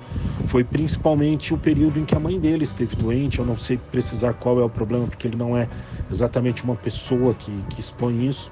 foi 0.48 0.64
principalmente 0.64 1.54
o 1.54 1.58
período 1.58 2.00
em 2.00 2.06
que 2.06 2.14
a 2.14 2.20
mãe 2.20 2.40
dele 2.40 2.64
esteve 2.64 2.96
doente. 2.96 3.40
Eu 3.40 3.46
não 3.46 3.58
sei 3.58 3.78
precisar 3.92 4.34
qual 4.34 4.60
é 4.60 4.64
o 4.64 4.70
problema, 4.70 5.08
porque 5.08 5.28
ele 5.28 5.36
não 5.36 5.58
é 5.58 5.68
exatamente 6.12 6.64
uma 6.64 6.76
pessoa 6.76 7.34
que, 7.34 7.52
que 7.70 7.80
expõe 7.80 8.28
isso. 8.28 8.52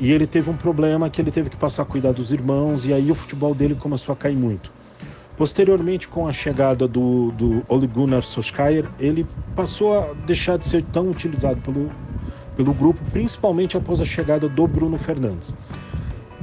E 0.00 0.12
ele 0.12 0.26
teve 0.26 0.50
um 0.50 0.56
problema 0.56 1.08
que 1.08 1.20
ele 1.20 1.30
teve 1.30 1.48
que 1.48 1.56
passar 1.56 1.82
a 1.82 1.86
cuidar 1.86 2.12
dos 2.12 2.30
irmãos, 2.30 2.84
e 2.84 2.92
aí 2.92 3.10
o 3.10 3.14
futebol 3.14 3.54
dele 3.54 3.74
começou 3.74 4.12
a 4.12 4.16
cair 4.16 4.36
muito. 4.36 4.70
Posteriormente, 5.36 6.08
com 6.08 6.26
a 6.26 6.32
chegada 6.32 6.86
do, 6.86 7.30
do 7.32 7.64
Ole 7.68 7.86
Gunnar 7.86 8.22
Solskjaer, 8.22 8.86
ele 8.98 9.24
passou 9.54 9.98
a 9.98 10.12
deixar 10.26 10.58
de 10.58 10.66
ser 10.66 10.82
tão 10.82 11.08
utilizado 11.08 11.60
pelo, 11.60 11.90
pelo 12.56 12.74
grupo, 12.74 13.00
principalmente 13.12 13.76
após 13.76 14.00
a 14.00 14.04
chegada 14.04 14.48
do 14.48 14.66
Bruno 14.66 14.98
Fernandes. 14.98 15.54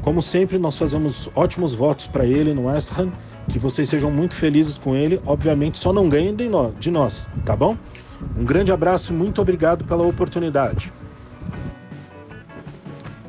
Como 0.06 0.22
sempre, 0.22 0.60
nós 0.60 0.78
fazemos 0.78 1.28
ótimos 1.34 1.74
votos 1.74 2.06
para 2.06 2.28
ele 2.28 2.54
no 2.54 2.68
West 2.68 2.91
Ham. 2.96 3.12
Que 3.50 3.58
vocês 3.58 3.89
sejam 3.89 4.12
muito 4.12 4.36
felizes 4.36 4.78
com 4.78 4.96
ele. 4.96 5.20
Obviamente, 5.26 5.80
só 5.80 5.91
não 5.91 6.08
ganhem 6.08 6.36
de 6.36 6.91
nós, 6.91 7.28
tá 7.44 7.56
bom? 7.56 7.76
Um 8.38 8.46
grande 8.46 8.72
abraço 8.72 9.12
e 9.12 9.15
muito 9.15 9.41
obrigado 9.41 9.84
pela 9.84 10.06
oportunidade. 10.06 10.94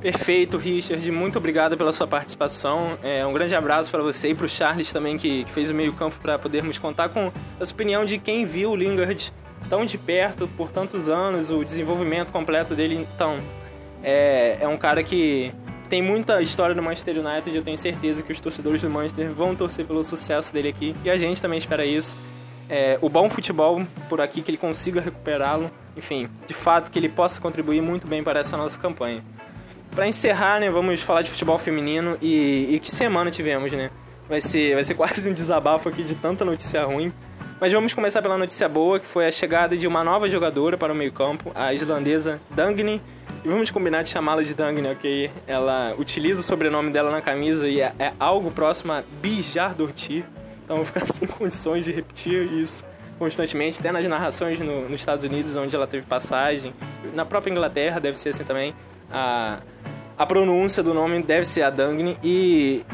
Perfeito, 0.03 0.59
Richard. 0.59 1.11
Muito 1.11 1.39
obrigado 1.39 1.79
pela 1.79 1.93
sua 1.95 2.07
participação. 2.07 2.99
É, 3.03 3.27
um 3.27 3.33
grande 3.33 3.55
abraço 3.55 3.91
para 3.91 4.03
você 4.03 4.31
e 4.31 4.35
para 4.35 4.45
o 4.45 4.49
Charles 4.49 4.93
também, 4.93 5.17
que, 5.17 5.45
que 5.45 5.51
fez 5.51 5.71
o 5.71 5.75
meio-campo 5.75 6.17
para 6.21 6.39
podermos 6.39 6.79
contar 6.79 7.09
com 7.09 7.33
a 7.59 7.65
sua 7.65 7.73
opinião 7.75 8.05
de 8.05 8.19
quem 8.19 8.45
viu 8.45 8.73
o 8.73 8.77
Lingard 8.77 9.33
tão 9.71 9.87
de 9.87 9.97
perto 9.97 10.47
por 10.47 10.71
tantos 10.71 11.09
anos, 11.09 11.51
o 11.51 11.65
desenvolvimento 11.65 12.31
completo 12.31 12.75
dele. 12.75 13.07
Então, 13.15 13.41
é, 14.03 14.59
é 14.61 14.69
um 14.69 14.77
cara 14.77 15.03
que 15.03 15.55
tem 15.87 16.03
muita 16.03 16.43
história 16.43 16.75
do 16.75 16.83
Manchester 16.83 17.19
United 17.19 17.57
eu 17.57 17.63
tenho 17.63 17.79
certeza 17.79 18.23
que 18.23 18.33
os 18.33 18.41
torcedores 18.41 18.83
do 18.83 18.91
Manchester 18.91 19.33
vão 19.33 19.55
torcer 19.55 19.85
pelo 19.85 20.03
sucesso 20.05 20.53
dele 20.53 20.69
aqui 20.69 20.95
e 21.05 21.11
a 21.11 21.17
gente 21.17 21.41
também 21.41 21.59
espera 21.59 21.85
isso. 21.85 22.17
É, 22.69 22.99
o 23.01 23.09
bom 23.09 23.31
futebol 23.31 23.87
por 24.09 24.21
aqui, 24.21 24.43
que 24.43 24.51
ele 24.51 24.59
consiga 24.59 25.01
recuperá-lo, 25.01 25.71
enfim, 25.97 26.29
de 26.47 26.55
fato 26.55 26.91
que 26.91 26.99
ele 26.99 27.09
possa 27.09 27.41
contribuir 27.41 27.81
muito 27.81 28.07
bem 28.07 28.25
para 28.25 28.41
essa 28.41 28.57
nossa 28.57 28.79
campanha. 28.79 29.25
Para 29.95 30.09
encerrar, 30.09 30.59
né, 30.59 30.69
vamos 30.69 31.01
falar 31.01 31.23
de 31.23 31.31
futebol 31.31 31.57
feminino 31.59 32.19
e, 32.21 32.75
e 32.75 32.81
que 32.81 32.91
semana 32.91 33.31
tivemos, 33.31 33.73
né? 33.73 33.91
Vai 34.29 34.41
ser, 34.41 34.75
vai 34.75 34.83
ser 34.83 34.95
quase 34.97 35.31
um 35.31 35.33
desabafo 35.33 35.89
aqui 35.89 36.03
de 36.03 36.17
tanta 36.17 36.45
notícia 36.45 36.85
ruim. 36.85 37.13
Mas 37.61 37.73
vamos 37.73 37.95
começar 37.95 38.21
pela 38.21 38.37
notícia 38.37 38.69
boa, 38.69 39.01
que 39.01 39.07
foi 39.07 39.27
a 39.27 39.31
chegada 39.31 39.77
de 39.77 39.87
uma 39.87 40.05
nova 40.05 40.29
jogadora 40.29 40.77
para 40.77 40.93
o 40.93 40.97
meio-campo, 40.97 41.53
a 41.55 41.73
islandesa 41.73 42.39
Dagny 42.51 43.01
e 43.45 43.49
vamos 43.49 43.71
combinar 43.71 44.03
de 44.03 44.09
chamá-la 44.09 44.43
de 44.43 44.55
Dagny, 44.55 44.89
ok? 44.89 45.31
Ela 45.47 45.95
utiliza 45.99 46.41
o 46.41 46.43
sobrenome 46.43 46.91
dela 46.91 47.11
na 47.11 47.21
camisa 47.21 47.69
e 47.69 47.81
é, 47.81 47.93
é 47.99 48.13
algo 48.19 48.51
próximo 48.51 48.93
a 48.93 49.03
Bijar 49.21 49.75
Dortir. 49.75 50.25
Então 50.65 50.77
eu 50.77 50.85
vou 50.85 50.87
ficar 50.87 51.07
sem 51.07 51.27
condições 51.29 51.85
de 51.85 51.93
repetir 51.93 52.53
isso 52.53 52.85
constantemente, 53.19 53.81
até 53.81 53.91
nas 53.91 54.05
narrações 54.07 54.61
no, 54.61 54.89
nos 54.89 55.01
Estados 55.01 55.25
Unidos, 55.25 55.55
onde 55.57 55.75
ela 55.75 55.87
teve 55.87 56.07
passagem. 56.07 56.75
Na 57.15 57.25
própria 57.25 57.51
Inglaterra 57.51 57.99
deve 57.99 58.19
ser 58.19 58.31
assim 58.31 58.45
também. 58.45 58.75
A, 59.11 59.59
a 60.19 60.27
pronúncia 60.27 60.83
do 60.83 60.93
nome 60.93 61.23
deve 61.23 61.45
ser 61.45 61.63
a 61.63 61.71
Dagny. 61.71 62.19
E 62.23 62.85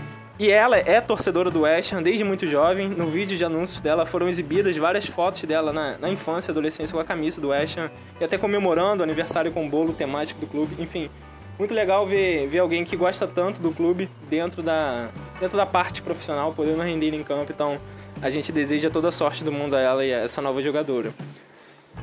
e 0.43 0.51
ela 0.51 0.77
é 0.77 1.01
torcedora 1.01 1.53
do 1.53 1.61
West 1.61 1.93
Ham 1.93 2.03
desde 2.03 2.25
muito 2.25 2.49
jovem. 2.49 2.89
No 2.89 3.07
vídeo 3.07 3.39
de 3.39 3.45
anúncios 3.45 3.79
dela 3.79 4.05
foram 4.05 4.29
exibidas 4.29 4.77
várias 4.77 5.07
fotos 5.07 5.45
dela 5.45 5.73
na, 5.73 5.97
na 5.99 6.09
infância 6.09 6.51
e 6.51 6.53
adolescência 6.53 6.93
com 6.93 6.99
a 6.99 7.05
camisa 7.05 7.41
do 7.41 7.51
West 7.51 7.79
Ham. 7.79 7.89
E 8.21 8.25
até 8.25 8.37
comemorando 8.37 9.03
o 9.03 9.05
aniversário 9.05 9.53
com 9.53 9.65
o 9.65 9.71
bolo 9.71 9.93
temático 9.93 10.41
do 10.41 10.49
clube. 10.49 10.75
Enfim, 10.83 11.09
muito 11.57 11.73
legal 11.73 12.05
ver, 12.09 12.49
ver 12.49 12.59
alguém 12.59 12.83
que 12.83 12.97
gosta 12.97 13.25
tanto 13.25 13.63
do 13.63 13.71
clube 13.71 14.11
dentro 14.29 14.65
da, 14.65 15.11
dentro 15.39 15.57
da 15.57 15.65
parte 15.65 16.03
profissional, 16.03 16.53
podendo 16.53 16.83
render 16.83 17.15
em 17.15 17.23
campo. 17.23 17.53
Então, 17.55 17.79
a 18.21 18.29
gente 18.29 18.51
deseja 18.51 18.91
toda 18.91 19.11
a 19.11 19.13
sorte 19.13 19.45
do 19.45 19.53
mundo 19.53 19.77
a 19.77 19.81
ela 19.81 20.05
e 20.05 20.13
a 20.13 20.23
essa 20.23 20.43
nova 20.43 20.61
jogadora. 20.61 21.15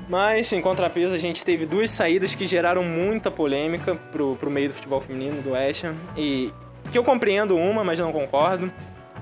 Mas, 0.07 0.53
em 0.53 0.61
contrapeso, 0.61 1.13
a 1.13 1.17
gente 1.17 1.43
teve 1.43 1.65
duas 1.65 1.91
saídas 1.91 2.35
que 2.35 2.47
geraram 2.47 2.85
muita 2.85 3.29
polêmica 3.29 3.95
pro, 4.13 4.37
pro 4.37 4.49
meio 4.49 4.69
do 4.69 4.75
futebol 4.75 5.01
feminino 5.01 5.41
do 5.41 5.51
West 5.51 5.83
Ham. 5.83 5.95
E 6.15 6.53
que 6.91 6.97
eu 6.97 7.03
compreendo 7.03 7.55
uma, 7.55 7.83
mas 7.83 7.99
não 7.99 8.11
concordo. 8.11 8.71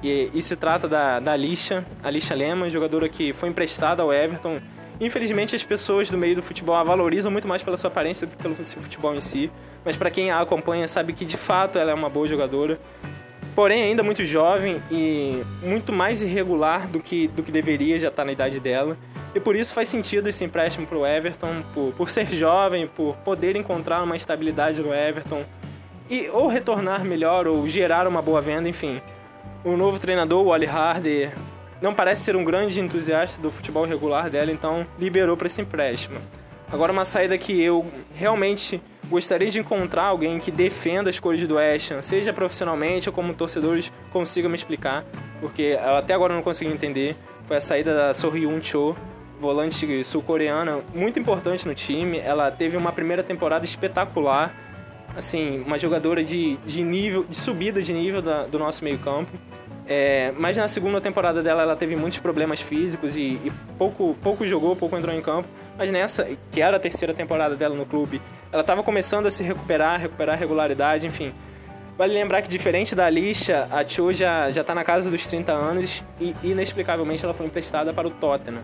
E, 0.01 0.30
e 0.34 0.41
se 0.41 0.55
trata 0.55 0.88
da, 0.88 1.20
da 1.20 1.34
Alicia, 1.34 1.86
Alicia 2.03 2.36
Lema, 2.36 2.70
jogadora 2.70 3.09
que 3.09 3.34
foi 3.34 3.49
emprestada 3.49 4.03
ao 4.03 4.13
Everton. 4.13 4.59
Infelizmente, 4.99 5.55
as 5.55 5.63
pessoas 5.63 6.09
do 6.09 6.18
meio 6.18 6.36
do 6.36 6.41
futebol 6.41 6.76
a 6.76 6.84
valorizam 6.84 7.32
muito 7.32 7.47
mais 7.47 7.61
pela 7.61 7.78
sua 7.78 7.89
aparência 7.89 8.26
do 8.26 8.36
que 8.36 8.41
pelo 8.41 8.55
seu 8.63 8.82
futebol 8.82 9.13
em 9.13 9.20
si. 9.20 9.51
Mas 9.86 9.95
para 9.95 10.09
quem 10.09 10.32
a 10.32 10.41
acompanha, 10.41 10.88
sabe 10.88 11.13
que 11.13 11.26
de 11.26 11.38
fato 11.38 11.78
ela 11.78 11.91
é 11.91 11.93
uma 11.93 12.09
boa 12.09 12.28
jogadora. 12.28 12.80
Porém, 13.55 13.84
ainda 13.84 14.03
muito 14.03 14.24
jovem 14.24 14.82
e 14.91 15.43
muito 15.63 15.91
mais 15.91 16.22
irregular 16.22 16.88
do 16.88 16.99
que, 16.99 17.28
do 17.28 17.41
que 17.41 17.51
deveria 17.51 17.99
já 17.99 18.09
estar 18.09 18.22
tá 18.22 18.26
na 18.26 18.32
idade 18.32 18.59
dela. 18.59 18.97
E 19.34 19.39
por 19.39 19.55
isso 19.55 19.74
faz 19.74 19.89
sentido 19.89 20.28
esse 20.30 20.43
empréstimo 20.43 20.86
para 20.86 20.97
o 20.97 21.05
Everton, 21.05 21.63
por, 21.74 21.93
por 21.93 22.09
ser 22.09 22.28
jovem, 22.28 22.88
por 22.88 23.15
poder 23.18 23.55
encontrar 23.55 24.01
uma 24.03 24.15
estabilidade 24.15 24.80
no 24.80 24.93
Everton, 24.93 25.43
e 26.10 26.30
ou 26.30 26.47
retornar 26.47 27.03
melhor 27.03 27.47
ou 27.47 27.68
gerar 27.68 28.08
uma 28.08 28.22
boa 28.22 28.41
venda, 28.41 28.68
enfim. 28.68 29.01
O 29.64 29.76
novo 29.76 29.99
treinador, 29.99 30.45
o 30.45 30.49
Oli 30.49 30.66
Harder, 30.66 31.32
não 31.82 31.93
parece 31.93 32.22
ser 32.22 32.36
um 32.36 32.43
grande 32.43 32.80
entusiasta 32.80 33.41
do 33.41 33.51
futebol 33.51 33.86
regular 33.86 34.30
dela, 34.30 34.51
então 34.51 34.86
liberou 34.99 35.36
para 35.36 35.47
esse 35.47 35.62
empréstimo. 35.62 36.20
Agora 36.72 36.91
uma 36.91 37.05
saída 37.05 37.38
que 37.38 37.62
eu 37.62 37.86
realmente 38.14 38.82
gostaria 39.10 39.49
de 39.49 39.60
encontrar 39.60 40.03
alguém 40.03 40.38
que 40.39 40.51
defenda 40.51 41.10
as 41.10 41.20
cores 41.20 41.45
do 41.47 41.55
West 41.55 41.91
Ham, 41.91 42.01
seja 42.01 42.34
profissionalmente 42.34 43.08
ou 43.08 43.14
como 43.14 43.34
torcedores 43.34 43.91
consigam 44.12 44.49
me 44.49 44.55
explicar, 44.55 45.05
porque 45.39 45.78
eu 45.82 45.95
até 45.95 46.14
agora 46.14 46.34
não 46.34 46.41
consegui 46.41 46.72
entender. 46.72 47.16
Foi 47.45 47.58
a 47.58 47.62
saída 47.62 47.93
da 47.93 48.14
Sohyun 48.14 48.62
Cho, 48.62 48.95
volante 49.39 50.03
sul-coreana, 50.03 50.80
muito 50.93 51.20
importante 51.20 51.66
no 51.66 51.74
time. 51.74 52.18
Ela 52.20 52.51
teve 52.51 52.76
uma 52.76 52.91
primeira 52.91 53.24
temporada 53.24 53.64
espetacular, 53.64 54.53
assim, 55.18 55.63
uma 55.65 55.78
jogadora 55.78 56.24
de, 56.24 56.57
de 56.57 56.84
nível, 56.84 57.26
de 57.28 57.36
subida 57.36 57.82
de 57.82 57.91
nível 57.91 58.22
da, 58.22 58.43
do 58.43 58.59
nosso 58.59 58.84
meio-campo. 58.84 59.32
É, 59.89 60.34
mas 60.38 60.57
na 60.57 60.68
segunda 60.68 60.99
temporada 60.99 61.41
dela 61.41 61.61
ela 61.61 61.76
teve 61.76 61.95
muitos 61.95 62.20
problemas 62.20 62.59
físicos 62.59 63.15
e, 63.18 63.22
e, 63.22 63.51
pouco, 63.78 64.15
pouco 64.22 64.45
jogou, 64.45 64.76
pouco 64.76 64.97
entrou 64.97 65.15
em 65.15 65.22
campo. 65.22 65.47
Mas 65.78 65.91
nessa, 65.91 66.28
que 66.51 66.61
era 66.61 66.78
a 66.78 66.80
terceira 66.80 67.13
temporada 67.13 67.55
dela 67.55 67.76
no 67.76 67.86
clube, 67.86 68.22
ela 68.51 68.61
estava 68.61 68.84
começando 68.84 69.26
a 69.26 69.32
se 69.32 69.43
recuperar, 69.43 69.99
recuperar 69.99 70.38
regularidade, 70.38 71.07
enfim. 71.07 71.34
Vale 71.97 72.13
lembrar 72.13 72.43
que 72.43 72.47
diferente 72.47 72.93
da 72.93 73.09
Lixa, 73.09 73.68
a 73.72 73.88
Cho 73.88 74.13
já, 74.13 74.51
já 74.51 74.63
tá 74.63 74.76
na 74.76 74.84
casa 74.84 75.09
dos 75.09 75.26
30 75.26 75.51
anos 75.51 76.03
e 76.20 76.36
inexplicavelmente 76.43 77.24
ela 77.24 77.34
foi 77.34 77.47
emprestada 77.47 77.91
para 77.91 78.07
o 78.07 78.11
Tottenham. 78.11 78.61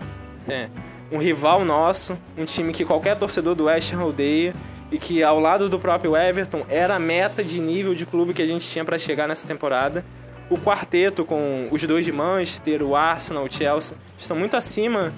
É, 0.47 0.68
um 1.12 1.18
rival 1.18 1.64
nosso, 1.64 2.18
um 2.38 2.45
time 2.45 2.74
que 2.74 2.84
qualquer 2.84 3.18
torcedor 3.18 3.56
do 3.56 3.66
West 3.66 3.93
odeia 3.93 4.54
e 4.94 5.00
que 5.00 5.24
ao 5.24 5.39
lado 5.39 5.68
do 5.68 5.80
próprio 5.80 6.16
Everton 6.16 6.64
era 6.70 6.96
a 6.96 7.00
meta 7.00 7.44
de 7.44 7.60
nível 7.60 7.96
de 7.96 8.06
clube 8.06 8.32
que 8.32 8.44
a 8.44 8.46
gente 8.46 8.70
tinha 8.70 8.86
para 8.86 8.96
chegar 9.00 9.28
nessa 9.28 9.48
temporada 9.48 10.06
o 10.52 10.56
quarteto 10.56 11.26
com 11.26 11.68
os 11.72 11.84
dois 11.84 12.06
de 12.06 12.12
Manchester, 12.12 12.84
o 12.84 12.96
Arsenal, 12.96 13.44
o 13.44 13.52
Chelsea, 13.52 13.98
estão 14.16 14.38
muito 14.38 14.56
acima 14.56 15.12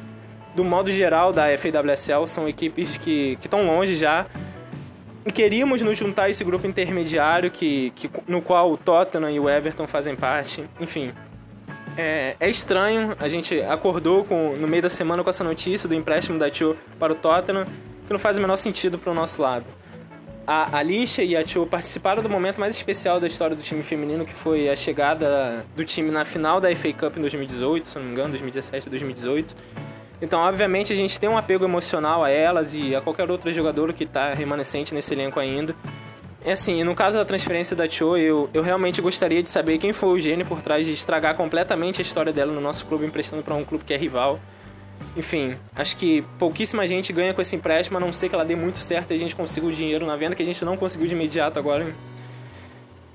do 0.55 0.63
modo 0.63 0.89
geral 0.89 1.33
da 1.33 1.47
FAWSL, 1.57 2.25
são 2.25 2.47
equipes 2.47 2.97
que 2.97 3.37
estão 3.41 3.65
longe 3.65 3.97
já. 3.97 4.25
E 5.25 5.31
queríamos 5.31 5.81
nos 5.81 5.97
juntar 5.97 6.23
a 6.23 6.29
esse 6.29 6.43
grupo 6.45 6.65
intermediário 6.65 7.51
que, 7.51 7.91
que, 7.95 8.09
no 8.25 8.41
qual 8.41 8.71
o 8.71 8.77
Tottenham 8.77 9.29
e 9.29 9.39
o 9.41 9.49
Everton 9.49 9.87
fazem 9.87 10.15
parte. 10.15 10.63
Enfim, 10.79 11.11
é, 11.97 12.37
é, 12.39 12.49
estranho, 12.49 13.13
a 13.19 13.27
gente 13.27 13.59
acordou 13.63 14.23
com, 14.23 14.55
no 14.55 14.69
meio 14.69 14.83
da 14.83 14.89
semana 14.89 15.21
com 15.21 15.29
essa 15.29 15.43
notícia 15.43 15.89
do 15.89 15.95
empréstimo 15.95 16.39
da 16.39 16.49
Tio 16.49 16.77
para 16.97 17.11
o 17.11 17.15
Tottenham, 17.15 17.65
que 18.05 18.13
não 18.13 18.19
faz 18.19 18.37
o 18.37 18.41
menor 18.41 18.57
sentido 18.57 18.97
para 18.97 19.11
o 19.11 19.15
nosso 19.15 19.41
lado 19.41 19.65
a 20.47 20.77
Alicia 20.77 21.23
e 21.23 21.35
a 21.35 21.43
Tio 21.43 21.65
participaram 21.65 22.21
do 22.21 22.29
momento 22.29 22.59
mais 22.59 22.75
especial 22.75 23.19
da 23.19 23.27
história 23.27 23.55
do 23.55 23.63
time 23.63 23.81
feminino, 23.81 24.25
que 24.25 24.33
foi 24.33 24.69
a 24.69 24.75
chegada 24.75 25.65
do 25.75 25.83
time 25.83 26.11
na 26.11 26.23
final 26.23 26.61
da 26.61 26.73
FA 26.75 26.93
Cup 26.93 27.17
em 27.17 27.21
2018, 27.21 27.87
se 27.87 27.95
não 27.97 28.05
me 28.05 28.11
engano, 28.11 28.29
2017 28.29 28.87
ou 28.87 28.89
2018. 28.91 29.55
Então, 30.21 30.39
obviamente, 30.41 30.93
a 30.93 30.95
gente 30.95 31.19
tem 31.19 31.27
um 31.27 31.37
apego 31.37 31.65
emocional 31.65 32.23
a 32.23 32.29
elas 32.29 32.75
e 32.75 32.95
a 32.95 33.01
qualquer 33.01 33.29
outra 33.29 33.51
jogadora 33.51 33.91
que 33.91 34.03
está 34.03 34.33
remanescente 34.33 34.93
nesse 34.93 35.13
elenco 35.13 35.39
ainda. 35.39 35.75
É 36.43 36.51
assim, 36.51 36.83
no 36.83 36.93
caso 36.93 37.17
da 37.17 37.25
transferência 37.25 37.75
da 37.75 37.89
Cho, 37.89 38.15
eu, 38.15 38.47
eu 38.53 38.61
realmente 38.61 39.01
gostaria 39.01 39.41
de 39.41 39.49
saber 39.49 39.79
quem 39.79 39.91
foi 39.91 40.09
o 40.09 40.19
gênio 40.19 40.45
por 40.45 40.61
trás 40.61 40.85
de 40.85 40.93
estragar 40.93 41.35
completamente 41.35 41.99
a 41.99 42.03
história 42.03 42.31
dela 42.31 42.53
no 42.53 42.61
nosso 42.61 42.85
clube, 42.85 43.03
emprestando 43.03 43.41
para 43.41 43.55
um 43.55 43.65
clube 43.65 43.83
que 43.83 43.93
é 43.93 43.97
rival. 43.97 44.39
Enfim, 45.15 45.55
acho 45.73 45.95
que 45.95 46.23
pouquíssima 46.37 46.85
gente 46.85 47.13
ganha 47.13 47.33
com 47.33 47.41
esse 47.41 47.55
empréstimo, 47.55 47.97
a 47.97 48.01
não 48.01 48.11
ser 48.11 48.27
que 48.27 48.35
ela 48.35 48.43
dê 48.43 48.55
muito 48.55 48.79
certo 48.79 49.11
e 49.11 49.13
a 49.13 49.17
gente 49.17 49.35
consiga 49.35 49.65
o 49.65 49.71
dinheiro 49.71 50.05
na 50.05 50.15
venda, 50.15 50.35
que 50.35 50.43
a 50.43 50.45
gente 50.45 50.63
não 50.65 50.75
conseguiu 50.75 51.07
de 51.07 51.15
imediato 51.15 51.57
agora. 51.57 51.95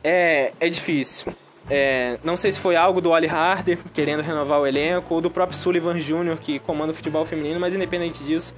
É, 0.03 0.53
é 0.59 0.69
difícil. 0.69 1.33
É, 1.69 2.19
não 2.25 2.37
sei 2.37 2.51
se 2.51 2.59
foi 2.59 2.75
algo 2.75 3.01
do 3.01 3.11
Oli 3.11 3.29
Harder 3.29 3.79
querendo 3.93 4.23
renovar 4.23 4.61
o 4.61 4.67
elenco, 4.67 5.15
ou 5.15 5.21
do 5.21 5.31
próprio 5.31 5.57
Sullivan 5.57 5.99
Jr., 5.99 6.39
que 6.41 6.59
comanda 6.59 6.93
o 6.93 6.95
futebol 6.95 7.25
feminino, 7.25 7.61
mas 7.61 7.75
independente 7.75 8.25
disso, 8.25 8.55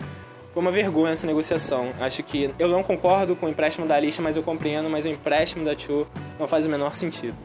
foi 0.55 0.62
uma 0.62 0.70
vergonha 0.70 1.12
essa 1.12 1.26
negociação. 1.26 1.93
Acho 2.01 2.22
que 2.22 2.55
eu 2.59 2.68
não 2.68 2.82
concordo 2.82 3.34
com 3.34 3.47
o 3.47 3.49
empréstimo 3.49 3.86
da 3.86 3.97
Alicia, 3.97 4.22
mas 4.22 4.36
eu 4.36 4.43
compreendo, 4.43 4.88
mas 4.88 5.05
o 5.05 5.09
empréstimo 5.09 5.64
da 5.64 5.76
Cho 5.76 6.07
não 6.38 6.47
faz 6.47 6.64
o 6.64 6.68
menor 6.68 6.95
sentido. 6.95 7.36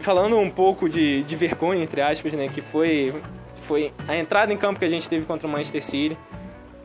Falando 0.00 0.38
um 0.38 0.50
pouco 0.50 0.88
de, 0.88 1.22
de 1.22 1.36
vergonha, 1.36 1.82
entre 1.82 2.00
aspas, 2.00 2.32
né, 2.32 2.48
que 2.48 2.60
foi 2.60 3.14
foi 3.72 3.90
a 4.06 4.14
entrada 4.14 4.52
em 4.52 4.56
campo 4.58 4.78
que 4.78 4.84
a 4.84 4.88
gente 4.88 5.08
teve 5.08 5.24
contra 5.24 5.48
o 5.48 5.50
Manchester 5.50 5.82
City. 5.82 6.18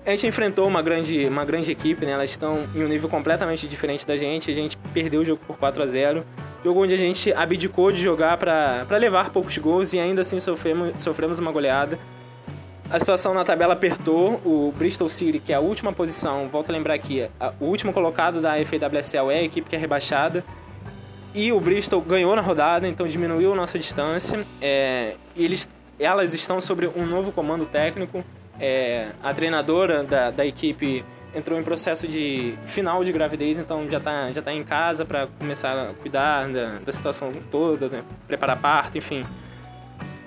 A 0.06 0.12
gente 0.12 0.26
enfrentou 0.26 0.66
uma 0.66 0.82
grande, 0.82 1.26
uma 1.26 1.44
grande 1.44 1.70
equipe, 1.70 2.06
né? 2.06 2.14
Elas 2.14 2.30
estão 2.30 2.66
em 2.74 2.82
um 2.82 2.88
nível 2.88 3.10
completamente 3.10 3.68
diferente 3.68 4.08
da 4.08 4.16
gente. 4.16 4.50
A 4.50 4.54
gente 4.54 4.78
perdeu 4.94 5.20
o 5.20 5.26
jogo 5.26 5.42
por 5.46 5.58
4 5.58 5.84
a 5.84 5.86
0 5.86 6.26
Jogo 6.64 6.82
onde 6.82 6.94
a 6.94 6.98
gente 6.98 7.34
abdicou 7.34 7.92
de 7.92 8.02
jogar 8.02 8.38
para 8.38 8.86
levar 8.98 9.32
poucos 9.32 9.58
gols 9.58 9.92
e 9.92 10.00
ainda 10.00 10.22
assim 10.22 10.40
sofremos, 10.40 11.04
sofremos 11.04 11.40
uma 11.40 11.52
goleada. 11.52 12.00
A 12.90 12.98
situação 13.00 13.34
na 13.34 13.44
tabela 13.44 13.74
apertou. 13.74 14.42
O 14.46 14.74
Bristol 14.78 15.10
City, 15.10 15.40
que 15.40 15.52
é 15.52 15.58
a 15.58 15.60
última 15.60 15.92
posição, 15.92 16.48
volto 16.48 16.70
a 16.70 16.72
lembrar 16.72 16.94
aqui, 16.94 17.28
a, 17.38 17.52
o 17.60 17.66
último 17.66 17.92
colocado 17.92 18.40
da 18.40 18.54
FAWSL 18.66 19.30
é 19.30 19.40
a 19.40 19.44
equipe 19.44 19.70
que 19.70 19.76
é 19.76 19.80
rebaixada. 19.80 20.42
E 21.36 21.52
o 21.52 21.60
Bristol 21.60 22.00
ganhou 22.00 22.34
na 22.34 22.42
rodada, 22.42 22.88
então 22.88 23.06
diminuiu 23.06 23.52
a 23.52 23.56
nossa 23.58 23.78
distância. 23.78 24.46
É, 24.62 25.16
e 25.36 25.44
eles 25.44 25.68
elas 26.00 26.34
estão 26.34 26.62
sobre 26.62 26.88
um 26.88 27.06
novo 27.06 27.32
comando 27.32 27.66
técnico. 27.66 28.24
É, 28.60 29.10
a 29.22 29.34
treinadora 29.34 30.04
da, 30.04 30.32
da 30.32 30.45
equipe 30.45 31.04
entrou 31.34 31.60
em 31.60 31.64
processo 31.64 32.08
de 32.08 32.56
final 32.66 33.04
de 33.04 33.12
gravidez, 33.12 33.60
então 33.60 33.88
já 33.89 33.98
está 33.98 34.32
já 34.32 34.41
tá 34.41 34.52
em 34.52 34.64
casa 34.64 35.06
para 35.06 35.28
começar 35.28 35.89
a 35.89 35.93
cuidar 35.93 36.48
da, 36.50 36.80
da 36.84 36.91
situação 36.91 37.32
toda, 37.52 37.88
né? 37.88 38.04
preparar 38.28 38.60
parto, 38.60 38.98
enfim. 38.98 39.26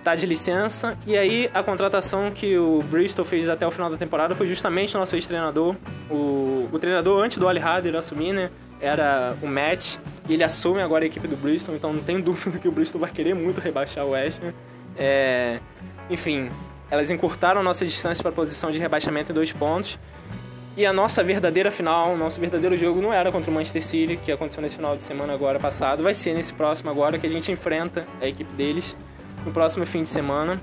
Tá 0.05 0.15
de 0.15 0.25
licença. 0.25 0.97
E 1.07 1.17
aí 1.17 1.51
a 1.53 1.63
contratação 1.63 2.31
que 2.31 2.57
o 2.57 2.83
Bristol 2.85 3.25
fez 3.25 3.49
até 3.51 3.67
o 3.67 3.71
final 3.71 3.91
da 3.91 3.99
temporada 3.99 4.35
foi 4.35 4.47
justamente 4.47 4.95
nosso 4.95 5.15
ex-treinador. 5.15 5.77
O, 6.11 6.69
o 6.73 6.79
treinador 6.79 7.23
antes 7.23 7.37
do 7.37 7.47
Ali 7.47 7.61
Hader 7.61 7.95
assumir, 7.97 8.33
né? 8.33 8.51
Era 8.81 9.37
o 9.43 9.47
Matt. 9.47 9.97
E 10.27 10.35
ele 10.35 10.45
assume 10.45 10.81
agora 10.81 11.05
a 11.05 11.07
equipe 11.07 11.29
do 11.29 11.37
Bristol, 11.37 11.75
então 11.75 11.93
não 11.93 12.03
tem 12.03 12.19
dúvida 12.23 12.59
que 12.59 12.67
o 12.67 12.73
Bristol 12.73 13.01
vai 13.01 13.11
querer 13.11 13.35
muito 13.35 13.61
rebaixar 13.61 14.07
o 14.07 14.11
West 14.11 14.41
Ham. 14.43 14.55
É, 15.01 15.59
enfim, 16.11 16.51
elas 16.91 17.11
encurtaram 17.11 17.63
nossa 17.63 17.87
distância 17.87 18.23
para 18.23 18.31
a 18.31 18.35
posição 18.35 18.71
de 18.71 18.79
rebaixamento 18.79 19.33
em 19.33 19.35
dois 19.35 19.51
pontos. 19.51 19.99
E 20.77 20.87
a 20.87 20.93
nossa 20.93 21.25
verdadeira 21.25 21.71
final, 21.71 22.17
nosso 22.17 22.41
verdadeiro 22.41 22.77
jogo 22.77 23.01
não 23.01 23.13
era 23.13 23.33
contra 23.33 23.51
o 23.51 23.55
Manchester 23.55 23.83
City, 23.83 24.17
que 24.17 24.31
aconteceu 24.31 24.63
nesse 24.63 24.77
final 24.77 24.97
de 24.97 25.03
semana 25.03 25.33
agora 25.33 25.59
passado, 25.59 26.03
vai 26.03 26.15
ser 26.15 26.35
nesse 26.35 26.53
próximo 26.53 26.91
agora 26.91 27.19
que 27.19 27.27
a 27.27 27.31
gente 27.31 27.51
enfrenta 27.51 28.07
a 28.21 28.27
equipe 28.27 28.53
deles 28.53 28.97
no 29.45 29.51
próximo 29.51 29.85
fim 29.85 30.03
de 30.03 30.09
semana. 30.09 30.61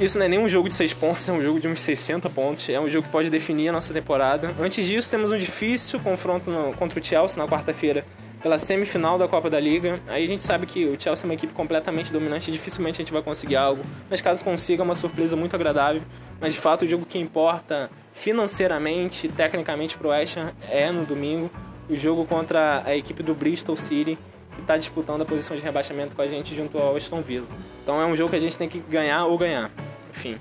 Isso 0.00 0.18
não 0.18 0.26
é 0.26 0.28
nem 0.28 0.38
um 0.38 0.48
jogo 0.48 0.68
de 0.68 0.74
6 0.74 0.94
pontos, 0.94 1.28
é 1.28 1.32
um 1.32 1.42
jogo 1.42 1.60
de 1.60 1.68
uns 1.68 1.80
60 1.80 2.28
pontos. 2.30 2.68
É 2.68 2.80
um 2.80 2.88
jogo 2.88 3.06
que 3.06 3.12
pode 3.12 3.30
definir 3.30 3.68
a 3.68 3.72
nossa 3.72 3.92
temporada. 3.92 4.52
Antes 4.58 4.84
disso, 4.86 5.08
temos 5.08 5.30
um 5.30 5.38
difícil 5.38 6.00
confronto 6.00 6.50
no, 6.50 6.72
contra 6.72 6.98
o 6.98 7.04
Chelsea 7.04 7.40
na 7.40 7.48
quarta-feira 7.48 8.04
pela 8.44 8.58
semifinal 8.58 9.16
da 9.16 9.26
Copa 9.26 9.48
da 9.48 9.58
Liga. 9.58 10.02
Aí 10.06 10.22
a 10.22 10.28
gente 10.28 10.44
sabe 10.44 10.66
que 10.66 10.84
o 10.84 11.00
Chelsea 11.00 11.24
é 11.24 11.26
uma 11.26 11.32
equipe 11.32 11.54
completamente 11.54 12.12
dominante, 12.12 12.52
dificilmente 12.52 13.00
a 13.00 13.02
gente 13.02 13.10
vai 13.10 13.22
conseguir 13.22 13.56
algo. 13.56 13.82
Mas 14.10 14.20
caso 14.20 14.44
consiga, 14.44 14.82
é 14.82 14.84
uma 14.84 14.94
surpresa 14.94 15.34
muito 15.34 15.56
agradável. 15.56 16.02
Mas 16.38 16.52
de 16.52 16.60
fato, 16.60 16.84
o 16.84 16.86
jogo 16.86 17.06
que 17.06 17.18
importa 17.18 17.90
financeiramente, 18.12 19.28
tecnicamente 19.28 19.96
para 19.96 20.08
o 20.08 20.10
West 20.10 20.36
Ham 20.36 20.52
é 20.70 20.92
no 20.92 21.06
domingo. 21.06 21.50
O 21.88 21.96
jogo 21.96 22.26
contra 22.26 22.82
a 22.84 22.94
equipe 22.94 23.22
do 23.22 23.34
Bristol 23.34 23.78
City, 23.78 24.18
que 24.54 24.60
está 24.60 24.76
disputando 24.76 25.22
a 25.22 25.24
posição 25.24 25.56
de 25.56 25.62
rebaixamento 25.62 26.14
com 26.14 26.20
a 26.20 26.26
gente 26.26 26.54
junto 26.54 26.76
ao 26.76 26.94
Aston 26.94 27.22
Villa. 27.22 27.46
Então 27.82 27.98
é 27.98 28.04
um 28.04 28.14
jogo 28.14 28.28
que 28.28 28.36
a 28.36 28.40
gente 28.40 28.58
tem 28.58 28.68
que 28.68 28.78
ganhar 28.78 29.24
ou 29.24 29.38
ganhar. 29.38 29.70
Enfim, 30.10 30.38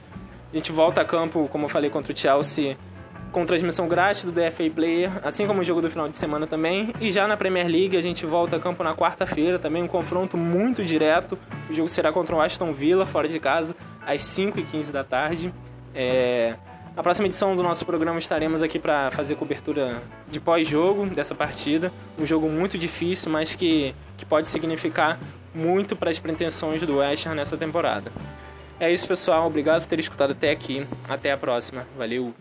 a 0.52 0.56
gente 0.58 0.74
volta 0.74 1.00
a 1.00 1.06
campo, 1.06 1.48
como 1.50 1.66
eu 1.66 1.70
falei, 1.70 1.90
contra 1.90 2.12
o 2.12 2.18
Chelsea 2.18 2.76
com 3.34 3.46
transmissão 3.46 3.88
grátis 3.88 4.24
do 4.24 4.32
DFA 4.32 4.70
Player, 4.74 5.12
assim 5.24 5.46
como 5.46 5.62
o 5.62 5.64
jogo 5.64 5.82
do 5.82 5.90
final 5.90 6.08
de 6.08 6.16
semana 6.16 6.48
também. 6.48 6.94
E 7.02 7.12
já 7.12 7.28
na 7.28 7.36
Premier 7.36 7.68
League 7.68 7.98
a 7.98 8.02
gente 8.02 8.26
volta 8.26 8.56
a 8.56 8.60
campo 8.60 8.84
na 8.84 8.94
quarta-feira, 8.94 9.60
também 9.60 9.84
um 9.84 9.88
confronto 9.88 10.38
muito 10.38 10.86
direto. 10.86 11.38
O 11.70 11.74
jogo 11.74 11.90
será 11.90 12.14
contra 12.14 12.36
o 12.36 12.40
Aston 12.40 12.72
Villa, 12.72 13.06
fora 13.06 13.28
de 13.28 13.40
casa, 13.40 13.76
às 14.06 14.22
5h15 14.22 14.92
da 14.92 15.04
tarde. 15.04 15.54
É... 15.94 16.56
Na 16.96 17.02
próxima 17.02 17.26
edição 17.26 17.56
do 17.56 17.64
nosso 17.64 17.84
programa 17.88 18.20
estaremos 18.20 18.62
aqui 18.62 18.78
para 18.78 19.10
fazer 19.10 19.36
cobertura 19.36 20.04
de 20.30 20.40
pós-jogo 20.40 21.08
dessa 21.08 21.34
partida. 21.34 21.92
Um 22.20 22.26
jogo 22.26 22.48
muito 22.48 22.78
difícil, 22.78 23.32
mas 23.32 23.56
que, 23.56 23.96
que 24.16 24.26
pode 24.26 24.48
significar 24.48 25.20
muito 25.56 25.96
para 25.96 26.12
as 26.12 26.20
pretensões 26.20 26.84
do 26.84 26.98
West 26.98 27.26
Ham 27.26 27.34
nessa 27.34 27.58
temporada. 27.58 28.12
É 28.80 28.92
isso, 28.92 29.08
pessoal. 29.08 29.48
Obrigado 29.48 29.82
por 29.82 29.88
ter 29.88 30.00
escutado 30.00 30.32
até 30.32 30.52
aqui. 30.52 30.88
Até 31.10 31.32
a 31.32 31.38
próxima. 31.38 31.88
Valeu! 31.98 32.32